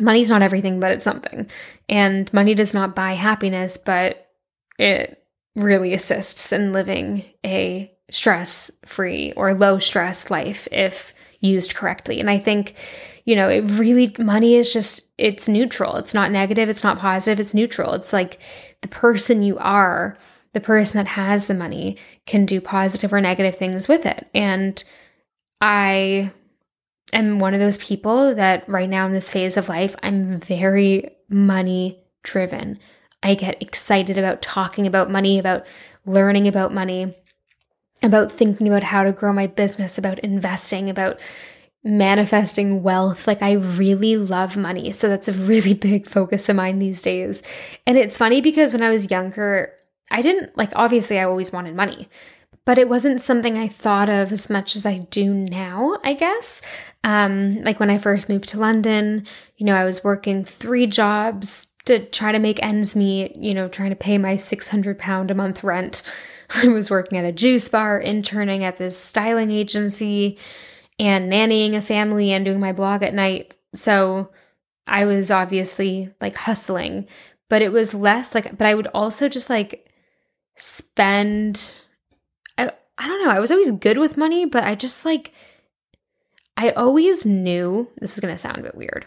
money's 0.00 0.30
not 0.30 0.42
everything, 0.42 0.80
but 0.80 0.92
it's 0.92 1.04
something. 1.04 1.48
And 1.88 2.32
money 2.32 2.54
does 2.54 2.74
not 2.74 2.94
buy 2.94 3.12
happiness, 3.12 3.76
but 3.76 4.30
it 4.78 5.22
really 5.56 5.92
assists 5.94 6.52
in 6.52 6.72
living 6.72 7.24
a 7.44 7.92
stress 8.10 8.70
free 8.86 9.32
or 9.32 9.54
low 9.54 9.78
stress 9.78 10.30
life 10.30 10.68
if 10.70 11.12
used 11.40 11.74
correctly. 11.74 12.20
And 12.20 12.30
I 12.30 12.38
think, 12.38 12.74
you 13.24 13.36
know, 13.36 13.48
it 13.48 13.60
really, 13.62 14.14
money 14.18 14.54
is 14.54 14.72
just, 14.72 15.02
it's 15.18 15.48
neutral. 15.48 15.96
It's 15.96 16.14
not 16.14 16.32
negative. 16.32 16.68
It's 16.68 16.84
not 16.84 16.98
positive. 16.98 17.40
It's 17.40 17.54
neutral. 17.54 17.92
It's 17.94 18.12
like 18.12 18.40
the 18.82 18.88
person 18.88 19.42
you 19.42 19.58
are, 19.58 20.16
the 20.52 20.60
person 20.60 20.98
that 20.98 21.08
has 21.08 21.46
the 21.46 21.54
money 21.54 21.96
can 22.26 22.46
do 22.46 22.60
positive 22.60 23.12
or 23.12 23.20
negative 23.20 23.56
things 23.56 23.86
with 23.88 24.06
it. 24.06 24.28
And 24.34 24.82
I 25.60 26.32
am 27.12 27.38
one 27.38 27.54
of 27.54 27.60
those 27.60 27.78
people 27.78 28.34
that 28.34 28.68
right 28.68 28.88
now 28.88 29.06
in 29.06 29.12
this 29.12 29.30
phase 29.30 29.56
of 29.56 29.68
life, 29.68 29.94
I'm 30.02 30.40
very 30.40 31.10
money 31.28 32.02
driven. 32.22 32.78
I 33.22 33.34
get 33.34 33.62
excited 33.62 34.18
about 34.18 34.42
talking 34.42 34.86
about 34.86 35.10
money, 35.10 35.38
about 35.38 35.66
learning 36.06 36.48
about 36.48 36.72
money, 36.72 37.16
about 38.02 38.30
thinking 38.30 38.68
about 38.68 38.82
how 38.82 39.02
to 39.02 39.12
grow 39.12 39.32
my 39.32 39.46
business, 39.46 39.98
about 39.98 40.20
investing, 40.20 40.88
about 40.88 41.20
manifesting 41.82 42.82
wealth. 42.82 43.26
Like, 43.26 43.42
I 43.42 43.52
really 43.52 44.16
love 44.16 44.56
money. 44.56 44.92
So, 44.92 45.08
that's 45.08 45.28
a 45.28 45.32
really 45.32 45.74
big 45.90 46.06
focus 46.08 46.48
of 46.48 46.56
mine 46.56 46.78
these 46.78 47.02
days. 47.02 47.42
And 47.86 47.98
it's 47.98 48.18
funny 48.18 48.40
because 48.40 48.72
when 48.72 48.82
I 48.82 48.90
was 48.90 49.10
younger, 49.10 49.72
I 50.10 50.22
didn't 50.22 50.56
like, 50.56 50.72
obviously, 50.74 51.18
I 51.18 51.24
always 51.24 51.52
wanted 51.52 51.74
money, 51.74 52.08
but 52.64 52.78
it 52.78 52.88
wasn't 52.88 53.20
something 53.20 53.56
I 53.56 53.68
thought 53.68 54.08
of 54.08 54.32
as 54.32 54.48
much 54.48 54.76
as 54.76 54.86
I 54.86 54.98
do 54.98 55.34
now, 55.34 55.98
I 56.04 56.14
guess. 56.14 56.62
Um, 57.04 57.62
like 57.62 57.80
when 57.80 57.90
I 57.90 57.98
first 57.98 58.28
moved 58.28 58.48
to 58.50 58.58
London, 58.58 59.26
you 59.56 59.64
know, 59.64 59.74
I 59.74 59.84
was 59.84 60.04
working 60.04 60.44
three 60.44 60.86
jobs 60.86 61.68
to 61.84 62.04
try 62.04 62.32
to 62.32 62.38
make 62.38 62.62
ends 62.62 62.94
meet, 62.94 63.36
you 63.36 63.54
know, 63.54 63.68
trying 63.68 63.90
to 63.90 63.96
pay 63.96 64.18
my 64.18 64.36
600 64.36 64.98
pound 64.98 65.30
a 65.30 65.34
month 65.34 65.64
rent. 65.64 66.02
I 66.54 66.68
was 66.68 66.90
working 66.90 67.18
at 67.18 67.24
a 67.24 67.32
juice 67.32 67.68
bar, 67.68 67.98
interning 67.98 68.64
at 68.64 68.78
this 68.78 68.98
styling 68.98 69.50
agency, 69.50 70.38
and 70.98 71.32
nannying 71.32 71.74
a 71.74 71.82
family 71.82 72.32
and 72.32 72.44
doing 72.44 72.60
my 72.60 72.72
blog 72.72 73.02
at 73.02 73.14
night. 73.14 73.56
So 73.74 74.30
I 74.86 75.04
was 75.04 75.30
obviously 75.30 76.12
like 76.20 76.36
hustling, 76.36 77.06
but 77.48 77.62
it 77.62 77.72
was 77.72 77.94
less 77.94 78.34
like, 78.34 78.56
but 78.56 78.66
I 78.66 78.74
would 78.74 78.88
also 78.88 79.28
just 79.28 79.48
like 79.48 79.90
spend, 80.56 81.74
I, 82.56 82.70
I 82.96 83.06
don't 83.06 83.24
know, 83.24 83.30
I 83.30 83.40
was 83.40 83.50
always 83.50 83.72
good 83.72 83.98
with 83.98 84.16
money, 84.16 84.44
but 84.44 84.64
I 84.64 84.74
just 84.74 85.04
like, 85.04 85.32
I 86.58 86.70
always 86.70 87.24
knew, 87.24 87.88
this 88.00 88.14
is 88.14 88.20
going 88.20 88.34
to 88.34 88.38
sound 88.38 88.58
a 88.58 88.62
bit 88.62 88.74
weird. 88.74 89.06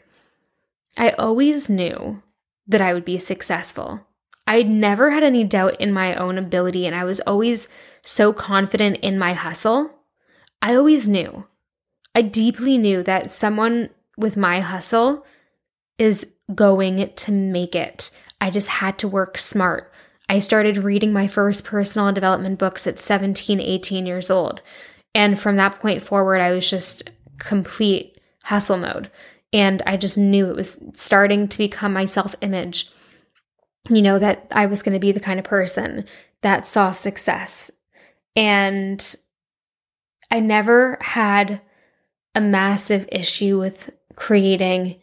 I 0.98 1.10
always 1.12 1.70
knew 1.70 2.24
that 2.66 2.80
I 2.80 2.94
would 2.94 3.04
be 3.04 3.20
successful. 3.20 4.08
I 4.48 4.64
never 4.64 5.12
had 5.12 5.24
any 5.24 5.44
doubt 5.44 5.80
in 5.82 5.92
my 5.92 6.16
own 6.16 6.38
ability, 6.38 6.88
and 6.88 6.96
I 6.96 7.04
was 7.04 7.20
always 7.20 7.68
so 8.04 8.32
confident 8.32 8.98
in 8.98 9.20
my 9.20 9.34
hustle. 9.34 9.92
I 10.62 10.76
always 10.76 11.10
knew. 11.10 11.46
I 12.16 12.22
deeply 12.22 12.78
knew 12.78 13.04
that 13.04 13.32
someone 13.32 13.90
with 14.18 14.38
my 14.38 14.62
hustle 14.62 15.26
is 15.98 16.26
going 16.56 17.12
to 17.14 17.32
make 17.34 17.76
it. 17.76 18.12
I 18.40 18.50
just 18.50 18.70
had 18.70 18.98
to 19.00 19.10
work 19.10 19.38
smart. 19.38 19.92
I 20.30 20.40
started 20.40 20.78
reading 20.78 21.12
my 21.12 21.28
first 21.28 21.66
personal 21.66 22.14
development 22.14 22.60
books 22.60 22.88
at 22.88 22.98
17, 22.98 23.60
18 23.60 24.06
years 24.06 24.30
old. 24.30 24.62
And 25.14 25.38
from 25.38 25.58
that 25.58 25.82
point 25.82 26.02
forward, 26.02 26.40
I 26.40 26.52
was 26.52 26.70
just 26.70 27.10
complete 27.42 28.20
hustle 28.44 28.78
mode. 28.78 29.12
And 29.54 29.82
I 29.86 29.98
just 29.98 30.18
knew 30.18 30.50
it 30.50 30.56
was 30.56 30.82
starting 30.94 31.48
to 31.50 31.58
become 31.58 31.94
my 31.94 32.06
self 32.06 32.36
image. 32.42 32.90
You 33.90 34.02
know, 34.02 34.20
that 34.20 34.48
I 34.52 34.68
was 34.68 34.84
going 34.84 34.94
to 34.94 35.00
be 35.00 35.12
the 35.12 35.20
kind 35.20 35.40
of 35.40 35.46
person 35.46 36.06
that 36.42 36.68
saw 36.68 36.92
success. 36.92 37.72
And 38.36 39.16
I 40.30 40.40
never 40.40 40.98
had 41.02 41.62
a 42.36 42.42
massive 42.42 43.10
issue 43.12 43.60
with 43.60 43.90
creating 44.16 45.02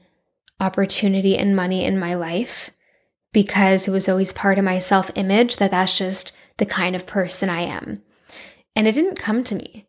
opportunity 0.61 1.37
and 1.37 1.57
money 1.57 1.85
in 1.85 1.99
my 1.99 2.15
life 2.15 2.71
because 3.33 3.87
it 3.87 3.91
was 3.91 4.09
always 4.09 4.33
part 4.33 4.59
of 4.59 4.65
my 4.65 4.79
self 4.79 5.11
image 5.17 5.57
that 5.57 5.73
that's 5.73 5.99
just 5.99 6.33
the 6.59 6.67
kind 6.67 6.95
of 6.95 7.07
person 7.07 7.51
I 7.51 7.63
am. 7.63 8.03
And 8.77 8.87
it 8.87 8.93
didn't 8.93 9.17
come 9.17 9.43
to 9.45 9.57
me. 9.57 9.88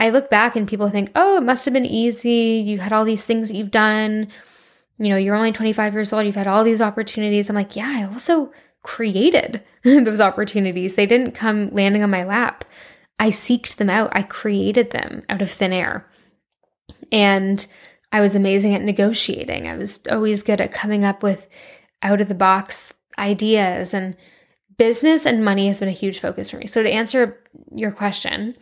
I 0.00 0.10
look 0.10 0.30
back 0.30 0.54
and 0.54 0.68
people 0.68 0.88
think, 0.88 1.10
oh, 1.14 1.38
it 1.38 1.42
must 1.42 1.64
have 1.64 1.74
been 1.74 1.86
easy. 1.86 2.62
You 2.64 2.78
had 2.78 2.92
all 2.92 3.04
these 3.04 3.24
things 3.24 3.48
that 3.48 3.56
you've 3.56 3.70
done. 3.70 4.28
You 4.98 5.08
know, 5.08 5.16
you're 5.16 5.34
only 5.34 5.52
25 5.52 5.92
years 5.92 6.12
old. 6.12 6.26
You've 6.26 6.34
had 6.34 6.46
all 6.46 6.64
these 6.64 6.80
opportunities. 6.80 7.48
I'm 7.48 7.56
like, 7.56 7.76
yeah, 7.76 7.92
I 7.96 8.12
also 8.12 8.52
created 8.82 9.62
those 9.82 10.20
opportunities. 10.20 10.94
They 10.94 11.06
didn't 11.06 11.32
come 11.32 11.68
landing 11.70 12.02
on 12.02 12.10
my 12.10 12.24
lap. 12.24 12.64
I 13.18 13.30
seeked 13.30 13.76
them 13.76 13.90
out. 13.90 14.10
I 14.12 14.22
created 14.22 14.92
them 14.92 15.24
out 15.28 15.42
of 15.42 15.50
thin 15.50 15.72
air. 15.72 16.06
And 17.10 17.66
I 18.12 18.20
was 18.20 18.34
amazing 18.34 18.74
at 18.74 18.82
negotiating. 18.82 19.66
I 19.66 19.76
was 19.76 20.00
always 20.10 20.42
good 20.42 20.60
at 20.60 20.72
coming 20.72 21.04
up 21.04 21.22
with 21.22 21.48
out 22.02 22.20
of 22.20 22.28
the 22.28 22.34
box 22.34 22.92
ideas 23.18 23.92
and 23.92 24.16
business 24.76 25.26
and 25.26 25.44
money 25.44 25.66
has 25.66 25.80
been 25.80 25.88
a 25.88 25.92
huge 25.92 26.20
focus 26.20 26.50
for 26.50 26.56
me. 26.56 26.66
So 26.66 26.82
to 26.82 26.90
answer 26.90 27.42
your 27.72 27.90
question, 27.90 28.56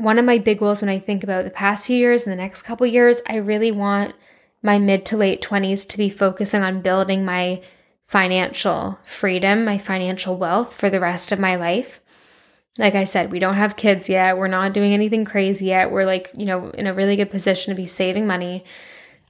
one 0.00 0.18
of 0.18 0.24
my 0.24 0.38
big 0.38 0.58
goals 0.58 0.80
when 0.80 0.88
I 0.88 0.98
think 0.98 1.22
about 1.22 1.44
the 1.44 1.50
past 1.50 1.86
few 1.86 1.96
years 1.96 2.24
and 2.24 2.32
the 2.32 2.36
next 2.36 2.62
couple 2.62 2.86
years, 2.86 3.18
I 3.26 3.36
really 3.36 3.70
want 3.70 4.14
my 4.62 4.78
mid 4.78 5.04
to 5.06 5.16
late 5.16 5.42
20s 5.42 5.86
to 5.88 5.98
be 5.98 6.08
focusing 6.08 6.62
on 6.62 6.80
building 6.80 7.24
my 7.24 7.62
financial 8.02 8.98
freedom, 9.04 9.64
my 9.64 9.78
financial 9.78 10.36
wealth 10.36 10.74
for 10.74 10.90
the 10.90 11.00
rest 11.00 11.32
of 11.32 11.38
my 11.38 11.54
life. 11.54 12.00
Like 12.78 12.94
I 12.94 13.04
said, 13.04 13.30
we 13.30 13.38
don't 13.38 13.54
have 13.54 13.76
kids 13.76 14.08
yet. 14.08 14.38
We're 14.38 14.48
not 14.48 14.72
doing 14.72 14.94
anything 14.94 15.24
crazy 15.24 15.66
yet. 15.66 15.90
We're 15.90 16.06
like, 16.06 16.30
you 16.34 16.46
know, 16.46 16.70
in 16.70 16.86
a 16.86 16.94
really 16.94 17.16
good 17.16 17.30
position 17.30 17.70
to 17.70 17.80
be 17.80 17.86
saving 17.86 18.26
money. 18.26 18.64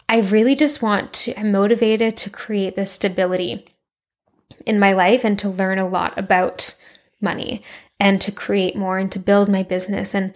I 0.09 0.21
really 0.21 0.55
just 0.55 0.83
want 0.83 1.13
to, 1.15 1.39
I'm 1.39 1.53
motivated 1.53 2.17
to 2.19 2.31
create 2.31 2.77
this 2.77 2.93
stability 2.93 3.67
in 4.67 4.79
my 4.79 4.93
life 4.93 5.25
and 5.25 5.39
to 5.41 5.49
learn 5.49 5.79
a 5.79 5.89
lot 5.89 6.17
about 6.17 6.75
money 7.21 7.63
and 7.99 8.21
to 8.21 8.33
create 8.33 8.77
more 8.77 8.99
and 8.99 9.11
to 9.13 9.19
build 9.19 9.49
my 9.49 9.63
business. 9.63 10.15
And 10.15 10.33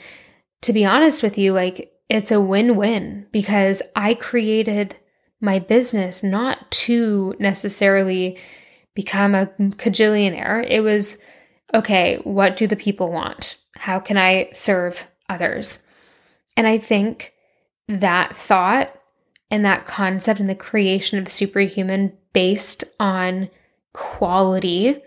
to 0.64 0.72
be 0.72 0.86
honest 0.86 1.22
with 1.22 1.36
you, 1.36 1.52
like 1.52 1.92
it's 2.08 2.32
a 2.32 2.40
win 2.40 2.74
win 2.74 3.26
because 3.32 3.82
I 3.94 4.14
created 4.14 4.96
my 5.38 5.58
business 5.58 6.22
not 6.22 6.70
to 6.70 7.34
necessarily 7.38 8.38
become 8.94 9.34
a 9.34 9.46
cajillionaire. 9.46 10.66
It 10.66 10.80
was, 10.80 11.18
okay, 11.74 12.16
what 12.24 12.56
do 12.56 12.66
the 12.66 12.76
people 12.76 13.12
want? 13.12 13.58
How 13.76 14.00
can 14.00 14.16
I 14.16 14.48
serve 14.54 15.06
others? 15.28 15.86
And 16.56 16.66
I 16.66 16.78
think 16.78 17.34
that 17.88 18.34
thought 18.34 18.90
and 19.50 19.66
that 19.66 19.84
concept 19.84 20.40
and 20.40 20.48
the 20.48 20.54
creation 20.54 21.18
of 21.18 21.30
superhuman 21.30 22.16
based 22.32 22.84
on 22.98 23.50
quality 23.92 25.02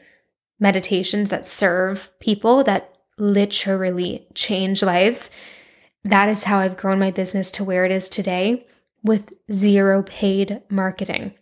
meditations 0.59 1.31
that 1.31 1.45
serve 1.47 2.11
people, 2.19 2.63
that 2.63 2.96
literally 3.17 4.27
change 4.33 4.83
lives. 4.83 5.29
That 6.03 6.29
is 6.29 6.43
how 6.45 6.59
I've 6.59 6.77
grown 6.77 6.99
my 6.99 7.11
business 7.11 7.51
to 7.51 7.63
where 7.63 7.85
it 7.85 7.91
is 7.91 8.09
today 8.09 8.65
with 9.03 9.29
zero 9.51 10.03
paid 10.03 10.61
marketing. 10.69 11.33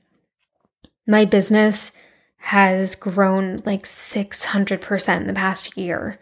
My 1.08 1.26
business 1.26 1.92
has 2.38 2.96
grown 2.96 3.62
like 3.66 3.84
600% 3.84 5.18
in 5.18 5.28
the 5.28 5.34
past 5.34 5.78
year 5.78 6.20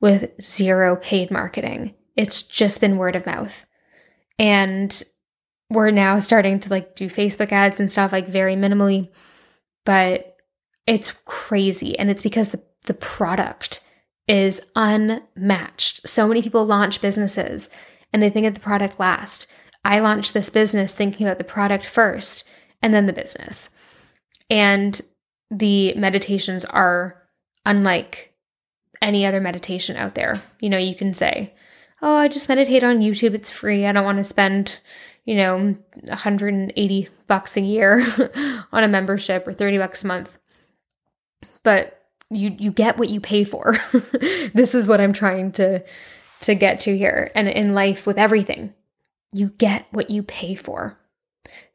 with 0.00 0.30
zero 0.40 0.96
paid 0.96 1.30
marketing. 1.30 1.94
It's 2.14 2.42
just 2.42 2.80
been 2.80 2.98
word 2.98 3.16
of 3.16 3.26
mouth. 3.26 3.66
And 4.38 5.02
we're 5.70 5.90
now 5.90 6.20
starting 6.20 6.60
to 6.60 6.70
like 6.70 6.94
do 6.94 7.08
Facebook 7.08 7.52
ads 7.52 7.80
and 7.80 7.90
stuff 7.90 8.12
like 8.12 8.28
very 8.28 8.54
minimally, 8.54 9.08
but 9.84 10.36
it's 10.86 11.12
crazy. 11.24 11.98
And 11.98 12.10
it's 12.10 12.22
because 12.22 12.50
the, 12.50 12.62
the 12.86 12.94
product 12.94 13.80
is 14.28 14.60
unmatched. 14.74 16.06
So 16.08 16.26
many 16.26 16.42
people 16.42 16.64
launch 16.64 17.00
businesses 17.00 17.70
and 18.12 18.22
they 18.22 18.30
think 18.30 18.46
of 18.46 18.54
the 18.54 18.60
product 18.60 18.98
last. 18.98 19.46
I 19.84 20.00
launched 20.00 20.34
this 20.34 20.50
business 20.50 20.94
thinking 20.94 21.26
about 21.26 21.38
the 21.38 21.44
product 21.44 21.84
first 21.84 22.44
and 22.82 22.92
then 22.92 23.06
the 23.06 23.12
business. 23.12 23.70
And 24.50 25.00
the 25.50 25.94
meditations 25.94 26.64
are 26.64 27.22
unlike 27.64 28.32
any 29.02 29.26
other 29.26 29.40
meditation 29.40 29.96
out 29.96 30.14
there. 30.14 30.42
You 30.60 30.70
know, 30.70 30.78
you 30.78 30.94
can 30.94 31.14
say, 31.14 31.54
Oh, 32.02 32.14
I 32.14 32.28
just 32.28 32.48
meditate 32.48 32.84
on 32.84 33.00
YouTube. 33.00 33.34
It's 33.34 33.50
free. 33.50 33.86
I 33.86 33.92
don't 33.92 34.04
want 34.04 34.18
to 34.18 34.24
spend, 34.24 34.78
you 35.24 35.36
know, 35.36 35.76
180 36.04 37.08
bucks 37.26 37.56
a 37.56 37.60
year 37.60 38.04
on 38.72 38.84
a 38.84 38.88
membership 38.88 39.46
or 39.46 39.54
30 39.54 39.78
bucks 39.78 40.04
a 40.04 40.06
month. 40.06 40.36
But 41.62 41.95
you 42.30 42.54
you 42.58 42.70
get 42.72 42.98
what 42.98 43.08
you 43.08 43.20
pay 43.20 43.44
for. 43.44 43.76
this 44.54 44.74
is 44.74 44.88
what 44.88 45.00
I'm 45.00 45.12
trying 45.12 45.52
to 45.52 45.84
to 46.40 46.54
get 46.54 46.80
to 46.80 46.96
here 46.96 47.30
and 47.34 47.48
in 47.48 47.74
life 47.74 48.06
with 48.06 48.18
everything. 48.18 48.74
You 49.32 49.50
get 49.58 49.86
what 49.90 50.10
you 50.10 50.22
pay 50.22 50.54
for. 50.54 50.98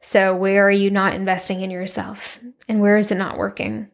So 0.00 0.36
where 0.36 0.66
are 0.66 0.70
you 0.70 0.90
not 0.90 1.14
investing 1.14 1.62
in 1.62 1.70
yourself 1.70 2.38
and 2.68 2.80
where 2.80 2.96
is 2.96 3.10
it 3.10 3.16
not 3.16 3.38
working? 3.38 3.88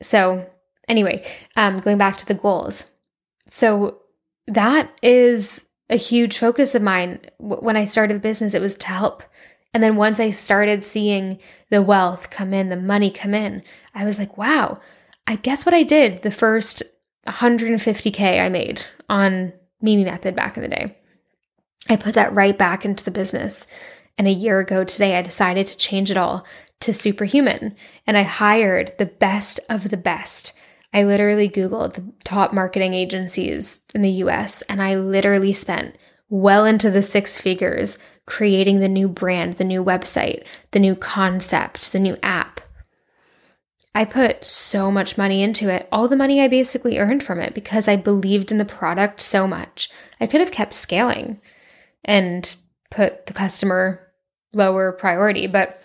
So 0.00 0.48
anyway, 0.88 1.24
um 1.56 1.76
going 1.78 1.98
back 1.98 2.16
to 2.18 2.26
the 2.26 2.34
goals. 2.34 2.86
So 3.48 3.98
that 4.46 4.90
is 5.02 5.64
a 5.90 5.96
huge 5.96 6.38
focus 6.38 6.74
of 6.74 6.82
mine. 6.82 7.20
When 7.38 7.76
I 7.76 7.84
started 7.84 8.16
the 8.16 8.20
business, 8.20 8.54
it 8.54 8.62
was 8.62 8.74
to 8.76 8.86
help. 8.88 9.22
And 9.74 9.82
then 9.82 9.96
once 9.96 10.20
I 10.20 10.30
started 10.30 10.84
seeing 10.84 11.38
the 11.70 11.82
wealth 11.82 12.30
come 12.30 12.52
in, 12.52 12.68
the 12.68 12.76
money 12.76 13.10
come 13.10 13.34
in, 13.34 13.62
I 13.94 14.04
was 14.04 14.18
like, 14.18 14.36
wow, 14.36 14.78
I 15.26 15.36
guess 15.36 15.64
what 15.64 15.74
I 15.74 15.82
did 15.82 16.22
the 16.22 16.30
first 16.30 16.82
150K 17.26 18.40
I 18.40 18.48
made 18.48 18.84
on 19.08 19.52
Mimi 19.80 20.04
Method 20.04 20.34
back 20.34 20.56
in 20.56 20.62
the 20.62 20.68
day. 20.68 20.98
I 21.88 21.96
put 21.96 22.14
that 22.14 22.34
right 22.34 22.56
back 22.56 22.84
into 22.84 23.04
the 23.04 23.10
business. 23.10 23.66
And 24.18 24.28
a 24.28 24.32
year 24.32 24.60
ago 24.60 24.84
today, 24.84 25.16
I 25.16 25.22
decided 25.22 25.66
to 25.66 25.76
change 25.76 26.10
it 26.10 26.16
all 26.16 26.46
to 26.80 26.92
superhuman. 26.92 27.76
And 28.06 28.16
I 28.16 28.22
hired 28.22 28.92
the 28.98 29.06
best 29.06 29.58
of 29.68 29.90
the 29.90 29.96
best 29.96 30.52
I 30.92 31.04
literally 31.04 31.48
Googled 31.48 31.94
the 31.94 32.04
top 32.24 32.52
marketing 32.52 32.92
agencies 32.94 33.80
in 33.94 34.02
the 34.02 34.10
US 34.10 34.62
and 34.62 34.82
I 34.82 34.96
literally 34.96 35.52
spent 35.52 35.96
well 36.28 36.64
into 36.64 36.90
the 36.90 37.02
six 37.02 37.38
figures 37.38 37.98
creating 38.26 38.80
the 38.80 38.88
new 38.88 39.08
brand, 39.08 39.54
the 39.54 39.64
new 39.64 39.82
website, 39.82 40.44
the 40.70 40.78
new 40.78 40.94
concept, 40.94 41.92
the 41.92 41.98
new 41.98 42.16
app. 42.22 42.60
I 43.94 44.04
put 44.06 44.44
so 44.44 44.90
much 44.90 45.18
money 45.18 45.42
into 45.42 45.68
it, 45.68 45.86
all 45.92 46.08
the 46.08 46.16
money 46.16 46.40
I 46.40 46.48
basically 46.48 46.98
earned 46.98 47.22
from 47.22 47.38
it 47.38 47.54
because 47.54 47.88
I 47.88 47.96
believed 47.96 48.50
in 48.50 48.58
the 48.58 48.64
product 48.64 49.20
so 49.20 49.46
much. 49.46 49.90
I 50.20 50.26
could 50.26 50.40
have 50.40 50.50
kept 50.50 50.72
scaling 50.72 51.40
and 52.04 52.56
put 52.90 53.26
the 53.26 53.34
customer 53.34 54.00
lower 54.54 54.92
priority, 54.92 55.46
but 55.46 55.82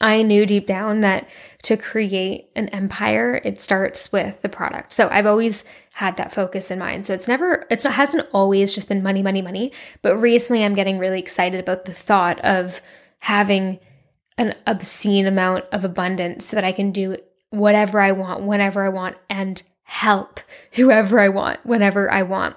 I 0.00 0.22
knew 0.22 0.46
deep 0.46 0.66
down 0.66 1.00
that 1.00 1.28
to 1.62 1.76
create 1.76 2.50
an 2.54 2.68
empire, 2.68 3.40
it 3.44 3.60
starts 3.60 4.12
with 4.12 4.42
the 4.42 4.48
product. 4.48 4.92
So 4.92 5.08
I've 5.08 5.26
always 5.26 5.64
had 5.94 6.16
that 6.16 6.32
focus 6.32 6.70
in 6.70 6.78
mind. 6.78 7.06
So 7.06 7.14
it's 7.14 7.28
never, 7.28 7.66
it's, 7.70 7.84
it 7.84 7.92
hasn't 7.92 8.28
always 8.32 8.74
just 8.74 8.88
been 8.88 9.02
money, 9.02 9.22
money, 9.22 9.42
money. 9.42 9.72
But 10.02 10.16
recently 10.16 10.64
I'm 10.64 10.74
getting 10.74 10.98
really 10.98 11.18
excited 11.18 11.60
about 11.60 11.84
the 11.84 11.92
thought 11.92 12.40
of 12.44 12.80
having 13.20 13.80
an 14.38 14.54
obscene 14.66 15.26
amount 15.26 15.64
of 15.72 15.84
abundance 15.84 16.46
so 16.46 16.56
that 16.56 16.64
I 16.64 16.72
can 16.72 16.92
do 16.92 17.18
whatever 17.50 18.00
I 18.00 18.12
want, 18.12 18.42
whenever 18.42 18.84
I 18.84 18.88
want, 18.88 19.16
and 19.28 19.62
help 19.82 20.40
whoever 20.72 21.18
I 21.18 21.28
want, 21.28 21.64
whenever 21.64 22.10
I 22.10 22.22
want. 22.22 22.56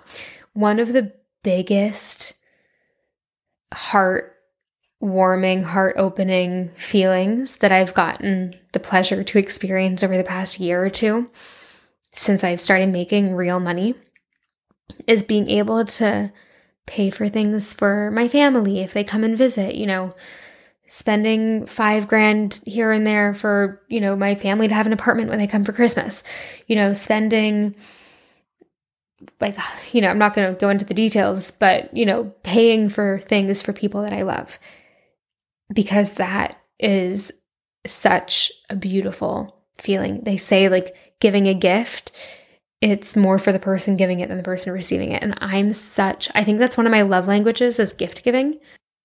One 0.53 0.79
of 0.79 0.93
the 0.93 1.13
biggest 1.43 2.33
heart 3.73 4.35
warming, 4.99 5.63
heart 5.63 5.95
opening 5.97 6.69
feelings 6.75 7.57
that 7.57 7.71
I've 7.71 7.93
gotten 7.93 8.53
the 8.73 8.79
pleasure 8.79 9.23
to 9.23 9.39
experience 9.39 10.03
over 10.03 10.15
the 10.15 10.23
past 10.23 10.59
year 10.59 10.83
or 10.83 10.89
two 10.89 11.31
since 12.13 12.43
I've 12.43 12.61
started 12.61 12.89
making 12.89 13.33
real 13.33 13.59
money 13.59 13.95
is 15.07 15.23
being 15.23 15.49
able 15.49 15.85
to 15.85 16.31
pay 16.85 17.09
for 17.09 17.29
things 17.29 17.73
for 17.73 18.11
my 18.11 18.27
family 18.27 18.81
if 18.81 18.93
they 18.93 19.03
come 19.03 19.23
and 19.23 19.37
visit, 19.37 19.75
you 19.75 19.87
know, 19.87 20.13
spending 20.93 21.65
five 21.67 22.05
grand 22.05 22.59
here 22.65 22.91
and 22.91 23.07
there 23.07 23.33
for, 23.33 23.81
you 23.87 24.01
know, 24.01 24.13
my 24.13 24.35
family 24.35 24.67
to 24.67 24.73
have 24.73 24.85
an 24.85 24.91
apartment 24.91 25.29
when 25.29 25.39
they 25.39 25.47
come 25.47 25.63
for 25.63 25.71
Christmas, 25.71 26.21
you 26.67 26.75
know, 26.75 26.93
spending 26.93 27.73
like, 29.39 29.55
you 29.93 30.01
know, 30.01 30.09
I'm 30.09 30.17
not 30.17 30.35
going 30.35 30.53
to 30.53 30.59
go 30.59 30.69
into 30.69 30.83
the 30.83 30.93
details, 30.93 31.51
but, 31.51 31.95
you 31.95 32.05
know, 32.05 32.25
paying 32.43 32.89
for 32.89 33.19
things 33.19 33.61
for 33.61 33.71
people 33.71 34.01
that 34.01 34.11
I 34.11 34.23
love 34.23 34.59
because 35.73 36.13
that 36.13 36.59
is 36.77 37.31
such 37.85 38.51
a 38.69 38.75
beautiful 38.75 39.63
feeling. 39.79 40.23
They 40.23 40.35
say, 40.35 40.67
like, 40.67 40.93
giving 41.21 41.47
a 41.47 41.53
gift, 41.53 42.11
it's 42.81 43.15
more 43.15 43.39
for 43.39 43.53
the 43.53 43.59
person 43.59 43.95
giving 43.95 44.19
it 44.19 44.27
than 44.27 44.37
the 44.37 44.43
person 44.43 44.73
receiving 44.73 45.13
it. 45.13 45.23
And 45.23 45.37
I'm 45.39 45.71
such, 45.71 46.29
I 46.35 46.43
think 46.43 46.59
that's 46.59 46.75
one 46.75 46.85
of 46.85 46.91
my 46.91 47.03
love 47.03 47.27
languages 47.27 47.79
is 47.79 47.93
gift 47.93 48.23
giving 48.25 48.59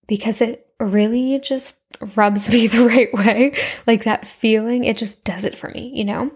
because 0.06 0.40
it 0.40 0.66
really 0.80 1.38
just 1.40 1.80
rubs 2.16 2.48
me 2.52 2.66
the 2.66 2.86
right 2.86 3.12
way. 3.12 3.56
Like 3.86 4.04
that 4.04 4.26
feeling, 4.26 4.84
it 4.84 4.96
just 4.96 5.24
does 5.24 5.44
it 5.44 5.56
for 5.56 5.68
me, 5.70 5.92
you 5.94 6.04
know? 6.04 6.30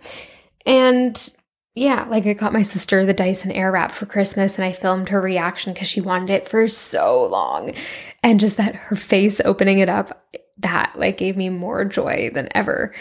And 0.66 1.34
yeah, 1.74 2.04
like 2.08 2.26
I 2.26 2.32
got 2.32 2.52
my 2.52 2.62
sister 2.62 3.06
the 3.06 3.14
Dyson 3.14 3.52
Airwrap 3.52 3.92
for 3.92 4.06
Christmas 4.06 4.56
and 4.56 4.64
I 4.64 4.72
filmed 4.72 5.10
her 5.10 5.20
reaction 5.20 5.72
because 5.72 5.88
she 5.88 6.00
wanted 6.00 6.30
it 6.30 6.48
for 6.48 6.66
so 6.68 7.24
long. 7.24 7.74
And 8.22 8.40
just 8.40 8.56
that 8.56 8.74
her 8.74 8.96
face 8.96 9.40
opening 9.44 9.78
it 9.78 9.88
up, 9.88 10.34
that 10.58 10.92
like 10.96 11.16
gave 11.16 11.36
me 11.36 11.48
more 11.48 11.84
joy 11.84 12.30
than 12.34 12.48
ever. 12.54 12.94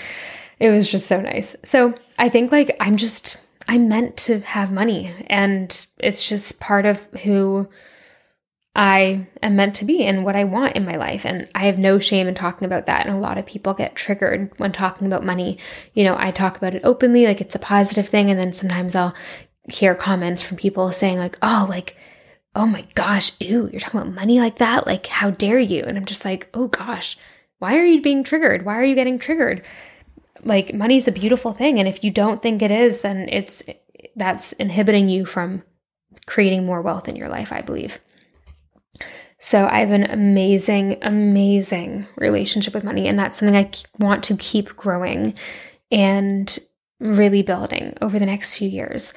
It 0.59 0.70
was 0.70 0.89
just 0.89 1.07
so 1.07 1.20
nice. 1.20 1.55
So 1.65 1.93
I 2.17 2.30
think 2.30 2.51
like 2.51 2.76
I'm 2.80 2.95
just, 2.95 3.38
I'm 3.67 3.89
meant 3.89 4.17
to 4.17 4.39
have 4.41 4.72
money 4.72 5.13
and 5.28 5.86
it's 5.97 6.28
just 6.28 6.59
part 6.59 6.86
of 6.86 7.01
who 7.24 7.67
I 8.76 9.28
am 9.41 9.55
meant 9.55 9.76
to 9.78 9.86
be 9.86 10.03
and 10.05 10.24
what 10.24 10.36
I 10.36 10.43
want 10.43 10.76
in 10.76 10.86
my 10.86 10.95
life. 10.95 11.26
And 11.26 11.47
I 11.55 11.65
have 11.65 11.78
no 11.78 11.99
shame 11.99 12.28
in 12.28 12.36
talking 12.36 12.65
about 12.65 12.86
that. 12.86 13.05
And 13.05 13.15
a 13.15 13.20
lot 13.20 13.38
of 13.38 13.45
people 13.45 13.74
get 13.74 13.95
triggered 13.95 14.51
when 14.57 14.72
talking 14.72 15.07
about 15.07 15.26
money. 15.26 15.57
You 15.93 16.03
know, 16.03 16.15
I 16.17 16.32
talk 16.32 16.57
about 16.57 16.76
it 16.76 16.82
openly, 16.84 17.26
like 17.26 17.41
it's 17.41 17.55
a 17.55 17.59
positive 17.59 18.07
thing. 18.07 18.30
And 18.30 18.39
then 18.39 18.53
sometimes 18.53 18.95
I'll 18.95 19.15
hear 19.70 19.95
comments 19.95 20.41
from 20.41 20.57
people 20.57 20.91
saying, 20.91 21.17
like, 21.17 21.38
oh, 21.41 21.65
like, 21.70 21.97
oh 22.55 22.65
my 22.65 22.84
gosh, 22.95 23.32
ew, 23.39 23.70
you're 23.72 23.80
talking 23.80 24.01
about 24.01 24.13
money 24.13 24.39
like 24.39 24.57
that? 24.57 24.86
Like, 24.86 25.07
how 25.07 25.32
dare 25.32 25.59
you? 25.59 25.84
And 25.84 25.97
I'm 25.97 26.05
just 26.05 26.26
like, 26.26 26.49
oh 26.53 26.67
gosh, 26.67 27.17
why 27.59 27.78
are 27.78 27.86
you 27.86 28.01
being 28.01 28.24
triggered? 28.24 28.65
Why 28.65 28.76
are 28.76 28.86
you 28.86 28.95
getting 28.95 29.20
triggered? 29.20 29.65
Like, 30.43 30.74
money's 30.74 31.07
a 31.07 31.11
beautiful 31.11 31.53
thing. 31.53 31.80
And 31.80 31.88
if 31.88 32.03
you 32.03 32.11
don't 32.11 32.41
think 32.41 32.61
it 32.61 32.72
is, 32.72 33.01
then 33.01 33.28
it's 33.30 33.61
that's 34.15 34.53
inhibiting 34.53 35.09
you 35.09 35.26
from 35.26 35.63
creating 36.26 36.65
more 36.65 36.82
wealth 36.82 37.07
in 37.07 37.15
your 37.15 37.30
life, 37.30 37.51
I 37.51 37.61
believe. 37.61 37.99
So 39.39 39.67
I 39.71 39.79
have 39.79 39.91
an 39.91 40.03
amazing, 40.03 40.97
amazing 41.01 42.07
relationship 42.17 42.73
with 42.73 42.83
money. 42.83 43.07
And 43.07 43.17
that's 43.17 43.39
something 43.39 43.55
I 43.55 43.71
want 43.97 44.23
to 44.25 44.37
keep 44.37 44.75
growing 44.75 45.33
and 45.91 46.59
really 46.99 47.41
building 47.41 47.97
over 48.01 48.19
the 48.19 48.25
next 48.25 48.57
few 48.57 48.67
years. 48.69 49.13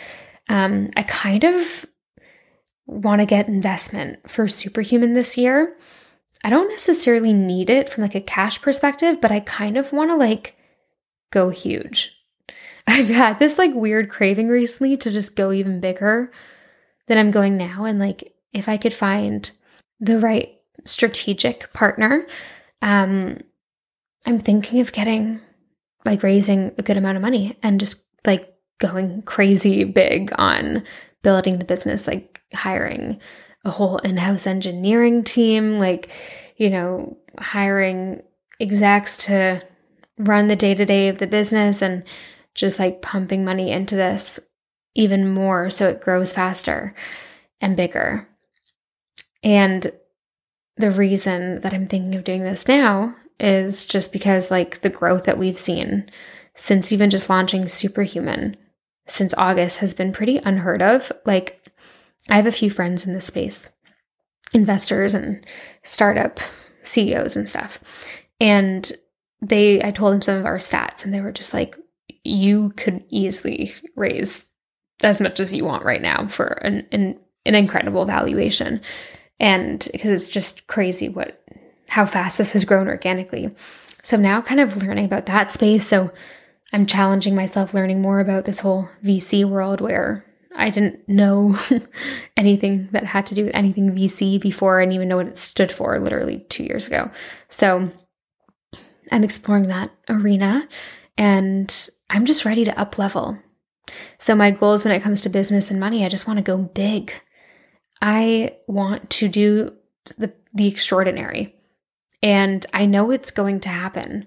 Um, 0.49 0.91
I 0.97 1.03
kind 1.03 1.43
of 1.43 1.87
want 2.87 3.21
to 3.21 3.27
get 3.27 3.49
investment 3.49 4.31
for 4.31 4.47
Superhuman 4.47 5.15
this 5.15 5.37
year. 5.37 5.77
I 6.45 6.51
don't 6.51 6.69
necessarily 6.69 7.33
need 7.33 7.69
it 7.69 7.89
from 7.89 8.03
like 8.03 8.15
a 8.15 8.21
cash 8.21 8.61
perspective, 8.63 9.21
but 9.21 9.33
I 9.33 9.41
kind 9.41 9.77
of 9.77 9.93
want 9.93 10.11
to 10.11 10.17
like 10.17 10.57
go 11.31 11.51
huge. 11.51 12.13
I've 12.87 13.09
had 13.09 13.39
this 13.39 13.59
like 13.59 13.75
weird 13.75 14.09
craving 14.09 14.49
recently 14.49 14.97
to 14.99 15.11
just 15.11 15.35
go 15.35 15.51
even 15.51 15.81
bigger 15.81 16.33
than 17.09 17.19
I'm 17.19 17.31
going 17.33 17.57
now. 17.57 17.85
And 17.85 17.99
like, 17.99 18.35
if 18.53 18.69
I 18.69 18.77
could 18.77 18.95
find 18.95 19.51
the 20.03 20.19
right 20.19 20.53
strategic 20.85 21.73
partner, 21.73 22.27
um, 22.83 23.39
I'm 24.27 24.41
thinking 24.41 24.81
of 24.81 24.93
getting 24.93 25.41
like 26.05 26.25
raising 26.25 26.73
a 26.77 26.83
good 26.83 26.97
amount 26.97 27.17
of 27.17 27.23
money 27.23 27.57
and 27.63 27.79
just 27.79 28.05
like 28.27 28.53
going 28.79 29.23
crazy 29.23 29.85
big 29.85 30.33
on 30.37 30.83
building 31.23 31.59
the 31.59 31.65
business, 31.65 32.09
like 32.09 32.43
hiring 32.53 33.21
a 33.65 33.71
whole 33.71 33.99
in 33.99 34.17
house 34.17 34.47
engineering 34.47 35.23
team, 35.23 35.79
like, 35.79 36.11
you 36.57 36.69
know, 36.69 37.17
hiring 37.39 38.21
execs 38.59 39.17
to 39.17 39.63
run 40.19 40.49
the 40.49 40.57
day 40.57 40.75
to 40.75 40.85
day 40.85 41.09
of 41.09 41.19
the 41.19 41.29
business 41.29 41.81
and 41.81 42.03
just 42.57 42.81
like 42.81 43.03
pumping 43.03 43.45
money 43.45 43.71
into 43.71 43.95
this 43.95 44.41
even 44.95 45.33
more 45.33 45.71
so 45.71 45.89
it 45.89 46.01
grows 46.01 46.33
faster 46.33 46.93
and 47.61 47.77
bigger. 47.77 48.29
And 49.43 49.91
the 50.77 50.91
reason 50.91 51.61
that 51.61 51.75
I'm 51.75 51.87
thinking 51.87 52.15
of 52.15 52.25
doing 52.25 52.43
this 52.43 52.69
now 52.69 53.17
is 53.41 53.87
just 53.87 54.13
because, 54.13 54.51
like, 54.51 54.83
the 54.83 54.91
growth 54.91 55.25
that 55.25 55.39
we've 55.39 55.59
seen 55.59 56.11
since 56.55 56.93
even 56.93 57.11
just 57.11 57.31
launching 57.31 57.67
Superhuman 57.67 58.57
since 59.07 59.35
August 59.37 59.81
has 59.81 59.95
been 59.95 60.13
pretty 60.13 60.39
unheard 60.39 60.83
of. 60.83 61.11
Like, 61.27 61.71
I 62.29 62.37
have 62.37 62.47
a 62.47 62.53
few 62.53 62.71
friends 62.71 63.07
in 63.07 63.15
this 63.15 63.27
space, 63.27 63.69
investors 64.53 65.15
and 65.15 65.45
startup 65.83 66.41
CEOs 66.83 67.37
and 67.37 67.49
stuff. 67.49 67.81
And 68.41 68.93
they, 69.41 69.83
I 69.83 69.91
told 69.91 70.15
them 70.15 70.23
some 70.23 70.37
of 70.37 70.47
our 70.47 70.59
stats, 70.59 71.05
and 71.05 71.13
they 71.13 71.21
were 71.21 71.33
just 71.33 71.53
like, 71.53 71.77
you 72.25 72.73
could 72.77 73.05
easily 73.09 73.75
raise 73.97 74.47
as 75.03 75.21
much 75.21 75.41
as 75.41 75.53
you 75.53 75.65
want 75.65 75.85
right 75.85 76.03
now 76.03 76.27
for 76.29 76.47
an, 76.47 76.87
an, 76.93 77.19
an 77.45 77.55
incredible 77.57 78.05
valuation. 78.05 78.81
And 79.41 79.87
because 79.93 80.11
it's 80.11 80.29
just 80.29 80.67
crazy 80.67 81.09
what 81.09 81.43
how 81.89 82.07
fast 82.07 82.39
this 82.39 82.53
has 82.53 82.65
grown 82.65 82.89
organically. 82.89 83.55
So 84.03 84.17
I'm 84.17 84.23
now 84.23 84.41
kind 84.41 84.61
of 84.61 84.77
learning 84.79 85.05
about 85.05 85.27
that 85.27 85.53
space. 85.53 85.87
So 85.87 86.11
I'm 86.73 86.87
challenging 86.87 87.35
myself 87.35 87.75
learning 87.75 88.01
more 88.01 88.21
about 88.21 88.47
this 88.47 88.61
whole 88.61 88.89
VC 89.05 89.45
world 89.45 89.81
where 89.81 90.25
I 90.57 90.71
didn't 90.71 91.07
know 91.09 91.59
anything 92.37 92.89
that 92.93 93.05
had 93.05 93.27
to 93.27 93.35
do 93.35 93.45
with 93.45 93.55
anything 93.55 93.95
VC 93.95 94.41
before 94.41 94.81
didn't 94.81 94.95
even 94.95 95.09
know 95.09 95.17
what 95.17 95.27
it 95.27 95.39
stood 95.39 95.71
for 95.71 95.99
literally 95.99 96.41
two 96.49 96.65
years 96.65 96.87
ago. 96.87 97.11
So 97.49 97.91
I'm 99.11 99.25
exploring 99.25 99.69
that 99.69 99.91
arena 100.09 100.67
and 101.19 101.91
I'm 102.09 102.25
just 102.25 102.45
ready 102.45 102.65
to 102.65 102.79
up 102.79 102.99
level. 102.99 103.39
So 104.19 104.35
my 104.35 104.51
goals 104.51 104.85
when 104.85 104.95
it 104.95 105.03
comes 105.03 105.23
to 105.23 105.29
business 105.29 105.71
and 105.71 105.79
money, 105.79 106.05
I 106.05 106.09
just 106.09 106.27
want 106.27 106.39
to 106.39 106.43
go 106.43 106.57
big. 106.57 107.13
I 108.03 108.57
want 108.67 109.09
to 109.11 109.29
do 109.29 109.75
the, 110.19 110.33
the 110.53 110.67
extraordinary. 110.67 111.55
And 112.21 112.67
I 112.75 112.85
know 112.85 113.13
it's 113.13 113.31
going 113.31 113.61
to 113.61 113.69
happen. 113.69 114.27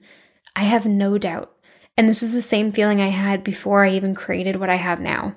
I 0.56 0.64
have 0.64 0.86
no 0.86 1.18
doubt. 1.18 1.52
And 1.98 2.08
this 2.08 2.24
is 2.24 2.32
the 2.32 2.42
same 2.42 2.72
feeling 2.72 3.02
I 3.02 3.10
had 3.10 3.44
before 3.44 3.86
I 3.86 3.92
even 3.92 4.16
created 4.16 4.56
what 4.56 4.70
I 4.70 4.76
have 4.76 5.02
now. 5.02 5.36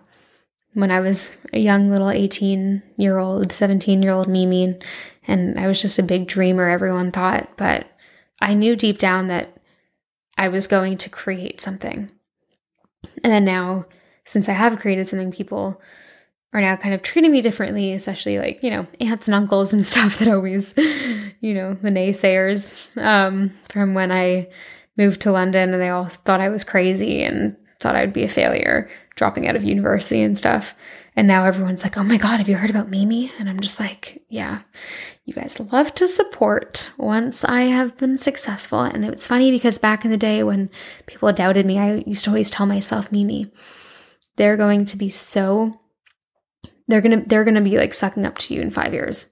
When 0.75 0.93
I 0.93 1.01
was 1.01 1.37
a 1.53 1.59
young 1.59 1.91
little 1.91 2.11
18 2.11 2.83
year 2.97 3.19
old, 3.19 3.53
17 3.53 4.03
year 4.03 4.13
old 4.13 4.29
Mimi, 4.29 4.79
and 5.27 5.59
I 5.59 5.67
was 5.67 5.83
just 5.83 5.99
a 5.99 6.05
big 6.05 6.29
dreamer, 6.29 6.69
everyone 6.69 7.11
thought. 7.11 7.57
But 7.57 7.89
I 8.41 8.55
knew 8.55 8.77
deep 8.77 8.99
down 8.99 9.27
that 9.29 9.57
I 10.37 10.49
was 10.49 10.69
going 10.69 10.99
to 10.99 11.11
create 11.11 11.61
something. 11.61 12.11
And 13.25 13.33
then 13.33 13.45
now, 13.45 13.85
since 14.25 14.49
I 14.49 14.53
have 14.53 14.79
created 14.79 15.09
something, 15.09 15.33
people 15.33 15.81
are 16.53 16.61
now 16.61 16.77
kind 16.77 16.95
of 16.95 17.03
treating 17.03 17.31
me 17.31 17.43
differently, 17.43 17.93
especially 17.93 18.39
like, 18.39 18.63
you 18.63 18.71
know, 18.71 18.87
aunts 19.01 19.29
and 19.29 19.35
uncles 19.35 19.73
and 19.73 19.87
stuff 19.87 20.19
that 20.19 20.29
always, 20.29 20.75
you 21.41 21.55
know, 21.55 21.75
the 21.75 21.91
naysayers 21.91 22.77
um, 23.03 23.53
from 23.69 23.95
when 23.95 24.11
I 24.11 24.49
moved 24.97 25.21
to 25.23 25.33
London 25.33 25.73
and 25.73 25.83
they 25.83 25.91
all 25.91 26.07
thought 26.07 26.41
I 26.41 26.49
was 26.49 26.65
crazy 26.65 27.23
and 27.23 27.57
thought 27.81 27.97
I 27.97 28.01
would 28.01 28.13
be 28.13 28.25
a 28.25 28.29
failure 28.29 28.91
dropping 29.15 29.49
out 29.49 29.57
of 29.57 29.65
university 29.65 30.23
and 30.23 30.39
stuff. 30.39 30.75
And 31.17 31.27
now 31.27 31.45
everyone's 31.45 31.83
like, 31.83 31.99
oh 31.99 32.05
my 32.05 32.17
God, 32.17 32.39
have 32.39 32.49
you 32.49 32.57
heard 32.57 32.71
about 32.71 32.89
Mimi? 32.89 33.33
And 33.41 33.49
I'm 33.49 33.59
just 33.59 33.81
like, 33.81 34.23
yeah, 34.29 34.61
you 35.25 35.35
guys 35.35 35.59
love 35.59 35.93
to 35.97 36.07
support 36.07 36.93
once 36.97 37.45
I 37.45 37.63
have 37.63 37.97
been 37.97 38.17
successful. 38.17 38.81
And 38.81 39.05
it's 39.05 39.27
funny 39.27 39.51
because 39.51 39.79
back 39.79 40.05
in 40.05 40.13
the 40.13 40.17
day 40.17 40.45
when 40.45 40.71
people 41.07 41.33
doubted 41.33 41.67
me, 41.67 41.79
I 41.79 42.05
used 42.07 42.25
to 42.25 42.31
always 42.31 42.51
tell 42.51 42.67
myself, 42.67 43.11
Mimi, 43.11 43.51
they're 44.37 44.57
going 44.57 44.85
to 44.87 44.97
be 44.97 45.09
so 45.09 45.81
they're 46.89 47.03
gonna 47.03 47.23
they're 47.27 47.45
gonna 47.45 47.61
be 47.61 47.79
like 47.79 47.95
sucking 47.95 48.27
up 48.27 48.39
to 48.39 48.55
you 48.55 48.61
in 48.61 48.71
five 48.71 48.93
years. 48.93 49.29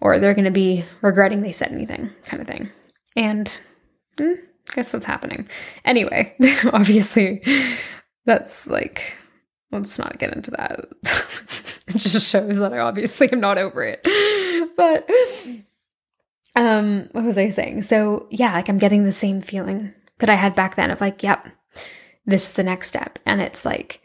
Or 0.00 0.18
they're 0.18 0.34
gonna 0.34 0.50
be 0.50 0.84
regretting 1.00 1.40
they 1.42 1.52
said 1.52 1.72
anything, 1.72 2.10
kind 2.24 2.40
of 2.42 2.46
thing. 2.46 2.70
And 3.16 3.60
hmm, 4.18 4.34
guess 4.74 4.92
what's 4.92 5.06
happening. 5.06 5.48
Anyway, 5.84 6.36
obviously 6.72 7.42
that's 8.26 8.66
like 8.66 9.16
let's 9.70 9.98
not 9.98 10.18
get 10.18 10.34
into 10.34 10.50
that. 10.52 10.86
it 11.88 11.98
just 11.98 12.28
shows 12.28 12.58
that 12.58 12.72
I 12.72 12.78
obviously 12.78 13.30
am 13.32 13.40
not 13.40 13.58
over 13.58 13.82
it. 13.82 14.02
But 14.76 15.08
um 16.56 17.08
what 17.12 17.24
was 17.24 17.38
I 17.38 17.50
saying? 17.50 17.82
So 17.82 18.26
yeah, 18.30 18.52
like 18.52 18.68
I'm 18.68 18.78
getting 18.78 19.04
the 19.04 19.12
same 19.12 19.40
feeling 19.40 19.94
that 20.18 20.30
I 20.30 20.34
had 20.34 20.54
back 20.56 20.74
then 20.74 20.90
of 20.90 21.00
like, 21.00 21.22
yep, 21.22 21.48
this 22.26 22.48
is 22.48 22.52
the 22.52 22.64
next 22.64 22.88
step. 22.88 23.18
And 23.24 23.40
it's 23.40 23.64
like 23.64 24.00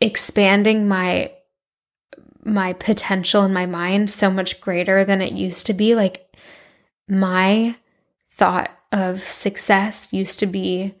expanding 0.00 0.86
my 0.88 1.32
my 2.44 2.72
potential 2.74 3.44
in 3.44 3.52
my 3.52 3.66
mind 3.66 4.10
so 4.10 4.30
much 4.30 4.60
greater 4.60 5.04
than 5.04 5.20
it 5.20 5.32
used 5.32 5.66
to 5.66 5.74
be. 5.74 5.94
Like 5.94 6.36
my 7.08 7.76
thought 8.28 8.70
of 8.92 9.22
success 9.22 10.12
used 10.12 10.38
to 10.40 10.46
be 10.46 10.94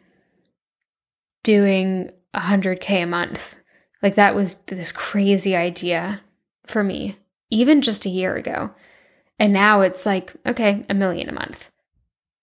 doing 1.42 2.10
100K 2.34 3.02
a 3.02 3.06
month. 3.06 3.56
Like 4.02 4.16
that 4.16 4.34
was 4.34 4.56
this 4.66 4.92
crazy 4.92 5.54
idea 5.56 6.20
for 6.66 6.82
me, 6.82 7.16
even 7.50 7.82
just 7.82 8.04
a 8.04 8.10
year 8.10 8.34
ago. 8.34 8.70
And 9.38 9.52
now 9.52 9.80
it's 9.80 10.06
like, 10.06 10.34
okay, 10.46 10.84
a 10.88 10.94
million 10.94 11.28
a 11.28 11.32
month. 11.32 11.70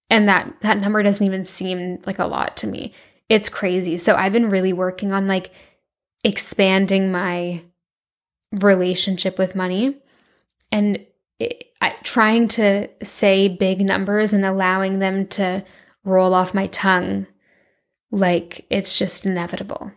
And 0.10 0.28
that 0.28 0.60
that 0.62 0.78
number 0.80 1.02
doesn't 1.04 1.26
even 1.26 1.46
seem 1.46 2.00
like 2.06 2.20
a 2.20 2.26
lot 2.26 2.58
to 2.58 2.68
me. 2.68 2.94
It's 3.30 3.48
crazy. 3.48 3.98
So 3.98 4.16
I've 4.16 4.34
been 4.34 4.50
really 4.50 4.74
working 4.74 5.14
on 5.14 5.28
like 5.28 5.52
expanding 6.24 7.12
my 7.12 7.64
relationship 8.52 9.38
with 9.38 9.56
money 9.56 9.98
and 10.72 11.06
it, 11.40 11.66
I, 11.82 11.90
trying 12.04 12.48
to 12.50 12.90
say 13.04 13.48
big 13.48 13.82
numbers 13.82 14.34
and 14.34 14.46
allowing 14.46 15.00
them 15.00 15.28
to 15.30 15.66
roll 16.04 16.34
off 16.34 16.54
my 16.54 16.68
tongue 16.68 17.28
like 18.12 18.66
it's 18.70 18.98
just 18.98 19.26
inevitable. 19.26 19.92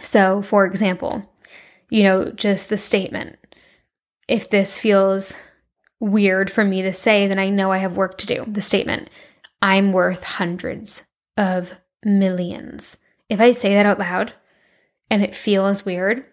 So, 0.00 0.42
for 0.42 0.66
example, 0.66 1.30
you 1.88 2.02
know, 2.02 2.30
just 2.32 2.68
the 2.68 2.78
statement 2.78 3.38
if 4.28 4.48
this 4.48 4.78
feels 4.78 5.34
weird 6.00 6.50
for 6.50 6.64
me 6.64 6.82
to 6.82 6.92
say, 6.92 7.26
then 7.26 7.38
I 7.38 7.50
know 7.50 7.72
I 7.72 7.78
have 7.78 7.96
work 7.96 8.18
to 8.18 8.26
do. 8.26 8.44
The 8.46 8.62
statement 8.62 9.10
I'm 9.60 9.92
worth 9.92 10.24
hundreds 10.24 11.02
of 11.36 11.78
millions. 12.04 12.98
If 13.28 13.40
I 13.40 13.52
say 13.52 13.74
that 13.74 13.86
out 13.86 13.98
loud 13.98 14.32
and 15.10 15.22
it 15.22 15.34
feels 15.34 15.84
weird, 15.84 16.24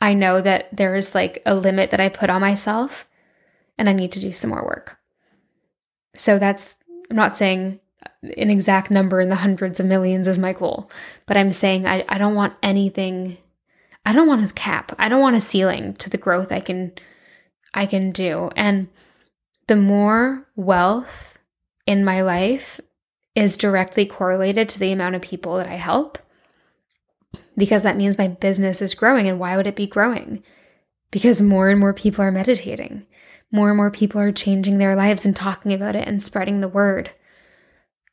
I 0.00 0.14
know 0.14 0.40
that 0.40 0.68
there's 0.72 1.14
like 1.14 1.42
a 1.44 1.54
limit 1.54 1.90
that 1.90 2.00
I 2.00 2.08
put 2.08 2.30
on 2.30 2.40
myself 2.40 3.08
and 3.76 3.88
I 3.88 3.92
need 3.92 4.12
to 4.12 4.20
do 4.20 4.32
some 4.32 4.50
more 4.50 4.64
work. 4.64 4.98
So 6.16 6.38
that's, 6.38 6.76
I'm 7.10 7.16
not 7.16 7.36
saying 7.36 7.80
an 8.22 8.50
exact 8.50 8.90
number 8.90 9.20
in 9.20 9.28
the 9.28 9.36
hundreds 9.36 9.80
of 9.80 9.86
millions 9.86 10.28
is 10.28 10.38
my 10.38 10.52
goal, 10.52 10.90
but 11.26 11.36
I'm 11.36 11.50
saying 11.50 11.86
I, 11.86 12.04
I 12.08 12.18
don't 12.18 12.34
want 12.34 12.54
anything, 12.62 13.38
I 14.04 14.12
don't 14.12 14.28
want 14.28 14.48
a 14.48 14.54
cap. 14.54 14.92
I 14.98 15.08
don't 15.08 15.20
want 15.20 15.36
a 15.36 15.40
ceiling 15.40 15.94
to 15.94 16.10
the 16.10 16.18
growth 16.18 16.52
I 16.52 16.60
can, 16.60 16.92
I 17.74 17.86
can 17.86 18.12
do. 18.12 18.50
And 18.56 18.88
the 19.66 19.76
more 19.76 20.46
wealth 20.56 21.38
in 21.86 22.04
my 22.04 22.22
life 22.22 22.80
is 23.34 23.56
directly 23.56 24.06
correlated 24.06 24.68
to 24.70 24.78
the 24.78 24.92
amount 24.92 25.14
of 25.14 25.22
people 25.22 25.56
that 25.56 25.68
I 25.68 25.74
help 25.74 26.18
because 27.56 27.82
that 27.82 27.96
means 27.96 28.18
my 28.18 28.28
business 28.28 28.80
is 28.80 28.94
growing. 28.94 29.28
And 29.28 29.38
why 29.38 29.56
would 29.56 29.66
it 29.66 29.76
be 29.76 29.86
growing? 29.86 30.42
Because 31.10 31.42
more 31.42 31.68
and 31.68 31.78
more 31.78 31.92
people 31.92 32.24
are 32.24 32.32
meditating. 32.32 33.06
More 33.52 33.68
and 33.68 33.76
more 33.76 33.90
people 33.90 34.20
are 34.20 34.32
changing 34.32 34.78
their 34.78 34.94
lives 34.94 35.24
and 35.24 35.34
talking 35.34 35.72
about 35.72 35.96
it 35.96 36.06
and 36.06 36.22
spreading 36.22 36.60
the 36.60 36.68
word. 36.68 37.10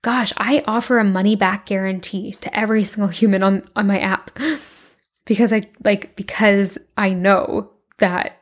Gosh, 0.01 0.33
I 0.37 0.63
offer 0.67 0.99
a 0.99 1.03
money 1.03 1.35
back 1.35 1.65
guarantee 1.65 2.33
to 2.41 2.57
every 2.57 2.83
single 2.83 3.09
human 3.09 3.43
on, 3.43 3.67
on 3.75 3.87
my 3.87 3.99
app 3.99 4.37
because 5.25 5.53
I 5.53 5.63
like, 5.83 6.15
because 6.15 6.77
I 6.97 7.11
know 7.11 7.71
that 7.99 8.41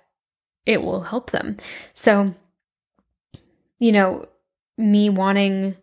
it 0.65 0.81
will 0.81 1.01
help 1.01 1.31
them. 1.31 1.57
So, 1.93 2.33
you 3.79 3.91
know, 3.91 4.25
me 4.77 5.09
wanting 5.09 5.75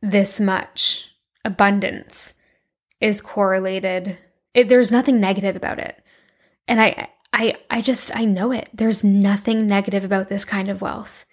this 0.00 0.40
much 0.40 1.14
abundance 1.44 2.34
is 3.02 3.20
correlated. 3.20 4.16
It, 4.54 4.68
there's 4.68 4.92
nothing 4.92 5.20
negative 5.20 5.56
about 5.56 5.80
it. 5.80 6.00
And 6.68 6.80
I 6.80 7.08
I 7.32 7.56
I 7.68 7.82
just 7.82 8.16
I 8.16 8.24
know 8.24 8.52
it. 8.52 8.70
There's 8.72 9.02
nothing 9.02 9.66
negative 9.66 10.04
about 10.04 10.28
this 10.28 10.44
kind 10.44 10.70
of 10.70 10.80
wealth. 10.80 11.26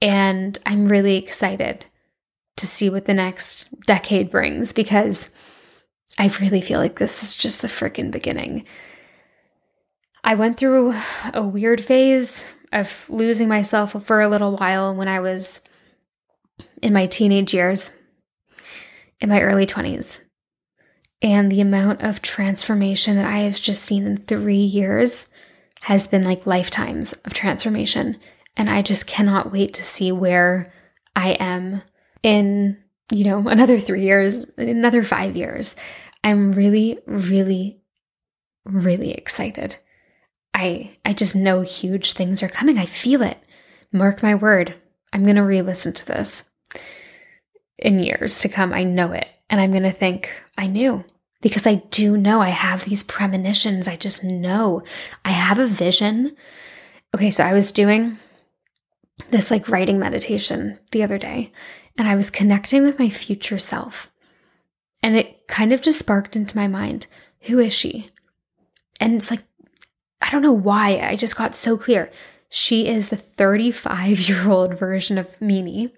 And 0.00 0.56
I'm 0.64 0.88
really 0.88 1.16
excited 1.16 1.84
to 2.58 2.66
see 2.66 2.88
what 2.88 3.04
the 3.04 3.14
next 3.14 3.68
decade 3.82 4.30
brings 4.30 4.72
because 4.72 5.30
I 6.18 6.30
really 6.40 6.60
feel 6.60 6.78
like 6.78 6.98
this 6.98 7.22
is 7.22 7.36
just 7.36 7.60
the 7.60 7.68
freaking 7.68 8.10
beginning. 8.10 8.64
I 10.22 10.34
went 10.34 10.56
through 10.56 10.94
a 11.34 11.42
weird 11.42 11.84
phase 11.84 12.46
of 12.72 13.04
losing 13.08 13.48
myself 13.48 14.04
for 14.04 14.20
a 14.20 14.28
little 14.28 14.56
while 14.56 14.94
when 14.94 15.08
I 15.08 15.20
was 15.20 15.60
in 16.82 16.92
my 16.92 17.06
teenage 17.06 17.54
years, 17.54 17.90
in 19.20 19.28
my 19.28 19.40
early 19.40 19.66
20s. 19.66 20.20
And 21.22 21.50
the 21.50 21.60
amount 21.60 22.02
of 22.02 22.22
transformation 22.22 23.16
that 23.16 23.26
I 23.26 23.38
have 23.38 23.60
just 23.60 23.82
seen 23.82 24.06
in 24.06 24.16
three 24.18 24.56
years 24.56 25.28
has 25.82 26.08
been 26.08 26.24
like 26.24 26.46
lifetimes 26.46 27.12
of 27.24 27.32
transformation. 27.32 28.18
And 28.56 28.68
I 28.68 28.82
just 28.82 29.06
cannot 29.06 29.52
wait 29.52 29.74
to 29.74 29.84
see 29.84 30.12
where 30.12 30.72
I 31.14 31.30
am 31.40 31.82
in, 32.22 32.78
you 33.10 33.24
know, 33.24 33.38
another 33.48 33.78
three 33.78 34.04
years, 34.04 34.44
another 34.56 35.02
five 35.02 35.36
years. 35.36 35.76
I'm 36.22 36.52
really, 36.52 36.98
really, 37.06 37.80
really 38.64 39.12
excited. 39.12 39.76
I 40.52 40.96
I 41.04 41.12
just 41.12 41.36
know 41.36 41.60
huge 41.60 42.14
things 42.14 42.42
are 42.42 42.48
coming. 42.48 42.78
I 42.78 42.86
feel 42.86 43.22
it. 43.22 43.38
Mark 43.92 44.22
my 44.22 44.34
word. 44.34 44.74
I'm 45.12 45.22
going 45.22 45.36
to 45.36 45.42
re-listen 45.42 45.92
to 45.92 46.06
this 46.06 46.44
in 47.78 48.00
years 48.00 48.40
to 48.40 48.48
come. 48.48 48.72
I 48.72 48.82
know 48.82 49.12
it. 49.12 49.28
And 49.48 49.60
I'm 49.60 49.70
going 49.70 49.84
to 49.84 49.92
think, 49.92 50.30
I 50.56 50.66
knew 50.66 51.04
because 51.40 51.66
I 51.66 51.76
do 51.90 52.16
know 52.16 52.40
I 52.40 52.48
have 52.48 52.84
these 52.84 53.04
premonitions. 53.04 53.86
I 53.86 53.96
just 53.96 54.24
know 54.24 54.82
I 55.24 55.30
have 55.30 55.58
a 55.58 55.66
vision. 55.66 56.36
okay, 57.14 57.30
so 57.30 57.44
I 57.44 57.52
was 57.52 57.72
doing 57.72 58.18
this 59.30 59.50
like 59.50 59.68
writing 59.68 59.98
meditation 59.98 60.78
the 60.90 61.02
other 61.02 61.18
day 61.18 61.52
and 61.96 62.06
I 62.06 62.14
was 62.14 62.30
connecting 62.30 62.82
with 62.82 62.98
my 62.98 63.08
future 63.08 63.58
self. 63.58 64.12
And 65.02 65.16
it 65.16 65.46
kind 65.46 65.72
of 65.72 65.82
just 65.82 65.98
sparked 65.98 66.36
into 66.36 66.56
my 66.56 66.68
mind 66.68 67.06
who 67.42 67.58
is 67.60 67.72
she? 67.72 68.10
And 69.00 69.14
it's 69.14 69.30
like, 69.30 69.44
I 70.20 70.30
don't 70.30 70.42
know 70.42 70.52
why. 70.52 70.98
I 70.98 71.16
just 71.16 71.36
got 71.36 71.54
so 71.54 71.76
clear. 71.76 72.10
She 72.48 72.88
is 72.88 73.08
the 73.08 73.16
35 73.16 74.28
year 74.28 74.48
old 74.48 74.78
version 74.78 75.18
of 75.18 75.40
Mimi. 75.40 75.92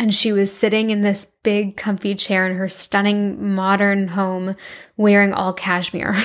And 0.00 0.14
she 0.14 0.32
was 0.32 0.50
sitting 0.50 0.88
in 0.88 1.02
this 1.02 1.26
big, 1.42 1.76
comfy 1.76 2.14
chair 2.14 2.46
in 2.46 2.56
her 2.56 2.70
stunning 2.70 3.52
modern 3.54 4.08
home, 4.08 4.56
wearing 4.96 5.34
all 5.34 5.52
cashmere. 5.52 6.16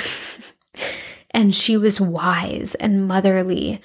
and 1.31 1.53
she 1.53 1.75
was 1.75 1.99
wise 1.99 2.75
and 2.75 3.05
motherly 3.05 3.81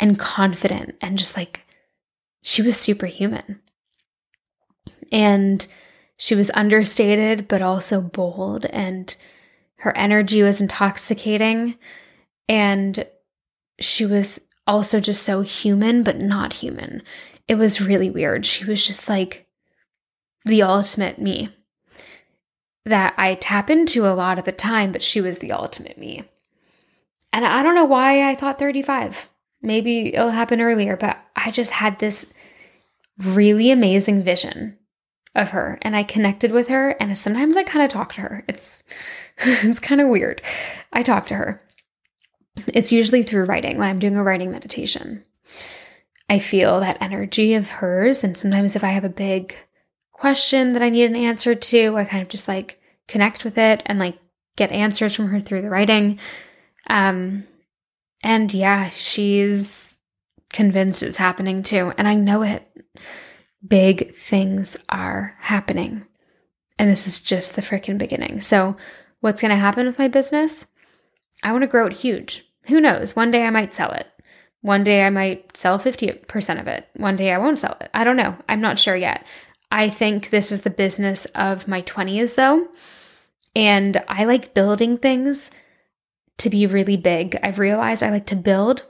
and 0.00 0.18
confident 0.18 0.96
and 1.02 1.18
just 1.18 1.36
like, 1.36 1.60
she 2.40 2.62
was 2.62 2.80
superhuman. 2.80 3.60
And 5.12 5.66
she 6.16 6.34
was 6.34 6.50
understated, 6.54 7.46
but 7.46 7.60
also 7.60 8.00
bold. 8.00 8.64
And 8.64 9.14
her 9.80 9.94
energy 9.94 10.42
was 10.42 10.62
intoxicating. 10.62 11.76
And 12.48 13.06
she 13.78 14.06
was 14.06 14.40
also 14.66 15.00
just 15.00 15.22
so 15.22 15.42
human, 15.42 16.02
but 16.02 16.18
not 16.18 16.54
human. 16.54 17.02
It 17.48 17.56
was 17.56 17.80
really 17.80 18.10
weird. 18.10 18.46
She 18.46 18.64
was 18.64 18.86
just 18.86 19.08
like 19.08 19.46
the 20.44 20.62
ultimate 20.62 21.18
me 21.18 21.50
that 22.84 23.14
I 23.16 23.34
tap 23.34 23.70
into 23.70 24.06
a 24.06 24.14
lot 24.14 24.38
of 24.38 24.44
the 24.44 24.52
time, 24.52 24.92
but 24.92 25.02
she 25.02 25.20
was 25.20 25.38
the 25.38 25.52
ultimate 25.52 25.98
me. 25.98 26.24
And 27.32 27.44
I 27.44 27.62
don't 27.62 27.74
know 27.74 27.84
why 27.84 28.28
I 28.28 28.34
thought 28.34 28.58
35. 28.58 29.28
Maybe 29.62 30.14
it'll 30.14 30.30
happen 30.30 30.60
earlier, 30.60 30.96
but 30.96 31.18
I 31.34 31.50
just 31.50 31.72
had 31.72 31.98
this 31.98 32.32
really 33.18 33.70
amazing 33.70 34.22
vision 34.22 34.78
of 35.34 35.50
her 35.50 35.78
and 35.82 35.96
I 35.96 36.02
connected 36.04 36.52
with 36.52 36.68
her 36.68 36.90
and 36.90 37.18
sometimes 37.18 37.56
I 37.56 37.64
kind 37.64 37.84
of 37.84 37.90
talk 37.90 38.12
to 38.14 38.20
her. 38.20 38.44
It's 38.48 38.84
it's 39.38 39.80
kind 39.80 40.00
of 40.00 40.08
weird. 40.08 40.42
I 40.92 41.02
talk 41.02 41.26
to 41.28 41.34
her. 41.34 41.62
It's 42.68 42.92
usually 42.92 43.24
through 43.24 43.46
writing 43.46 43.78
when 43.78 43.88
I'm 43.88 43.98
doing 43.98 44.16
a 44.16 44.22
writing 44.22 44.52
meditation. 44.52 45.24
I 46.28 46.38
feel 46.38 46.80
that 46.80 47.00
energy 47.00 47.54
of 47.54 47.70
hers 47.70 48.24
and 48.24 48.36
sometimes 48.36 48.76
if 48.76 48.84
I 48.84 48.88
have 48.88 49.04
a 49.04 49.10
big 49.10 49.54
question 50.12 50.72
that 50.72 50.82
I 50.82 50.88
need 50.88 51.04
an 51.04 51.16
answer 51.16 51.54
to, 51.54 51.96
I 51.96 52.04
kind 52.04 52.22
of 52.22 52.28
just 52.28 52.48
like 52.48 52.80
connect 53.08 53.44
with 53.44 53.58
it 53.58 53.82
and 53.86 53.98
like 53.98 54.18
get 54.56 54.72
answers 54.72 55.14
from 55.14 55.28
her 55.28 55.40
through 55.40 55.62
the 55.62 55.70
writing. 55.70 56.18
Um 56.88 57.44
and 58.22 58.52
yeah, 58.52 58.90
she's 58.90 59.98
convinced 60.52 61.02
it's 61.02 61.16
happening 61.16 61.62
too 61.62 61.92
and 61.98 62.08
I 62.08 62.14
know 62.14 62.42
it 62.42 62.66
big 63.66 64.14
things 64.14 64.76
are 64.88 65.36
happening. 65.40 66.06
And 66.78 66.90
this 66.90 67.06
is 67.06 67.20
just 67.20 67.54
the 67.54 67.62
freaking 67.62 67.98
beginning. 67.98 68.40
So, 68.40 68.76
what's 69.20 69.40
going 69.40 69.50
to 69.50 69.56
happen 69.56 69.86
with 69.86 69.98
my 69.98 70.08
business? 70.08 70.66
I 71.42 71.52
want 71.52 71.62
to 71.62 71.68
grow 71.68 71.86
it 71.86 71.92
huge. 71.94 72.44
Who 72.66 72.80
knows? 72.80 73.14
One 73.14 73.30
day 73.30 73.46
I 73.46 73.50
might 73.50 73.74
sell 73.74 73.92
it. 73.92 74.08
One 74.64 74.82
day 74.82 75.04
I 75.04 75.10
might 75.10 75.54
sell 75.54 75.78
50% 75.78 76.58
of 76.58 76.66
it. 76.66 76.88
One 76.96 77.16
day 77.16 77.30
I 77.34 77.36
won't 77.36 77.58
sell 77.58 77.76
it. 77.82 77.90
I 77.92 78.02
don't 78.02 78.16
know. 78.16 78.34
I'm 78.48 78.62
not 78.62 78.78
sure 78.78 78.96
yet. 78.96 79.22
I 79.70 79.90
think 79.90 80.30
this 80.30 80.50
is 80.50 80.62
the 80.62 80.70
business 80.70 81.26
of 81.34 81.68
my 81.68 81.82
20s, 81.82 82.34
though. 82.34 82.68
And 83.54 84.02
I 84.08 84.24
like 84.24 84.54
building 84.54 84.96
things 84.96 85.50
to 86.38 86.48
be 86.48 86.66
really 86.66 86.96
big. 86.96 87.38
I've 87.42 87.58
realized 87.58 88.02
I 88.02 88.08
like 88.08 88.24
to 88.28 88.36
build 88.36 88.84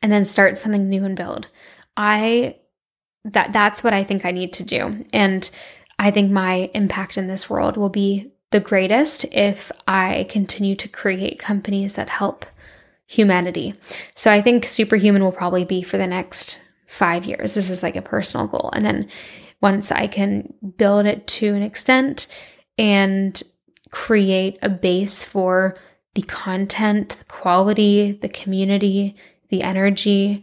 and 0.00 0.10
then 0.10 0.24
start 0.24 0.56
something 0.56 0.88
new 0.88 1.04
and 1.04 1.14
build. 1.14 1.48
I 1.94 2.56
that 3.26 3.52
that's 3.52 3.84
what 3.84 3.92
I 3.92 4.02
think 4.02 4.24
I 4.24 4.30
need 4.30 4.54
to 4.54 4.62
do. 4.62 5.04
And 5.12 5.50
I 5.98 6.10
think 6.10 6.32
my 6.32 6.70
impact 6.72 7.18
in 7.18 7.26
this 7.26 7.50
world 7.50 7.76
will 7.76 7.90
be 7.90 8.32
the 8.50 8.60
greatest 8.60 9.26
if 9.30 9.70
I 9.86 10.26
continue 10.30 10.74
to 10.76 10.88
create 10.88 11.38
companies 11.38 11.96
that 11.96 12.08
help 12.08 12.46
humanity. 13.14 13.74
So 14.14 14.30
I 14.30 14.40
think 14.40 14.66
superhuman 14.66 15.22
will 15.22 15.32
probably 15.32 15.64
be 15.64 15.82
for 15.82 15.98
the 15.98 16.06
next 16.06 16.60
5 16.86 17.24
years. 17.24 17.54
This 17.54 17.70
is 17.70 17.82
like 17.82 17.96
a 17.96 18.02
personal 18.02 18.46
goal. 18.46 18.70
And 18.72 18.84
then 18.84 19.08
once 19.60 19.90
I 19.90 20.06
can 20.06 20.52
build 20.76 21.06
it 21.06 21.26
to 21.26 21.54
an 21.54 21.62
extent 21.62 22.26
and 22.76 23.42
create 23.90 24.58
a 24.62 24.68
base 24.68 25.24
for 25.24 25.74
the 26.14 26.22
content, 26.22 27.10
the 27.10 27.24
quality, 27.24 28.12
the 28.12 28.28
community, 28.28 29.16
the 29.48 29.62
energy 29.62 30.42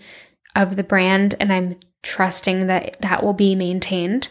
of 0.56 0.76
the 0.76 0.84
brand 0.84 1.36
and 1.40 1.52
I'm 1.52 1.78
trusting 2.04 2.68
that 2.68 2.98
that 3.02 3.24
will 3.24 3.34
be 3.34 3.56
maintained, 3.56 4.30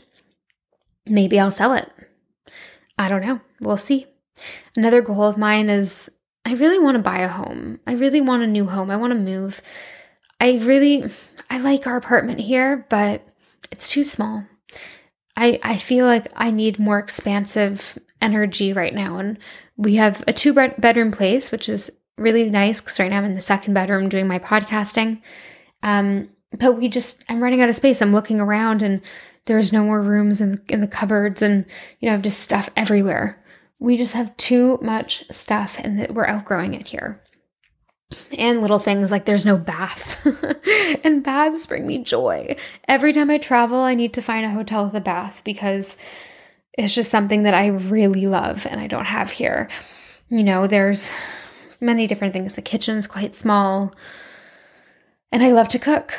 maybe 1.07 1.38
I'll 1.38 1.51
sell 1.51 1.74
it. 1.74 1.91
I 2.99 3.09
don't 3.09 3.24
know. 3.24 3.41
We'll 3.61 3.76
see. 3.76 4.07
Another 4.76 5.03
goal 5.03 5.24
of 5.24 5.38
mine 5.38 5.70
is 5.70 6.11
I 6.45 6.55
really 6.55 6.78
want 6.78 6.97
to 6.97 7.03
buy 7.03 7.18
a 7.18 7.28
home. 7.28 7.80
I 7.86 7.95
really 7.95 8.20
want 8.20 8.43
a 8.43 8.47
new 8.47 8.66
home. 8.66 8.91
I 8.91 8.97
want 8.97 9.12
to 9.12 9.18
move. 9.18 9.62
I 10.41 10.59
really 10.62 11.11
I 11.51 11.59
like 11.59 11.86
our 11.86 11.97
apartment 11.97 12.41
here, 12.41 12.86
but 12.88 13.26
it's 13.70 13.91
too 13.91 14.05
small. 14.05 14.45
I 15.36 15.59
I 15.62 15.76
feel 15.76 16.07
like 16.07 16.26
I 16.34 16.51
need 16.51 16.78
more 16.78 16.99
expansive 16.99 17.99
energy 18.22 18.72
right 18.72 18.95
now 18.95 19.18
and 19.18 19.38
we 19.76 19.95
have 19.95 20.22
a 20.28 20.32
two 20.32 20.53
bedroom 20.53 21.11
place 21.11 21.51
which 21.51 21.68
is 21.68 21.91
really 22.18 22.51
nice 22.51 22.80
cuz 22.82 22.99
right 22.99 23.11
now 23.11 23.18
I'm 23.18 23.24
in 23.24 23.34
the 23.34 23.41
second 23.41 23.72
bedroom 23.74 24.09
doing 24.09 24.28
my 24.28 24.38
podcasting. 24.38 25.22
Um 25.82 26.30
but 26.59 26.76
we 26.76 26.88
just 26.88 27.24
i'm 27.28 27.41
running 27.43 27.62
out 27.62 27.68
of 27.68 27.76
space 27.76 28.03
i'm 28.03 28.12
looking 28.12 28.41
around 28.41 28.82
and 28.82 29.01
there's 29.47 29.72
no 29.72 29.84
more 29.84 30.03
rooms 30.03 30.41
in 30.41 30.53
the, 30.53 30.62
in 30.68 30.80
the 30.80 30.86
cupboards 30.86 31.43
and 31.43 31.64
you 32.01 32.07
know 32.07 32.12
I 32.12 32.16
have 32.16 32.22
just 32.22 32.41
stuff 32.41 32.68
everywhere 32.76 33.43
we 33.81 33.97
just 33.97 34.12
have 34.12 34.37
too 34.37 34.78
much 34.83 35.24
stuff 35.31 35.78
and 35.78 36.07
we're 36.14 36.26
outgrowing 36.26 36.74
it 36.74 36.87
here. 36.87 37.20
And 38.37 38.61
little 38.61 38.78
things 38.78 39.11
like 39.11 39.24
there's 39.24 39.47
no 39.47 39.57
bath. 39.57 40.18
And 41.05 41.24
baths 41.24 41.66
bring 41.66 41.87
me 41.87 42.03
joy. 42.05 42.57
Every 42.87 43.12
time 43.12 43.31
i 43.31 43.39
travel 43.39 43.81
i 43.81 43.95
need 43.95 44.12
to 44.14 44.22
find 44.22 44.45
a 44.45 44.51
hotel 44.51 44.85
with 44.85 44.95
a 44.95 45.01
bath 45.01 45.41
because 45.45 45.97
it's 46.76 46.95
just 46.95 47.11
something 47.11 47.45
that 47.45 47.55
i 47.55 47.68
really 47.68 48.26
love 48.26 48.66
and 48.66 48.81
i 48.81 48.87
don't 48.87 49.07
have 49.07 49.31
here. 49.31 49.68
You 50.28 50.43
know 50.43 50.66
there's 50.66 51.11
many 51.81 52.07
different 52.07 52.35
things. 52.35 52.55
The 52.55 52.62
kitchen's 52.62 53.07
quite 53.07 53.35
small. 53.35 53.95
And 55.33 55.43
i 55.43 55.53
love 55.53 55.68
to 55.70 55.78
cook 55.78 56.18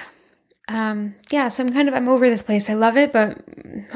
um, 0.67 1.15
yeah, 1.31 1.49
so 1.49 1.63
I'm 1.63 1.73
kind 1.73 1.87
of 1.87 1.93
I'm 1.93 2.07
over 2.07 2.29
this 2.29 2.43
place. 2.43 2.69
I 2.69 2.73
love 2.73 2.97
it, 2.97 3.11
but 3.11 3.43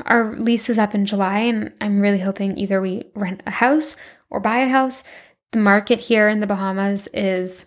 our 0.05 0.35
lease 0.35 0.69
is 0.69 0.77
up 0.77 0.95
in 0.95 1.05
July, 1.05 1.39
and 1.39 1.71
I'm 1.79 1.99
really 1.99 2.19
hoping 2.19 2.57
either 2.57 2.81
we 2.81 3.05
rent 3.15 3.41
a 3.45 3.51
house 3.51 3.95
or 4.29 4.39
buy 4.39 4.57
a 4.57 4.67
house. 4.67 5.03
The 5.51 5.59
market 5.59 5.99
here 5.99 6.27
in 6.27 6.39
the 6.39 6.47
Bahamas 6.47 7.07
is 7.13 7.65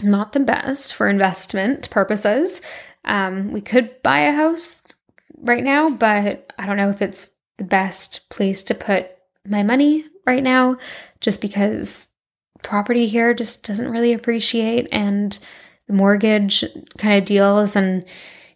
not 0.00 0.32
the 0.32 0.40
best 0.40 0.94
for 0.94 1.08
investment 1.08 1.90
purposes. 1.90 2.62
Um, 3.04 3.52
we 3.52 3.60
could 3.60 4.02
buy 4.02 4.20
a 4.20 4.32
house 4.32 4.80
right 5.36 5.64
now, 5.64 5.90
but 5.90 6.52
I 6.58 6.66
don't 6.66 6.76
know 6.76 6.90
if 6.90 7.02
it's 7.02 7.30
the 7.58 7.64
best 7.64 8.28
place 8.30 8.62
to 8.64 8.74
put 8.74 9.10
my 9.46 9.62
money 9.62 10.04
right 10.26 10.42
now, 10.42 10.78
just 11.20 11.40
because 11.40 12.06
property 12.62 13.06
here 13.06 13.34
just 13.34 13.66
doesn't 13.66 13.90
really 13.90 14.12
appreciate 14.12 14.88
and 14.92 15.38
mortgage 15.88 16.64
kind 16.96 17.18
of 17.18 17.24
deals 17.24 17.76
and 17.76 18.04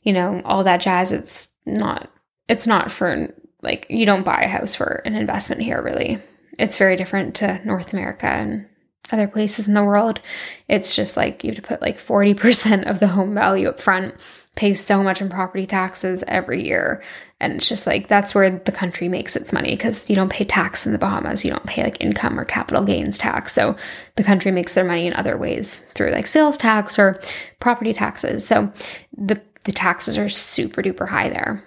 you 0.03 0.13
know 0.13 0.43
all 0.45 0.65
that 0.65 0.81
jazz 0.81 1.13
it's 1.13 1.49
not 1.67 2.11
it's 2.49 2.67
not 2.67 2.91
for 2.91 3.29
like 3.63 3.87
you 3.89 4.05
don't 4.05 4.25
buy 4.25 4.43
a 4.43 4.49
house 4.49 4.75
for 4.75 5.03
an 5.05 5.15
investment 5.15 5.63
here 5.63 5.83
really. 5.83 6.19
It's 6.59 6.77
very 6.77 6.97
different 6.97 7.35
to 7.37 7.61
north 7.65 7.93
america 7.93 8.27
and 8.27 8.67
other 9.11 9.29
places 9.29 9.69
in 9.69 9.75
the 9.75 9.85
world. 9.85 10.21
It's 10.69 10.95
just 10.95 11.17
like 11.17 11.45
you 11.45 11.51
have 11.51 11.57
to 11.57 11.63
put 11.63 11.83
like 11.83 11.99
40% 11.99 12.89
of 12.89 13.01
the 13.01 13.09
home 13.09 13.35
value 13.35 13.69
up 13.69 13.81
front 13.81 14.15
pay 14.55 14.75
so 14.75 15.03
much 15.03 15.21
in 15.21 15.29
property 15.29 15.67
taxes 15.67 16.23
every 16.29 16.67
year 16.67 17.03
and 17.43 17.55
it's 17.55 17.69
just 17.69 17.89
like 17.89 18.07
that's 18.07 18.37
where 18.37 18.51
the 18.51 18.71
country 18.71 19.09
makes 19.09 19.35
its 19.35 19.53
money 19.53 19.71
because 19.71 20.09
you 20.09 20.15
don't 20.15 20.31
pay 20.31 20.45
tax 20.45 20.87
in 20.87 20.93
the 20.93 20.99
Bahamas. 20.99 21.45
You 21.45 21.51
don't 21.51 21.67
pay 21.67 21.83
like 21.83 22.01
income 22.01 22.39
or 22.39 22.45
capital 22.45 22.85
gains 22.85 23.19
tax. 23.19 23.53
So 23.53 23.77
the 24.15 24.23
country 24.23 24.53
makes 24.53 24.75
their 24.75 24.85
money 24.85 25.09
in 25.09 25.15
other 25.15 25.37
ways 25.37 25.83
through 25.95 26.13
like 26.13 26.29
sales 26.29 26.57
tax 26.57 27.01
or 27.01 27.21
property 27.59 27.93
taxes. 27.93 28.47
So 28.47 28.73
the, 29.17 29.43
the 29.65 29.73
taxes 29.73 30.17
are 30.17 30.29
super 30.29 30.83
duper 30.83 31.09
high 31.09 31.31
there. 31.31 31.65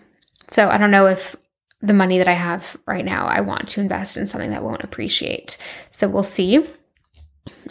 So 0.49 0.69
I 0.69 0.77
don't 0.77 0.91
know 0.91 1.07
if 1.07 1.35
the 1.81 1.93
money 1.93 2.19
that 2.19 2.27
I 2.29 2.33
have 2.33 2.77
right 2.87 3.03
now, 3.03 3.27
I 3.27 3.41
want 3.41 3.67
to 3.69 3.81
invest 3.81 4.15
in 4.15 4.27
something 4.27 4.51
that 4.51 4.63
won't 4.63 4.83
appreciate. 4.83 5.57
So 5.91 6.07
we'll 6.07 6.23
see. 6.23 6.65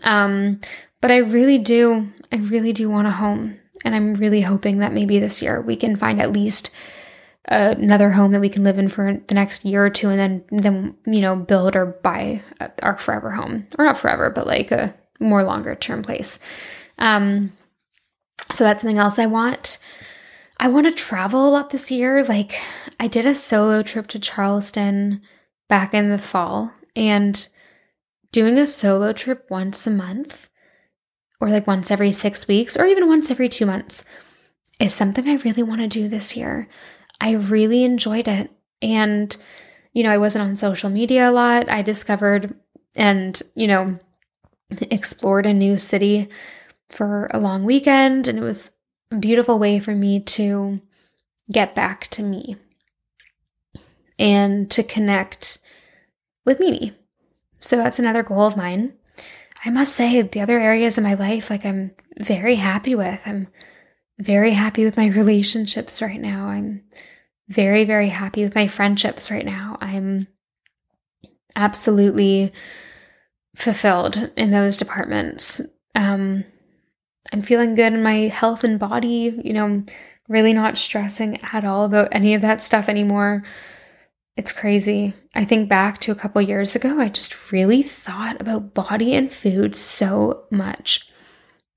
Um, 0.03 0.61
but 1.01 1.11
I 1.11 1.19
really 1.19 1.57
do, 1.57 2.13
I 2.31 2.37
really 2.37 2.75
do 2.75 2.91
want 2.91 3.09
a 3.09 3.13
home. 3.13 3.59
And 3.83 3.95
I'm 3.95 4.13
really 4.15 4.43
hoping 4.43 4.79
that 4.79 4.93
maybe 4.93 5.19
this 5.19 5.41
year 5.41 5.63
we 5.63 5.77
can 5.77 5.97
find 5.97 6.21
at 6.21 6.33
least 6.33 6.71
another 7.47 8.11
home 8.11 8.33
that 8.33 8.41
we 8.41 8.49
can 8.49 8.65
live 8.65 8.79
in 8.79 8.89
for 8.89 9.21
the 9.27 9.35
next 9.35 9.65
year 9.65 9.85
or 9.85 9.91
two 9.91 10.09
and 10.09 10.19
then 10.19 10.45
then 10.63 10.95
you 11.07 11.21
know 11.21 11.37
build 11.37 11.77
or 11.77 11.87
buy 12.03 12.43
our 12.83 12.97
forever 12.97 13.31
home 13.31 13.67
or 13.79 13.85
not 13.85 13.99
forever 13.99 14.31
but 14.31 14.47
like 14.47 14.71
a 14.73 14.95
more 15.21 15.45
longer 15.45 15.75
term 15.75 16.03
place 16.03 16.39
um 16.99 17.53
So 18.53 18.65
that's 18.65 18.83
something 18.83 18.99
else 18.99 19.19
I 19.19 19.27
want. 19.27 19.79
I 20.59 20.69
want 20.69 20.87
to 20.87 20.93
travel 20.93 21.49
a 21.49 21.51
lot 21.51 21.71
this 21.71 21.91
year. 21.91 22.23
Like, 22.23 22.55
I 23.01 23.09
did 23.09 23.27
a 23.27 23.35
solo 23.35 23.83
trip 23.83 24.07
to 24.09 24.19
Charleston 24.19 25.23
back 25.69 25.95
in 25.95 26.11
the 26.11 26.19
fall, 26.19 26.73
and 26.95 27.49
doing 28.33 28.59
a 28.59 28.67
solo 28.67 29.13
trip 29.13 29.47
once 29.51 29.87
a 29.87 29.91
month, 29.91 30.49
or 31.41 31.49
like 31.49 31.67
once 31.67 31.91
every 31.91 32.13
six 32.13 32.47
weeks, 32.47 32.77
or 32.77 32.87
even 32.87 33.09
once 33.09 33.31
every 33.31 33.49
two 33.49 33.67
months, 33.67 34.05
is 34.79 34.95
something 34.95 35.27
I 35.29 35.37
really 35.37 35.63
want 35.63 35.81
to 35.81 35.89
do 35.89 36.07
this 36.09 36.37
year. 36.37 36.69
I 37.21 37.33
really 37.33 37.85
enjoyed 37.85 38.29
it. 38.29 38.51
And, 38.83 39.35
you 39.93 40.03
know, 40.03 40.11
I 40.11 40.19
wasn't 40.19 40.45
on 40.45 40.57
social 40.57 40.91
media 40.91 41.31
a 41.31 41.33
lot. 41.33 41.71
I 41.71 41.83
discovered 41.83 42.55
and, 42.97 43.41
you 43.55 43.67
know, 43.67 43.99
explored 44.91 45.47
a 45.47 45.55
new 45.55 45.77
city 45.79 46.29
for 46.91 47.31
a 47.33 47.39
long 47.39 47.65
weekend. 47.65 48.29
And 48.29 48.39
it 48.39 48.43
was 48.43 48.71
a 49.11 49.17
beautiful 49.17 49.59
way 49.59 49.81
for 49.81 49.95
me 49.95 50.21
to 50.21 50.81
get 51.51 51.75
back 51.75 52.09
to 52.09 52.23
me 52.23 52.57
and 54.19 54.71
to 54.71 54.83
connect 54.83 55.59
with 56.45 56.61
Mimi. 56.61 56.93
So 57.61 57.77
that's 57.77 57.99
another 57.99 58.23
goal 58.23 58.47
of 58.47 58.57
mine. 58.57 58.95
I 59.65 59.71
must 59.71 59.95
say, 59.97 60.21
the 60.21 60.41
other 60.43 60.59
areas 60.59 60.99
of 60.99 61.05
my 61.05 61.15
life, 61.15 61.49
like 61.49 61.65
I'm 61.65 61.93
very 62.19 62.57
happy 62.57 62.95
with. 62.95 63.21
I'm 63.25 63.49
very 64.19 64.53
happy 64.53 64.85
with 64.85 64.97
my 64.97 65.07
relationships 65.07 66.01
right 66.01 66.21
now. 66.21 66.47
I'm 66.47 66.85
very, 67.49 67.85
very 67.85 68.09
happy 68.09 68.45
with 68.45 68.55
my 68.55 68.69
friendships 68.69 69.31
right 69.31 69.45
now. 69.45 69.77
I'm 69.81 70.29
absolutely 71.57 72.53
fulfilled 73.57 74.31
in 74.37 74.51
those 74.51 74.77
departments. 74.77 75.61
Um, 75.95 76.45
I'm 77.33 77.43
feeling 77.43 77.75
good 77.75 77.93
in 77.93 78.03
my 78.03 78.29
health 78.29 78.65
and 78.65 78.79
body, 78.79 79.41
you 79.43 79.53
know, 79.53 79.85
really 80.29 80.53
not 80.53 80.79
stressing 80.79 81.41
at 81.53 81.65
all 81.65 81.85
about 81.85 82.09
any 82.13 82.35
of 82.35 82.43
that 82.43 82.63
stuff 82.63 82.89
anymore. 82.89 83.43
It's 84.37 84.53
crazy. 84.53 85.15
I 85.35 85.45
think 85.45 85.69
back 85.69 86.01
to 86.01 86.13
a 86.13 86.17
couple 86.17 86.43
years 86.43 86.75
ago, 86.75 86.99
I 86.99 87.09
just 87.09 87.53
really 87.53 87.83
thought 87.83 88.41
about 88.41 88.75
body 88.75 89.15
and 89.15 89.33
food 89.33 89.77
so 89.77 90.45
much. 90.51 91.07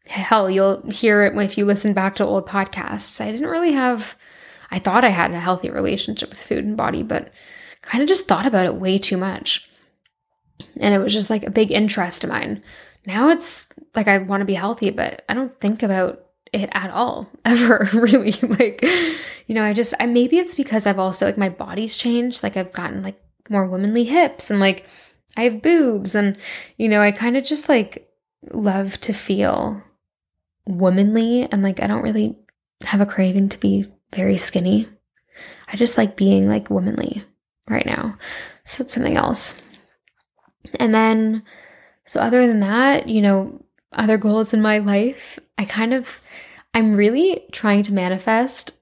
Hell, 0.09 0.49
you'll 0.49 0.81
hear 0.89 1.23
it 1.23 1.37
if 1.37 1.57
you 1.57 1.65
listen 1.65 1.93
back 1.93 2.15
to 2.15 2.25
old 2.25 2.47
podcasts. 2.47 3.19
I 3.19 3.31
didn't 3.31 3.49
really 3.49 3.73
have, 3.73 4.15
I 4.71 4.79
thought 4.79 5.03
I 5.03 5.09
had 5.09 5.31
a 5.31 5.39
healthy 5.39 5.69
relationship 5.69 6.29
with 6.29 6.41
food 6.41 6.63
and 6.63 6.77
body, 6.77 7.03
but 7.03 7.31
kind 7.81 8.01
of 8.01 8.07
just 8.07 8.27
thought 8.27 8.45
about 8.45 8.65
it 8.65 8.75
way 8.75 8.97
too 8.97 9.17
much. 9.17 9.69
And 10.79 10.93
it 10.93 10.99
was 10.99 11.13
just 11.13 11.29
like 11.29 11.45
a 11.45 11.51
big 11.51 11.71
interest 11.71 12.23
of 12.23 12.29
mine. 12.29 12.63
Now 13.05 13.29
it's 13.29 13.67
like 13.95 14.07
I 14.07 14.17
want 14.17 14.41
to 14.41 14.45
be 14.45 14.53
healthy, 14.53 14.89
but 14.89 15.23
I 15.29 15.33
don't 15.33 15.57
think 15.59 15.83
about 15.83 16.27
it 16.53 16.69
at 16.73 16.91
all 16.91 17.29
ever 17.45 17.89
really 17.93 18.31
like 18.41 18.83
you 19.47 19.55
know 19.55 19.63
i 19.63 19.73
just 19.73 19.93
I, 19.99 20.05
maybe 20.05 20.37
it's 20.37 20.55
because 20.55 20.85
i've 20.85 20.99
also 20.99 21.25
like 21.25 21.37
my 21.37 21.49
body's 21.49 21.97
changed 21.97 22.43
like 22.43 22.57
i've 22.57 22.71
gotten 22.71 23.03
like 23.03 23.21
more 23.49 23.65
womanly 23.65 24.03
hips 24.03 24.49
and 24.49 24.59
like 24.59 24.85
i 25.35 25.43
have 25.43 25.61
boobs 25.61 26.15
and 26.15 26.37
you 26.77 26.89
know 26.89 27.01
i 27.01 27.11
kind 27.11 27.37
of 27.37 27.43
just 27.43 27.69
like 27.69 28.09
love 28.51 28.99
to 29.01 29.13
feel 29.13 29.83
womanly 30.67 31.47
and 31.51 31.63
like 31.63 31.81
i 31.81 31.87
don't 31.87 32.03
really 32.03 32.37
have 32.83 33.01
a 33.01 33.05
craving 33.05 33.49
to 33.49 33.57
be 33.57 33.85
very 34.13 34.37
skinny. 34.37 34.87
I 35.67 35.75
just 35.75 35.97
like 35.97 36.15
being 36.15 36.47
like 36.47 36.69
womanly 36.69 37.23
right 37.69 37.85
now. 37.85 38.17
So 38.63 38.83
it's 38.83 38.93
something 38.93 39.17
else. 39.17 39.55
And 40.79 40.93
then 40.93 41.43
so 42.05 42.19
other 42.19 42.47
than 42.47 42.61
that 42.61 43.07
you 43.07 43.21
know 43.21 43.63
other 43.93 44.17
goals 44.17 44.53
in 44.53 44.61
my 44.61 44.79
life, 44.79 45.39
I 45.57 45.65
kind 45.65 45.93
of, 45.93 46.21
I'm 46.73 46.95
really 46.95 47.45
trying 47.51 47.83
to 47.83 47.93
manifest 47.93 48.73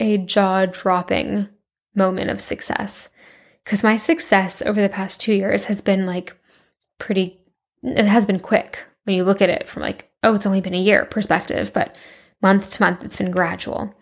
a 0.00 0.18
jaw 0.18 0.66
dropping 0.66 1.48
moment 1.94 2.30
of 2.30 2.40
success. 2.40 3.08
Because 3.64 3.82
my 3.82 3.96
success 3.96 4.62
over 4.62 4.80
the 4.80 4.88
past 4.88 5.20
two 5.20 5.34
years 5.34 5.64
has 5.64 5.80
been 5.80 6.06
like 6.06 6.36
pretty, 6.98 7.40
it 7.82 8.06
has 8.06 8.26
been 8.26 8.40
quick 8.40 8.78
when 9.04 9.16
you 9.16 9.24
look 9.24 9.42
at 9.42 9.50
it 9.50 9.68
from 9.68 9.82
like, 9.82 10.10
oh, 10.26 10.34
it's 10.34 10.46
only 10.46 10.60
been 10.60 10.74
a 10.74 10.78
year 10.78 11.04
perspective, 11.04 11.72
but 11.72 11.96
month 12.42 12.72
to 12.72 12.82
month, 12.82 13.04
it's 13.04 13.16
been 13.16 13.30
gradual. 13.30 13.94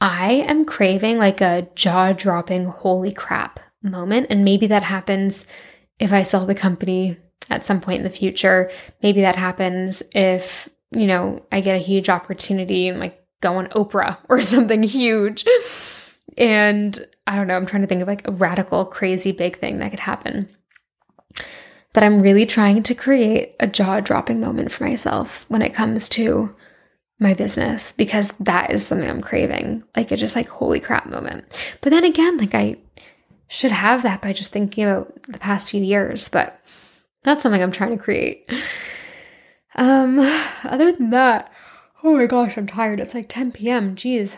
I 0.00 0.44
am 0.48 0.64
craving 0.64 1.18
like 1.18 1.40
a 1.40 1.68
jaw 1.74 2.12
dropping, 2.12 2.66
holy 2.66 3.12
crap 3.12 3.60
moment. 3.82 4.28
And 4.30 4.44
maybe 4.44 4.66
that 4.68 4.82
happens 4.82 5.44
if 5.98 6.12
I 6.12 6.22
sell 6.22 6.46
the 6.46 6.54
company 6.54 7.18
at 7.50 7.66
some 7.66 7.80
point 7.80 7.98
in 7.98 8.04
the 8.04 8.10
future. 8.10 8.70
Maybe 9.02 9.20
that 9.20 9.36
happens 9.36 10.02
if, 10.14 10.68
you 10.90 11.06
know, 11.06 11.44
I 11.52 11.60
get 11.60 11.76
a 11.76 11.80
huge 11.80 12.08
opportunity 12.08 12.88
and 12.88 12.98
like 12.98 13.22
go 13.40 13.56
on 13.56 13.66
Oprah 13.68 14.16
or 14.28 14.40
something 14.40 14.82
huge. 14.82 15.44
And 16.38 17.06
I 17.26 17.36
don't 17.36 17.46
know, 17.46 17.56
I'm 17.56 17.66
trying 17.66 17.82
to 17.82 17.88
think 17.88 18.00
of 18.00 18.08
like 18.08 18.26
a 18.26 18.32
radical, 18.32 18.86
crazy 18.86 19.32
big 19.32 19.58
thing 19.58 19.78
that 19.78 19.90
could 19.90 20.00
happen. 20.00 20.48
But 21.92 22.04
I'm 22.04 22.20
really 22.20 22.46
trying 22.46 22.82
to 22.84 22.94
create 22.94 23.54
a 23.60 23.66
jaw 23.66 24.00
dropping 24.00 24.40
moment 24.40 24.70
for 24.70 24.84
myself 24.84 25.46
when 25.48 25.62
it 25.62 25.74
comes 25.74 26.08
to 26.10 26.54
my 27.18 27.34
business 27.34 27.92
because 27.92 28.32
that 28.40 28.70
is 28.70 28.86
something 28.86 29.08
I'm 29.08 29.22
craving. 29.22 29.84
Like 29.96 30.10
a 30.12 30.16
just 30.16 30.36
like 30.36 30.48
holy 30.48 30.80
crap 30.80 31.06
moment. 31.06 31.44
But 31.80 31.90
then 31.90 32.04
again, 32.04 32.36
like 32.36 32.54
I 32.54 32.76
should 33.48 33.72
have 33.72 34.02
that 34.02 34.22
by 34.22 34.32
just 34.32 34.52
thinking 34.52 34.84
about 34.84 35.20
the 35.26 35.38
past 35.38 35.70
few 35.70 35.82
years. 35.82 36.28
But 36.28 36.60
that's 37.24 37.42
something 37.42 37.62
I'm 37.62 37.72
trying 37.72 37.96
to 37.96 38.02
create. 38.02 38.50
Um, 39.74 40.18
other 40.64 40.92
than 40.92 41.10
that, 41.10 41.52
oh 42.02 42.16
my 42.16 42.26
gosh, 42.26 42.56
I'm 42.56 42.66
tired. 42.66 43.00
It's 43.00 43.14
like 43.14 43.28
10 43.28 43.52
p.m. 43.52 43.96
Jeez. 43.96 44.36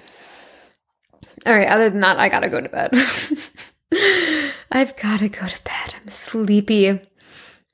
All 1.47 1.57
right, 1.57 1.69
other 1.69 1.89
than 1.91 2.01
that, 2.01 2.19
I 2.19 2.29
gotta 2.29 2.49
go 2.49 2.61
to 2.61 2.69
bed. 2.69 2.93
I've 4.73 4.97
gotta 4.97 5.29
go 5.29 5.47
to 5.47 5.63
bed. 5.63 5.95
I'm 6.01 6.09
sleepy. 6.09 7.01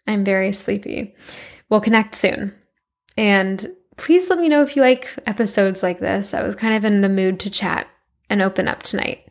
I'm 0.07 0.25
very 0.25 0.53
sleepy. 0.53 1.15
We'll 1.69 1.81
connect 1.81 2.15
soon. 2.15 2.55
And 3.17 3.73
please 3.97 4.29
let 4.29 4.39
me 4.39 4.49
know 4.49 4.63
if 4.63 4.77
you 4.77 4.83
like 4.83 5.13
episodes 5.27 5.83
like 5.83 5.99
this. 5.99 6.35
I 6.35 6.43
was 6.43 6.55
kind 6.55 6.75
of 6.75 6.85
in 6.85 7.01
the 7.01 7.09
mood 7.09 7.41
to 7.41 7.51
chat 7.51 7.89
and 8.29 8.43
open 8.43 8.69
up 8.69 8.83
tonight. 8.83 9.29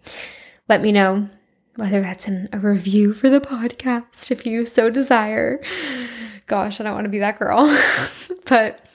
Let 0.68 0.82
me 0.82 0.92
know 0.92 1.30
whether 1.76 2.02
that's 2.02 2.28
in 2.28 2.50
a 2.52 2.60
review 2.60 3.14
for 3.14 3.30
the 3.30 3.42
podcast 3.42 4.32
if 4.32 4.46
you 4.46 4.66
so 4.66 4.90
desire. 4.90 5.62
Gosh, 6.48 6.80
I 6.80 6.84
don't 6.84 6.94
want 6.94 7.06
to 7.06 7.10
be 7.10 7.20
that 7.20 7.40
girl. 7.40 7.66
but 8.46 8.86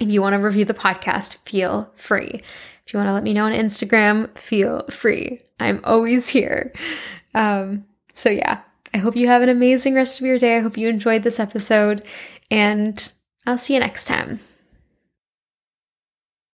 if 0.00 0.08
you 0.08 0.20
want 0.20 0.34
to 0.34 0.38
review 0.38 0.64
the 0.64 0.74
podcast, 0.74 1.36
feel 1.48 1.90
free. 1.94 2.40
If 2.86 2.92
you 2.92 2.98
want 2.98 3.08
to 3.08 3.12
let 3.14 3.22
me 3.22 3.32
know 3.32 3.46
on 3.46 3.52
Instagram, 3.52 4.36
feel 4.36 4.86
free. 4.88 5.40
I'm 5.58 5.80
always 5.84 6.28
here. 6.28 6.72
Um, 7.34 7.84
so, 8.14 8.30
yeah, 8.30 8.60
I 8.94 8.98
hope 8.98 9.16
you 9.16 9.26
have 9.26 9.42
an 9.42 9.48
amazing 9.48 9.94
rest 9.94 10.20
of 10.20 10.26
your 10.26 10.38
day. 10.38 10.56
I 10.56 10.60
hope 10.60 10.78
you 10.78 10.88
enjoyed 10.88 11.24
this 11.24 11.40
episode, 11.40 12.04
and 12.48 13.12
I'll 13.44 13.58
see 13.58 13.74
you 13.74 13.80
next 13.80 14.04
time. 14.04 14.38